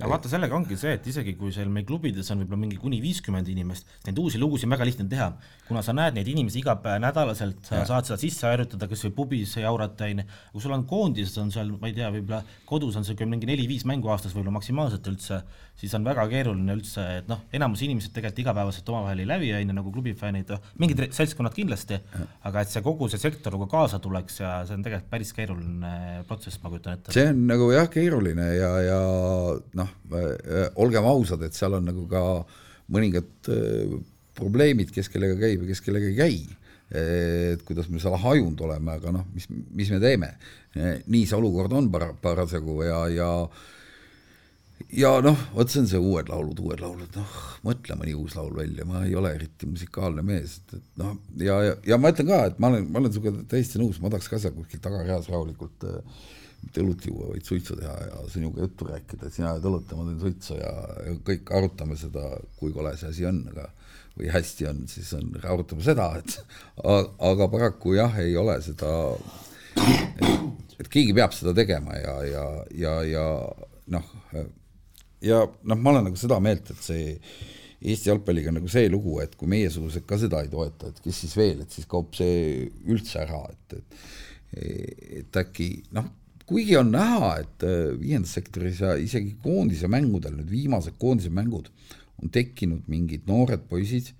no 0.00 0.08
vaata, 0.10 0.30
sellega 0.32 0.56
ongi 0.56 0.78
see, 0.80 0.94
et 0.96 1.08
isegi 1.12 1.34
kui 1.40 1.52
seal 1.54 1.68
meil 1.72 1.84
klubides 1.88 2.30
on 2.32 2.40
võib-olla 2.40 2.62
mingi 2.62 2.80
kuni 2.80 3.02
viiskümmend 3.04 3.50
inimest, 3.52 3.90
neid 4.08 4.20
uusi 4.22 4.40
lugusid 4.40 4.68
on 4.68 4.76
väga 4.76 4.88
lihtne 4.88 5.06
teha, 5.10 5.28
kuna 5.68 5.84
sa 5.84 5.96
näed 5.96 6.16
neid 6.16 6.30
inimesi 6.32 6.62
iga 6.62 6.76
päev 6.80 7.02
nädalaselt, 7.04 7.60
sa 7.68 7.82
ja. 7.82 7.88
saad 7.90 8.08
seda 8.08 8.20
sisse 8.22 8.48
harjutada, 8.48 8.88
kas 8.88 9.04
või 9.08 9.14
pubis 9.20 9.56
jaurata, 9.60 10.08
on 10.08 10.24
ju, 10.24 10.28
kui 10.54 10.64
sul 10.64 10.76
on 10.76 10.86
koondises 10.88 11.36
on 11.42 11.52
seal, 11.54 11.74
ma 11.80 11.92
ei 11.92 11.98
tea, 11.98 12.08
võib-olla 12.14 12.40
kodus 12.68 12.96
on 12.96 13.04
niisugune 13.04 13.34
mingi 13.36 13.50
neli-viis 13.50 13.84
mängu 13.88 14.12
aastas 14.14 14.32
võib-olla 14.32 14.56
maksimaalselt 14.58 15.12
üldse, 15.12 15.42
siis 15.78 15.94
on 15.98 16.06
väga 16.06 16.24
keeruline 16.30 16.76
üldse, 16.76 17.02
et 17.20 17.28
noh, 17.30 17.42
enamus 17.54 17.82
inimesed 17.84 18.14
tegelikult 18.14 18.42
igapäevaselt 18.44 18.90
omavahel 18.92 19.24
ei 19.24 19.28
lävi, 19.28 19.50
on 19.56 19.72
ju, 19.72 19.76
nagu 19.76 19.92
klubifännid, 19.94 20.52
mingid 20.80 21.02
seltskonnad 21.16 21.56
kindlasti, 21.56 21.98
aga 22.46 22.62
et 22.62 22.72
see 22.72 22.82
kogu 22.84 23.08
see 23.10 23.22
sektor 23.22 23.56
nagu 23.56 23.68
kaasa 23.70 24.00
tuleks 24.02 24.40
ja 24.40 24.54
see 24.68 24.78
on 24.78 24.86
tegelikult 24.86 25.10
päris 25.12 25.34
keeruline 25.36 25.94
protsess, 26.28 26.60
ma 26.62 26.72
kujutan 26.72 26.98
ette. 26.98 27.14
see 27.16 27.28
on 27.32 27.44
nagu 27.50 27.70
jah, 27.74 27.88
keeruline 27.92 28.50
ja, 28.54 28.72
ja 28.86 29.00
noh, 29.80 29.94
olgem 30.84 31.10
ausad, 31.10 31.42
et 31.46 31.58
seal 31.58 31.76
on 31.80 31.90
nagu 31.90 32.06
ka 32.10 32.24
mõningad 32.94 33.50
äh, 33.50 33.96
probleemid, 34.38 34.92
kes 34.94 35.10
kellega 35.10 35.38
käib 35.40 35.64
ja 35.64 35.72
kes 35.72 35.82
kellega 35.84 36.10
ei 36.12 36.18
käi 36.18 36.38
et 36.94 37.62
kuidas 37.66 37.88
me 37.90 37.98
seal 37.98 38.14
hajunud 38.20 38.60
oleme, 38.66 38.92
aga 38.98 39.10
noh, 39.14 39.24
mis, 39.34 39.48
mis 39.48 39.88
me 39.90 39.98
teeme. 40.02 40.34
nii 40.76 41.24
see 41.26 41.38
olukord 41.38 41.72
on 41.74 41.88
para-, 41.90 42.12
parasjagu 42.22 42.82
ja, 42.84 42.98
ja 43.10 43.28
ja 44.94 45.10
noh, 45.24 45.38
vot 45.54 45.70
see 45.70 45.82
on 45.82 45.88
see 45.90 46.00
uued 46.00 46.30
laulud, 46.30 46.60
uued 46.62 46.82
laulud, 46.82 47.18
noh, 47.18 47.34
mõtle 47.66 47.96
mõni 47.98 48.14
uus 48.18 48.36
laul 48.38 48.54
välja, 48.56 48.86
ma 48.88 49.04
ei 49.06 49.14
ole 49.18 49.34
eriti 49.36 49.68
musikaalne 49.70 50.22
mees, 50.26 50.58
et, 50.60 50.78
et 50.78 51.02
noh, 51.02 51.16
ja, 51.40 51.58
ja, 51.68 51.74
ja 51.92 51.98
ma 52.00 52.12
ütlen 52.14 52.30
ka, 52.30 52.40
et 52.50 52.62
ma 52.62 52.70
olen, 52.72 52.88
ma 52.90 53.02
olen 53.02 53.14
sinuga 53.14 53.34
täiesti 53.50 53.82
nõus, 53.82 54.00
ma 54.02 54.12
tahaks 54.12 54.30
ka 54.30 54.40
seal 54.42 54.54
kuskil 54.56 54.82
tagareas 54.84 55.30
rahulikult 55.32 55.86
äh, 55.90 56.24
mitte 56.64 56.82
õlut 56.82 57.06
juua, 57.08 57.30
vaid 57.32 57.46
suitsu 57.46 57.76
teha 57.78 57.94
ja 58.08 58.24
sinuga 58.32 58.64
juttu 58.64 58.88
rääkida, 58.88 59.30
sina 59.32 59.52
ajad 59.52 59.68
õlut 59.70 59.90
ja 59.90 59.98
ma 59.98 60.06
teen 60.08 60.20
suitsu 60.22 60.58
ja, 60.58 60.72
ja 61.08 61.16
kõik 61.28 61.54
arutame 61.58 61.98
seda, 62.00 62.28
kui 62.58 62.74
kole 62.76 62.94
see 63.00 63.10
asi 63.10 63.28
on, 63.28 63.42
aga 63.52 63.68
või 64.14 64.30
hästi 64.30 64.68
on, 64.70 64.82
siis 64.90 65.10
on, 65.18 65.30
arutame 65.42 65.84
seda, 65.84 66.08
et 66.20 66.38
aga 67.30 67.48
paraku 67.52 67.96
jah, 67.98 68.18
ei 68.22 68.36
ole 68.40 68.56
seda, 68.64 68.90
et 70.78 70.88
keegi 70.88 71.14
peab 71.16 71.34
seda 71.36 71.54
tegema 71.56 71.98
ja, 71.98 72.18
ja, 72.30 72.44
ja, 72.78 72.98
ja 73.10 73.24
noh 73.94 74.12
ja 75.24 75.42
noh, 75.44 75.78
ma 75.80 75.94
olen 75.94 76.08
nagu 76.10 76.20
seda 76.20 76.40
meelt, 76.44 76.70
et 76.70 76.84
see 76.84 77.12
Eesti 77.84 78.08
jalgpalliga 78.08 78.48
on 78.48 78.56
nagu 78.62 78.70
see 78.72 78.88
lugu, 78.88 79.18
et 79.20 79.34
kui 79.36 79.48
meiesugused 79.52 80.06
ka 80.08 80.16
seda 80.20 80.40
ei 80.40 80.48
toeta, 80.52 80.88
et 80.88 81.00
kes 81.04 81.18
siis 81.24 81.34
veel, 81.36 81.58
et 81.60 81.74
siis 81.74 81.88
kaob 81.90 82.14
see 82.16 82.68
üldse 82.88 83.20
ära, 83.26 83.42
et, 83.52 83.80
et 83.80 84.04
et 84.54 85.36
äkki 85.40 85.66
noh, 85.96 86.06
kuigi 86.46 86.76
on 86.78 86.92
näha, 86.94 87.30
et 87.42 87.64
äh, 87.66 87.92
viiendas 87.98 88.36
sektoris 88.36 88.80
ja 88.84 88.94
isegi 89.00 89.34
koondise 89.42 89.88
mängudel, 89.90 90.36
nüüd 90.38 90.52
viimased 90.52 90.94
koondise 91.00 91.32
mängud, 91.34 91.70
on 92.22 92.30
tekkinud 92.32 92.86
mingid 92.90 93.26
noored 93.30 93.66
poisid, 93.70 94.12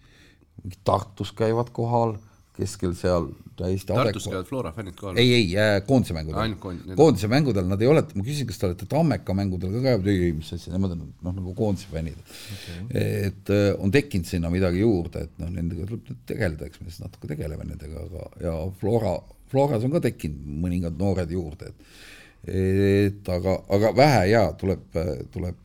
Tartus 0.87 1.33
käivad 1.37 1.69
kohal 1.77 2.15
keskel 2.55 2.93
seal 2.99 3.29
täiesti 3.59 3.91
Tartus 3.91 4.29
käivad 4.29 4.47
Flora 4.47 4.71
fännid 4.75 4.97
kohal? 4.99 5.19
ei, 5.19 5.33
ei 5.35 5.47
äh,, 5.59 5.75
koondise 5.87 6.15
mängudel. 6.15 6.55
koondise 6.97 7.31
mängudel 7.31 7.67
nad 7.71 7.83
ei 7.83 7.91
ole, 7.91 8.05
ma 8.15 8.23
küsisin, 8.27 8.49
kas 8.51 8.61
te 8.61 8.69
olete 8.69 8.89
Tammeka 8.91 9.35
mängudel 9.37 9.75
ka 9.75 9.83
käinud, 9.89 10.09
ei, 10.13 10.23
ei, 10.29 10.37
mis 10.39 10.53
asja, 10.55 10.73
nemad 10.75 10.95
on 10.95 11.03
noh, 11.05 11.35
nagu 11.35 11.55
koondise 11.59 11.91
fännid 11.91 12.19
okay.. 12.21 12.87
et 13.01 13.55
äh, 13.55 13.69
on 13.79 13.95
tekkinud 13.95 14.31
sinna 14.31 14.53
midagi 14.55 14.85
juurde, 14.85 15.27
et 15.27 15.43
noh, 15.43 15.51
nendega 15.55 15.89
tuleb 15.91 16.25
tegeleda, 16.31 16.71
eks 16.71 16.83
me 16.83 16.91
siis 16.91 17.03
natuke 17.03 17.31
tegeleme 17.35 17.67
nendega, 17.69 18.07
aga 18.07 18.31
ja 18.47 18.57
Flora, 18.81 19.17
Floras 19.51 19.87
on 19.87 19.95
ka 19.95 20.05
tekkinud 20.07 20.59
mõningad 20.67 20.99
noored 21.01 21.35
juurde, 21.35 21.75
et 21.75 22.03
et 22.45 23.29
aga, 23.33 23.55
aga 23.73 23.91
vähe 23.97 24.25
jaa, 24.29 24.51
tuleb, 24.61 24.99
tuleb 25.33 25.61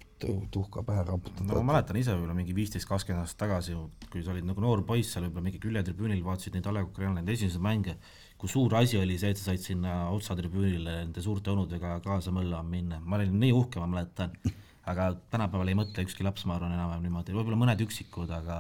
tuhka 0.52 0.84
pähe 0.84 1.04
raputada. 1.08 1.48
no 1.48 1.62
ma 1.62 1.74
mäletan 1.74 1.98
ise 2.00 2.14
võib-olla 2.16 2.36
mingi 2.38 2.56
viisteist, 2.56 2.88
kakskümmend 2.90 3.24
aastat 3.24 3.40
tagasi, 3.46 3.76
kui 4.12 4.24
sa 4.26 4.34
olid 4.34 4.48
nagu 4.48 4.64
noor 4.64 4.84
poiss 4.88 5.14
seal 5.14 5.26
võib-olla 5.28 5.46
mingi 5.48 5.62
küljetribüünil, 5.64 6.24
vaatasid 6.26 6.58
neid 6.58 6.68
A 6.68 6.74
Le 6.76 6.84
Coq 6.88 7.00
Real 7.04 7.16
neid 7.16 7.32
esimesi 7.34 7.62
mänge, 7.64 7.96
kui 8.40 8.52
suur 8.52 8.76
asi 8.80 9.00
oli 9.00 9.18
see, 9.22 9.32
et 9.34 9.40
sa 9.40 9.52
said 9.52 9.64
sinna 9.64 9.96
otsatribüünile 10.16 11.00
nende 11.04 11.24
suurte 11.24 11.54
onudega 11.54 11.98
kaasa 12.06 12.34
möllama 12.36 12.68
minna, 12.76 13.00
ma 13.00 13.20
olin 13.20 13.40
nii 13.40 13.56
uhke, 13.56 13.80
ma 13.80 13.90
mäletan, 13.96 14.36
aga 14.90 15.12
tänapäeval 15.32 15.72
ei 15.72 15.80
mõtle 15.80 16.08
ükski 16.08 16.28
laps, 16.28 16.46
ma 16.50 16.58
arvan, 16.60 16.76
enam-vähem 16.76 17.08
niimoodi, 17.08 17.36
võib-olla 17.38 17.64
mõned 17.64 17.88
üksikud, 17.88 18.32
aga 18.36 18.60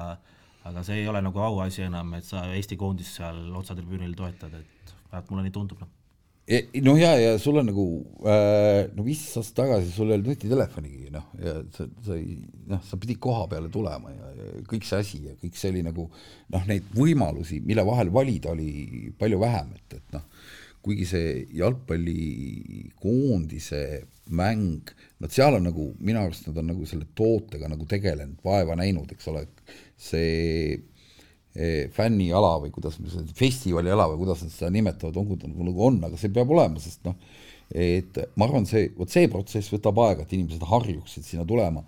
aga 0.70 0.84
see 0.84 1.00
ei 1.02 1.08
ole 1.08 1.22
nagu 1.24 1.40
auasi 1.40 1.86
enam, 1.86 2.12
et 2.18 2.28
sa 2.28 2.44
Eesti 2.54 2.76
koondist 2.78 3.16
seal 3.16 3.48
otsatribüünil 3.58 4.12
toetad, 4.20 4.54
et 4.60 4.92
vähemalt 5.10 5.32
mulle 5.32 5.48
nii 5.48 5.56
tundub, 5.56 5.80
noh 5.82 5.99
noh, 6.82 6.98
ja, 6.98 7.12
ja 7.20 7.38
sul 7.42 7.58
on 7.62 7.68
nagu 7.70 7.86
äh, 8.26 8.90
no 8.96 9.02
viis 9.06 9.38
aastat 9.38 9.56
tagasi 9.62 9.92
sul 9.94 10.10
ei 10.10 10.16
olnud 10.18 10.30
nutitelefonigi, 10.32 11.10
noh, 11.14 11.26
ja 11.44 11.54
sa, 11.76 11.84
sa 12.06 12.12
ei, 12.18 12.30
noh, 12.72 12.82
sa 12.86 12.94
pidid 13.02 13.20
koha 13.22 13.44
peale 13.52 13.70
tulema 13.74 14.08
ja, 14.14 14.26
ja 14.34 14.46
kõik 14.70 14.86
see 14.88 15.00
asi 15.04 15.18
ja 15.28 15.34
kõik 15.38 15.56
see 15.60 15.72
oli 15.74 15.84
nagu 15.86 16.04
noh, 16.10 16.64
neid 16.70 16.86
võimalusi, 16.96 17.58
mille 17.66 17.84
vahel 17.86 18.10
valida, 18.14 18.48
oli 18.56 18.70
palju 19.20 19.38
vähem, 19.44 19.70
et, 19.78 19.90
et 20.00 20.08
noh, 20.18 20.26
kuigi 20.86 21.06
see 21.06 21.48
jalgpallikoondise 21.60 23.82
mäng, 24.40 24.84
no 25.20 25.26
seal 25.30 25.54
on 25.58 25.64
nagu, 25.70 25.86
minu 26.02 26.20
arust 26.24 26.48
nad 26.48 26.58
on 26.62 26.68
nagu 26.72 26.84
selle 26.90 27.06
tootega 27.18 27.66
nagu 27.70 27.86
tegelenud, 27.90 28.40
vaeva 28.46 28.74
näinud, 28.80 29.10
eks 29.14 29.28
ole, 29.32 29.42
see 30.00 30.78
fänniala 31.96 32.54
või 32.64 32.70
kuidas 32.72 33.00
me 33.02 33.10
seda, 33.10 33.26
festivaliala 33.36 34.06
või 34.12 34.22
kuidas 34.22 34.44
nad 34.46 34.54
seda 34.54 34.70
nimetavad, 34.74 35.18
on 35.18 35.32
nagu, 35.34 35.66
nagu 35.72 35.86
on, 35.88 35.98
aga 36.06 36.20
see 36.20 36.32
peab 36.34 36.52
olema, 36.54 36.82
sest 36.82 37.02
noh, 37.08 37.18
et 37.74 38.18
ma 38.38 38.48
arvan, 38.48 38.66
see, 38.70 38.92
vot 38.98 39.10
see 39.12 39.30
protsess 39.32 39.74
võtab 39.74 39.98
aega, 40.06 40.26
et 40.26 40.34
inimesed 40.38 40.64
harjuksid 40.70 41.26
sinna 41.26 41.46
tulema. 41.50 41.84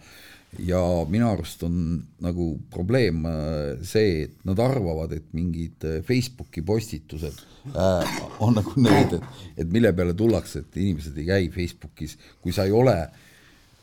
ja 0.59 0.81
minu 1.07 1.29
arust 1.29 1.61
on 1.63 1.75
nagu 2.19 2.45
probleem 2.73 3.21
äh, 3.23 3.83
see, 3.87 4.25
et 4.25 4.33
nad 4.43 4.59
arvavad, 4.59 5.13
et 5.15 5.29
mingid 5.31 5.85
äh, 5.87 6.01
Facebooki 6.03 6.61
postitused 6.61 7.37
äh, 7.71 8.17
on 8.43 8.57
nagu 8.57 8.73
need, 8.75 9.15
et, 9.15 9.43
et 9.63 9.71
mille 9.71 9.93
peale 9.95 10.13
tullakse, 10.13 10.65
et 10.65 10.81
inimesed 10.81 11.15
ei 11.21 11.29
käi 11.29 11.49
Facebookis, 11.53 12.17
kui 12.43 12.51
sa 12.51 12.65
ei 12.67 12.75
ole 12.75 12.97
äh, 12.97 13.30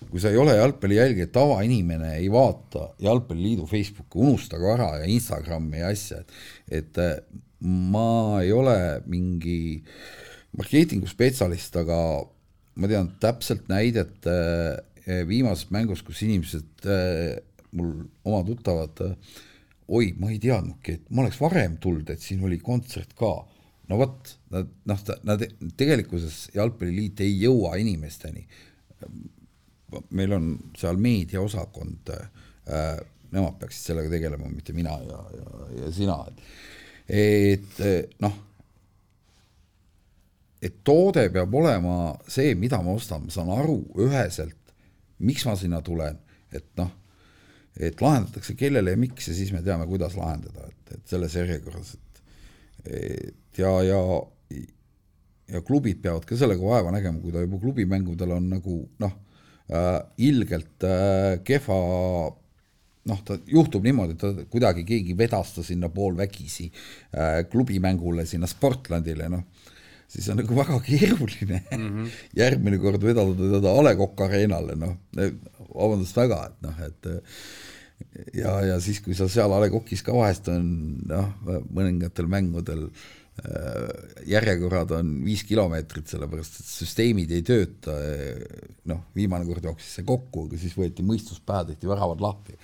kui 0.07 0.23
sa 0.23 0.31
ei 0.31 0.39
ole 0.39 0.55
jalgpalli 0.57 0.99
jälgija, 0.99 1.27
tavainimene 1.35 2.15
ei 2.21 2.31
vaata 2.31 2.89
Jalgpalliliidu 3.03 3.67
Facebooki, 3.67 4.21
unustage 4.23 4.71
ära 4.71 4.93
ja 5.01 5.09
Instagrami 5.11 5.83
ja 5.83 5.91
asja, 5.93 6.21
et, 6.23 6.39
et 6.81 7.01
äh, 7.03 7.17
ma 7.67 8.39
ei 8.45 8.53
ole 8.55 8.77
mingi 9.11 9.83
markeetinguspetsialist, 10.59 11.81
aga 11.83 11.99
ma 12.79 12.91
tean 12.91 13.11
täpselt 13.21 13.67
näidet 13.71 14.29
äh, 14.31 14.79
viimasest 15.29 15.75
mängust, 15.75 16.07
kus 16.07 16.23
inimesed, 16.27 16.87
äh, 16.87 17.39
mul 17.75 18.07
oma 18.29 18.45
tuttavad, 18.47 19.03
oi, 19.89 20.13
ma 20.21 20.31
ei 20.31 20.39
teadnudki, 20.43 20.99
et 20.99 21.11
ma 21.11 21.25
oleks 21.25 21.41
varem 21.43 21.75
tulnud, 21.83 22.09
et 22.13 22.23
siin 22.23 22.45
oli 22.47 22.61
kontsert 22.63 23.17
ka. 23.19 23.33
no 23.89 23.99
vot, 23.99 24.31
nad 24.53 24.71
noh, 24.87 25.03
nad 25.27 25.43
tegelikkuses 25.81 26.51
Jalgpalliliit 26.55 27.25
ei 27.25 27.35
jõua 27.43 27.75
inimesteni 27.81 28.47
meil 30.11 30.35
on 30.37 30.51
seal 30.79 30.99
meediaosakond 31.01 32.13
äh,, 32.15 32.99
nemad 33.33 33.59
peaksid 33.61 33.91
sellega 33.91 34.13
tegelema, 34.13 34.49
mitte 34.53 34.73
mina 34.77 34.95
ja, 35.05 35.23
ja, 35.37 35.65
ja 35.83 35.91
sina, 35.93 36.19
et, 37.09 37.81
et 37.85 38.15
noh, 38.25 38.37
et 40.65 40.81
toode 40.85 41.27
peab 41.33 41.55
olema 41.55 41.99
see, 42.29 42.55
mida 42.59 42.81
ma 42.85 42.97
ostan, 42.97 43.27
ma 43.27 43.35
saan 43.35 43.53
aru 43.55 43.83
üheselt, 44.05 44.73
miks 45.25 45.45
ma 45.49 45.57
sinna 45.61 45.83
tulen, 45.85 46.19
et 46.55 46.71
noh, 46.81 46.91
et 47.79 48.01
lahendatakse 48.03 48.57
kellele 48.59 48.97
ja 48.97 49.01
miks 49.01 49.29
ja 49.31 49.37
siis 49.37 49.53
me 49.55 49.63
teame, 49.65 49.87
kuidas 49.91 50.17
lahendada, 50.19 50.67
et, 50.69 50.97
et 50.97 51.13
selles 51.13 51.37
järjekorras, 51.37 51.95
et, 51.95 52.25
et 52.89 53.63
ja, 53.63 53.77
ja 53.87 54.03
ja 55.49 55.63
klubid 55.65 56.03
peavad 56.05 56.27
ka 56.29 56.37
sellega 56.37 56.61
vaeva 56.61 56.91
nägema, 56.93 57.21
kui 57.23 57.33
ta 57.33 57.41
juba 57.41 57.57
klubimängudel 57.63 58.35
on 58.37 58.51
nagu 58.53 58.83
noh 59.01 59.15
ilgelt 59.69 60.85
äh, 60.89 61.39
kehva 61.45 61.79
noh, 63.09 63.23
ta 63.25 63.39
juhtub 63.49 63.85
niimoodi, 63.85 64.17
et 64.17 64.23
ta 64.23 64.47
kuidagi 64.53 64.85
keegi 64.89 65.17
vedas 65.17 65.55
ta 65.57 65.65
sinna 65.65 65.91
poolvägisi 65.93 66.69
äh, 66.69 67.43
klubimängule 67.53 68.27
sinna 68.29 68.49
Sportlandile, 68.49 69.29
noh 69.33 69.45
siis 70.09 70.25
on 70.33 70.39
nagu 70.41 70.57
väga 70.57 70.79
keeruline 70.81 71.59
mm 71.69 71.89
-hmm. 71.89 72.13
järgmine 72.41 72.79
kord 72.81 73.03
vedada 73.03 73.35
teda 73.37 73.73
A 73.77 73.83
Le 73.85 73.97
Coq 73.97 74.21
Arena'le, 74.25 74.77
noh, 74.77 74.97
vabandust 75.75 76.17
väga, 76.17 76.47
et 76.47 76.63
noh, 76.65 76.79
et 76.87 77.11
ja, 78.35 78.55
ja 78.65 78.81
siis, 78.81 79.03
kui 79.05 79.15
sa 79.15 79.29
seal 79.29 79.53
A 79.53 79.61
Le 79.61 79.69
Coq'is 79.69 80.03
ka 80.03 80.17
vahest 80.17 80.49
on 80.49 80.97
noh, 81.07 81.29
mõningatel 81.45 82.25
mängudel 82.25 82.87
äh, 82.89 83.18
järjekorrad 84.29 84.93
on 84.99 85.13
viis 85.25 85.45
kilomeetrit, 85.47 86.09
sellepärast 86.11 86.59
et 86.61 86.71
süsteemid 86.71 87.33
ei 87.37 87.45
tööta, 87.47 87.95
noh, 88.91 89.05
viimane 89.17 89.47
kord 89.47 89.69
jooksis 89.71 89.99
see 89.99 90.09
kokku, 90.09 90.49
aga 90.49 90.59
siis 90.61 90.75
võeti 90.79 91.07
mõistus 91.07 91.39
pähe, 91.47 91.69
tehti 91.71 91.91
väravad 91.91 92.25
lahti. 92.25 92.59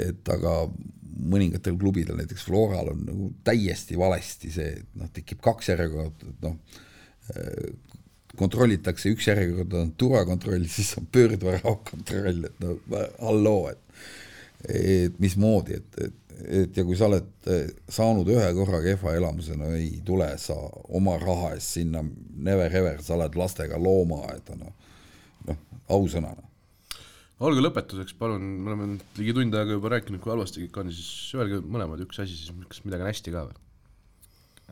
et 0.00 0.28
aga 0.32 0.54
mõningatel 1.20 1.76
klubidel, 1.76 2.16
näiteks 2.16 2.46
Floral 2.46 2.92
on 2.94 3.02
nagu 3.04 3.30
täiesti 3.44 3.98
valesti 3.98 4.52
see, 4.54 4.70
et 4.80 4.94
noh, 4.96 5.10
tekib 5.12 5.42
kaks 5.44 5.68
järjekorda, 5.72 6.30
et 6.30 6.46
noh, 6.46 6.56
kontrollitakse, 8.40 9.12
üks 9.12 9.28
järjekord 9.28 9.74
on 9.76 9.92
turvakontroll, 10.00 10.64
siis 10.70 10.94
on 10.98 11.08
pöördvärava 11.12 11.76
kontroll, 11.90 12.46
et 12.48 12.64
no 12.64 12.78
halloo, 13.20 13.68
et 13.74 13.86
et 14.68 15.14
mismoodi, 15.16 15.78
et, 15.78 15.94
et, 16.04 16.29
et 16.46 16.76
ja 16.76 16.84
kui 16.86 16.98
sa 16.98 17.08
oled 17.10 17.48
eh, 17.50 17.70
saanud 17.88 18.28
ühe 18.32 18.50
korra 18.56 18.82
kehva 18.84 19.14
elamuse, 19.18 19.56
no 19.58 19.72
ei 19.76 20.00
tule 20.06 20.28
sa 20.40 20.56
oma 20.96 21.16
raha 21.20 21.54
eest 21.56 21.78
sinna 21.78 22.04
never 22.04 22.70
ever, 22.70 23.02
sa 23.02 23.16
oled 23.18 23.36
lastega 23.38 23.80
loomaaeda, 23.80 24.58
noh, 24.60 24.94
noh, 25.48 25.66
ausõna 25.90 26.34
noh 26.34 26.46
olge 27.40 27.62
lõpetuseks, 27.64 28.14
palun, 28.20 28.44
me 28.60 28.68
oleme 28.72 28.86
nüüd 28.92 29.18
ligi 29.20 29.34
tund 29.36 29.56
aega 29.56 29.76
juba 29.76 29.94
rääkinud, 29.94 30.20
kui 30.20 30.32
halvasti 30.32 30.66
kõik 30.66 30.78
on, 30.82 30.92
siis 30.92 31.32
öelge 31.38 31.60
mõlemad 31.64 32.02
üks 32.04 32.20
asi 32.20 32.36
siis, 32.36 32.52
kas 32.68 32.82
midagi 32.84 33.06
on 33.06 33.08
hästi 33.08 33.32
ka 33.34 33.44
või? 33.48 33.56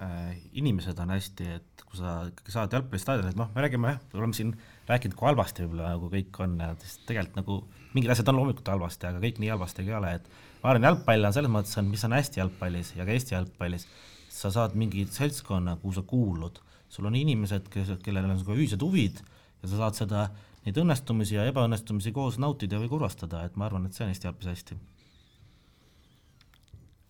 Äh, 0.05 0.35
inimesed 0.61 1.01
on 1.03 1.11
hästi, 1.11 1.47
et 1.57 1.85
kui 1.89 1.99
sa 1.99 2.19
ikkagi 2.29 2.53
saad 2.55 2.77
jalgpallistaadionit, 2.77 3.39
noh, 3.41 3.49
me 3.55 3.65
räägime 3.65 3.95
jah, 3.95 4.03
oleme 4.21 4.37
siin 4.37 4.53
rääkinud, 4.91 5.17
kui 5.19 5.27
halvasti 5.31 5.65
võib-olla 5.65 5.95
nagu 5.95 6.11
kõik 6.13 6.43
on 6.45 6.59
ja 6.61 6.69
siis 6.83 7.01
tegelikult 7.09 7.41
nagu 7.41 7.57
mingid 7.97 8.13
asjad 8.13 8.29
on 8.31 8.39
loomulikult 8.39 8.71
halvasti, 8.75 9.09
aga 9.09 9.25
kõik 9.25 9.41
nii 9.43 9.51
halvasti 9.55 9.87
ei 9.87 9.97
ole, 9.97 10.13
et 10.21 10.29
ma 10.63 10.73
arvan, 10.73 10.89
jalgpall 10.91 11.29
on 11.29 11.37
selles 11.37 11.53
mõttes 11.53 11.79
on, 11.81 11.89
mis 11.93 12.05
on 12.09 12.17
hästi 12.17 12.43
jalgpallis 12.43 12.93
ja 12.97 13.07
ka 13.07 13.15
Eesti 13.15 13.37
jalgpallis, 13.37 13.87
sa 14.33 14.53
saad 14.55 14.77
mingi 14.79 15.07
seltskonna, 15.13 15.79
kuhu 15.83 15.97
sa 15.99 16.05
kuulud, 16.07 16.61
sul 16.89 17.09
on 17.09 17.17
inimesed, 17.19 17.71
kes, 17.73 17.95
kellel 18.05 18.29
on 18.29 18.37
sinuga 18.37 18.59
ühised 18.59 18.85
huvid 18.85 19.23
ja 19.23 19.71
sa 19.71 19.85
saad 19.85 19.99
seda, 20.03 20.29
neid 20.67 20.79
õnnestumisi 20.81 21.39
ja 21.39 21.47
ebaõnnestumisi 21.49 22.13
koos 22.15 22.39
nautida 22.43 22.81
või 22.83 22.91
kurvastada, 22.93 23.45
et 23.47 23.57
ma 23.57 23.69
arvan, 23.69 23.87
et 23.89 23.97
see 23.97 24.07
on 24.07 24.15
Eesti 24.15 24.31
jalgpallis 24.31 24.57
hästi 24.59 24.81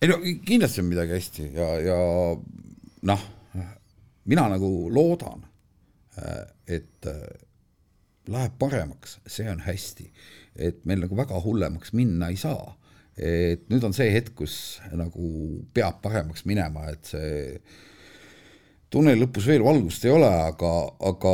ei 0.01 0.07
no 0.07 0.17
kindlasti 0.45 0.81
on 0.81 0.87
midagi 0.87 1.15
hästi 1.17 1.45
ja, 1.53 1.67
ja 1.83 1.99
noh, 3.09 3.23
mina 4.29 4.45
nagu 4.51 4.69
loodan, 4.93 5.43
et 6.67 7.07
äh, 7.07 7.23
läheb 8.29 8.55
paremaks, 8.59 9.17
see 9.27 9.47
on 9.51 9.63
hästi. 9.65 10.11
et 10.59 10.83
meil 10.85 10.99
nagu 10.99 11.15
väga 11.15 11.39
hullemaks 11.39 11.93
minna 11.95 12.27
ei 12.29 12.35
saa. 12.35 12.75
Et 13.19 13.65
nüüd 13.71 13.83
on 13.83 13.95
see 13.95 14.09
hetk, 14.13 14.33
kus 14.39 14.55
nagu 14.95 15.29
peab 15.75 16.01
paremaks 16.03 16.45
minema, 16.49 16.87
et 16.93 17.11
see 17.11 17.59
tunneli 18.89 19.21
lõpus 19.21 19.47
veel 19.49 19.65
valgust 19.65 20.05
ei 20.07 20.13
ole, 20.15 20.29
aga, 20.49 20.73
aga 21.11 21.33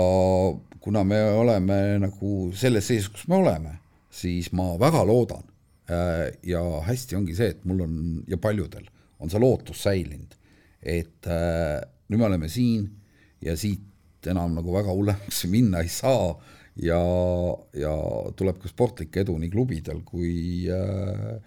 kuna 0.83 1.05
me 1.07 1.21
oleme 1.39 1.79
nagu 2.03 2.31
selles 2.57 2.89
seisus, 2.89 3.11
kus 3.13 3.27
me 3.31 3.39
oleme, 3.39 3.77
siis 4.11 4.51
ma 4.55 4.73
väga 4.81 5.05
loodan 5.07 5.45
äh, 5.89 6.33
ja 6.47 6.63
hästi 6.85 7.19
ongi 7.19 7.37
see, 7.37 7.53
et 7.55 7.63
mul 7.69 7.85
on 7.85 7.95
ja 8.29 8.39
paljudel 8.41 8.89
on 9.19 9.31
see 9.31 9.39
lootus 9.39 9.85
säilinud 9.85 10.35
et 10.85 11.27
äh, 11.27 11.81
nüüd 12.09 12.21
me 12.21 12.27
oleme 12.29 12.49
siin 12.51 12.85
ja 13.43 13.55
siit 13.57 14.27
enam 14.29 14.53
nagu 14.57 14.73
väga 14.73 14.93
hullemaks 14.93 15.45
minna 15.53 15.81
ei 15.83 15.91
saa 15.91 16.35
ja, 16.81 17.01
ja 17.77 17.93
tuleb 18.37 18.61
ka 18.61 18.69
sportlik 18.71 19.17
edu 19.23 19.37
nii 19.41 19.51
klubidel 19.53 20.03
kui 20.05 20.69
äh, 20.69 21.39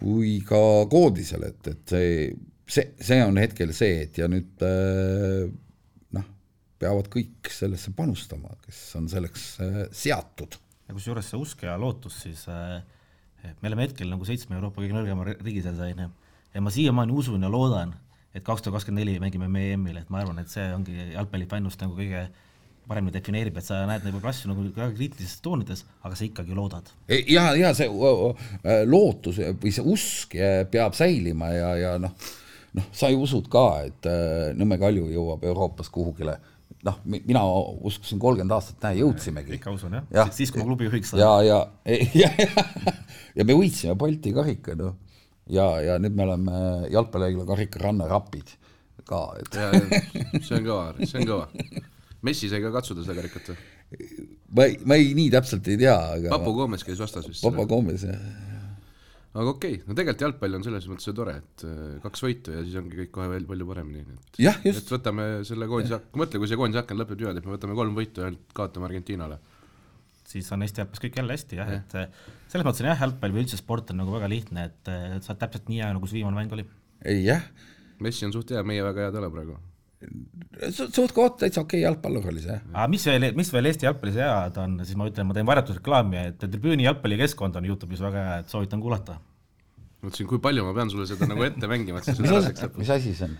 kui 0.00 0.38
ka 0.46 0.60
koondisel, 0.90 1.44
et, 1.50 1.72
et 1.72 1.92
see, 1.94 2.14
see, 2.64 2.86
see 3.00 3.20
on 3.24 3.40
hetkel 3.40 3.74
see, 3.76 4.06
et 4.06 4.20
ja 4.20 4.28
nüüd 4.30 4.64
äh, 4.66 5.44
noh, 6.16 6.26
peavad 6.80 7.10
kõik 7.12 7.50
sellesse 7.52 7.92
panustama, 7.96 8.54
kes 8.64 8.80
on 9.00 9.10
selleks 9.12 9.46
äh, 9.64 9.80
seatud. 9.92 10.56
ja 10.88 10.96
kusjuures 10.96 11.30
see 11.30 11.40
usk 11.40 11.66
ja 11.68 11.76
lootus 11.78 12.22
siis 12.24 12.46
äh, 12.50 12.80
me 13.60 13.70
oleme 13.70 13.86
hetkel 13.86 14.10
nagu 14.10 14.26
seitsme 14.28 14.56
Euroopa 14.58 14.82
kõige 14.82 14.96
nõrgema 14.96 15.26
riigi 15.30 15.64
seas, 15.64 15.80
on 15.84 16.06
ju, 16.06 16.12
ja 16.54 16.62
ma 16.64 16.72
siiamaani 16.74 17.14
usun 17.16 17.44
ja 17.44 17.52
loodan, 17.52 17.94
et 18.34 18.44
kaks 18.46 18.64
tuhat 18.64 18.78
kakskümmend 18.78 19.04
neli 19.04 19.20
mängime 19.22 19.48
me 19.50 19.70
EM-il, 19.74 20.00
et 20.00 20.10
ma 20.12 20.22
arvan, 20.22 20.40
et 20.42 20.52
see 20.52 20.66
ongi 20.74 20.96
jalgpallifännust 21.12 21.82
nagu 21.84 21.96
kõige 21.98 22.28
paremini 22.90 23.14
defineerib, 23.14 23.56
et 23.60 23.66
sa 23.66 23.84
näed 23.88 24.04
nagu 24.06 24.20
asju 24.32 24.50
nagu 24.50 24.66
väga 24.66 24.90
kriitilistes 24.96 25.40
toonides, 25.44 25.84
aga 26.02 26.18
sa 26.18 26.26
ikkagi 26.26 26.56
loodad. 26.56 26.90
E, 27.06 27.22
ja, 27.30 27.50
ja 27.58 27.72
see 27.76 27.88
äh, 27.88 28.84
lootus 28.90 29.40
või 29.62 29.74
see 29.74 29.86
usk 29.94 30.38
peab 30.72 30.98
säilima 30.98 31.52
ja, 31.54 31.74
ja 31.78 31.96
noh, 32.02 32.14
noh, 32.76 32.88
sa 32.94 33.10
ju 33.12 33.22
usud 33.26 33.50
ka, 33.52 33.66
et 33.88 34.10
Nõmme 34.58 34.78
Kalju 34.80 35.10
jõuab 35.14 35.46
Euroopas 35.50 35.90
kuhugile 35.94 36.38
noh, 36.86 36.96
mina 37.04 37.42
uskusin 37.84 38.20
kolmkümmend 38.22 38.54
aastat, 38.56 38.78
näe, 38.84 39.00
jõudsimegi. 39.02 39.58
ikka 39.58 39.74
usun 39.74 39.98
jah 39.98 40.06
ja., 40.14 40.26
siis 40.32 40.52
kui 40.52 40.62
ma 40.62 40.68
klubi 40.68 40.86
juhiks 40.88 41.12
saan. 41.12 41.20
ja, 41.20 41.32
ja, 41.44 42.02
ja, 42.16 42.30
ja, 42.46 42.94
ja 43.36 43.46
me 43.46 43.56
võitsime 43.58 43.96
Balti 44.00 44.32
karika, 44.36 44.76
noh 44.78 44.96
ja, 45.50 45.66
ja 45.84 45.98
nüüd 46.02 46.16
me 46.16 46.26
oleme 46.26 46.62
jalgpallihaigla 46.92 47.46
karika 47.48 47.82
runner-up'id 47.84 48.54
ka, 49.10 49.22
et. 49.40 49.56
see 50.44 50.60
on 50.60 50.66
kõva, 50.66 50.82
see 51.02 51.18
on 51.20 51.26
kõva. 51.26 51.48
Messi 52.26 52.50
sai 52.52 52.60
ka 52.64 52.72
katsuda 52.74 53.04
seda 53.04 53.16
karikat 53.20 53.52
või? 53.52 53.58
ma 54.54 54.66
ei, 54.68 54.78
ma 54.86 54.98
ei, 55.00 55.10
nii 55.18 55.30
täpselt 55.34 55.66
ei 55.72 55.80
tea, 55.80 55.96
aga. 56.16 56.30
Papu 56.36 56.54
Gomes 56.54 56.84
käis 56.86 57.00
vastas 57.00 57.26
vist. 57.26 57.42
Papa 57.42 57.64
Gomes, 57.70 58.04
jah. 58.06 58.18
aga 59.30 59.54
okei 59.54 59.78
okay., 59.78 59.86
no 59.86 59.96
tegelikult 59.98 60.26
jalgpall 60.26 60.58
on 60.58 60.66
selles 60.66 60.88
mõttes 60.90 61.08
ju 61.08 61.14
tore, 61.16 61.36
et 61.42 61.64
äh, 61.66 61.94
kaks 62.04 62.24
võitu 62.26 62.54
ja 62.54 62.64
siis 62.66 62.76
ongi 62.80 62.98
kõik 63.04 63.14
kohe 63.14 63.30
veel 63.32 63.46
palju 63.48 63.68
paremini, 63.70 64.04
et. 64.04 64.42
jah, 64.46 64.58
just. 64.66 64.84
et 64.84 64.92
võtame 64.96 65.30
selle 65.48 65.70
koondise, 65.70 66.00
mõtle, 66.18 66.42
kui 66.42 66.50
see 66.50 66.60
koondise 66.60 66.82
aken 66.82 67.02
lõpeb 67.02 67.22
niimoodi, 67.22 67.42
et 67.42 67.48
me 67.48 67.56
võtame 67.56 67.78
kolm 67.78 67.96
võitu 67.98 68.24
ja 68.24 68.30
ainult 68.30 68.54
kaotame 68.58 68.90
Argentiinale 68.90 69.40
siis 70.30 70.50
on 70.54 70.62
Eesti 70.62 70.82
jalgpallis 70.82 71.02
kõik 71.02 71.18
jälle 71.18 71.34
hästi 71.34 71.58
jah 71.58 71.72
ja., 71.72 71.80
et 71.80 71.96
eh, 71.98 72.28
selles 72.52 72.66
mõttes 72.66 72.84
on 72.84 72.90
jah, 72.90 73.02
jalgpall 73.02 73.34
või 73.34 73.44
üldse 73.44 73.58
sport 73.58 73.90
on 73.90 73.98
nagu 74.02 74.14
väga 74.14 74.28
lihtne, 74.30 74.68
et 74.70 74.92
eh, 74.92 75.16
sa 75.24 75.32
oled 75.32 75.42
täpselt 75.42 75.70
nii 75.70 75.80
hea, 75.82 75.90
nagu 75.96 76.10
see 76.10 76.20
viimane 76.20 76.38
mäng 76.38 76.54
oli. 76.54 76.66
jah. 77.24 77.42
Messi 78.00 78.24
on 78.28 78.32
suht 78.34 78.54
hea, 78.54 78.62
meie 78.66 78.84
väga 78.86 79.08
head 79.08 79.18
ei 79.18 79.22
ole 79.24 79.32
praegu 79.34 79.58
suht 80.72 81.12
koht 81.16 81.38
täitsa 81.42 81.62
okei 81.62 81.80
okay, 81.80 81.84
jalgpallur 81.84 82.30
oli 82.32 82.42
see. 82.44 82.56
aga 82.72 82.86
mis 82.92 83.04
veel, 83.08 83.26
mis 83.36 83.52
veel 83.52 83.68
Eesti 83.70 83.88
jalgpallis 83.88 84.16
head 84.20 84.56
on, 84.62 84.78
siis 84.86 84.96
ma 84.98 85.08
ütlen, 85.10 85.28
ma 85.28 85.36
teen 85.36 85.48
varjatusreklaami, 85.48 86.24
et 86.32 86.40
tribüüni 86.46 86.86
jalgpallikeskkond 86.86 87.60
on 87.60 87.68
Youtube'is 87.68 88.00
väga 88.04 88.24
hea, 88.26 88.40
et 88.44 88.52
soovitan 88.52 88.80
kuulata. 88.82 89.18
mõtlesin, 90.00 90.28
kui 90.30 90.40
palju 90.42 90.64
ma 90.64 90.74
pean 90.76 90.92
sulle 90.92 91.06
seda 91.10 91.28
nagu 91.28 91.44
ette 91.44 91.70
mängima, 91.70 92.00
et 92.00 92.08
sa 92.08 92.16
seda 92.16 92.40
mis, 92.48 92.66
mis 92.80 92.92
asi 92.96 93.14
see 93.18 93.28
on? 93.28 93.38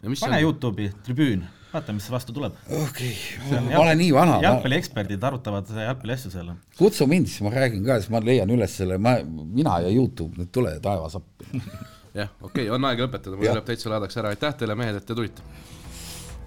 pane 0.00 0.32
on? 0.32 0.38
Youtube'i 0.46 0.88
tribüün, 1.04 1.44
vaata, 1.74 1.94
mis 1.96 2.08
vastu 2.12 2.34
tuleb. 2.36 2.56
okei 2.80 3.12
okay., 3.44 3.62
ma 3.68 3.84
olen 3.84 4.00
nii 4.00 4.10
vana. 4.16 4.40
jalgpallieksperdid 4.46 5.30
arutavad 5.30 5.68
jalgpalli 5.84 6.16
asju 6.16 6.32
seal. 6.32 6.52
kutsu 6.80 7.08
mind, 7.10 7.28
siis 7.28 7.44
ma 7.44 7.52
räägin 7.54 7.84
ka, 7.84 8.00
siis 8.00 8.12
ma 8.12 8.24
leian 8.24 8.56
üles 8.56 8.76
selle, 8.80 8.96
ma, 8.96 9.18
mina 9.28 9.82
ja 9.84 9.92
Youtube, 9.92 10.40
nüüd 10.40 10.52
tule 10.54 10.78
taevas 10.80 11.20
appi 11.20 11.60
jah, 12.14 12.32
okei 12.40 12.64
okay,, 12.64 12.70
on 12.74 12.88
aeg 12.88 13.04
lõpetada, 13.04 13.36
mul 13.36 13.50
läheb 13.52 13.66
täitsa 13.68 13.92
laadaks 13.92 14.18
ära, 14.20 14.32
aitäh 14.34 14.56
teile, 14.58 14.76
mehed, 14.78 14.96
et 14.98 15.06
te 15.06 15.16
tulite. 15.16 15.44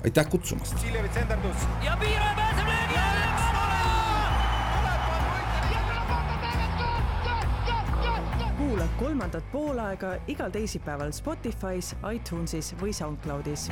Aitäh 0.04 0.30
kutsumast. 0.30 0.76
ja 1.84 1.98
Piiro 1.98 2.26
pääseb 2.36 2.68
löögi 2.68 2.98
alla. 2.98 3.24
kuula 8.58 8.88
kolmandat 9.00 9.52
poolaega 9.52 10.08
igal 10.28 10.50
teisipäeval 10.50 11.12
Spotify's, 11.12 11.96
iTunesis 12.14 12.76
või 12.82 12.94
SoundCloudis 12.94 13.70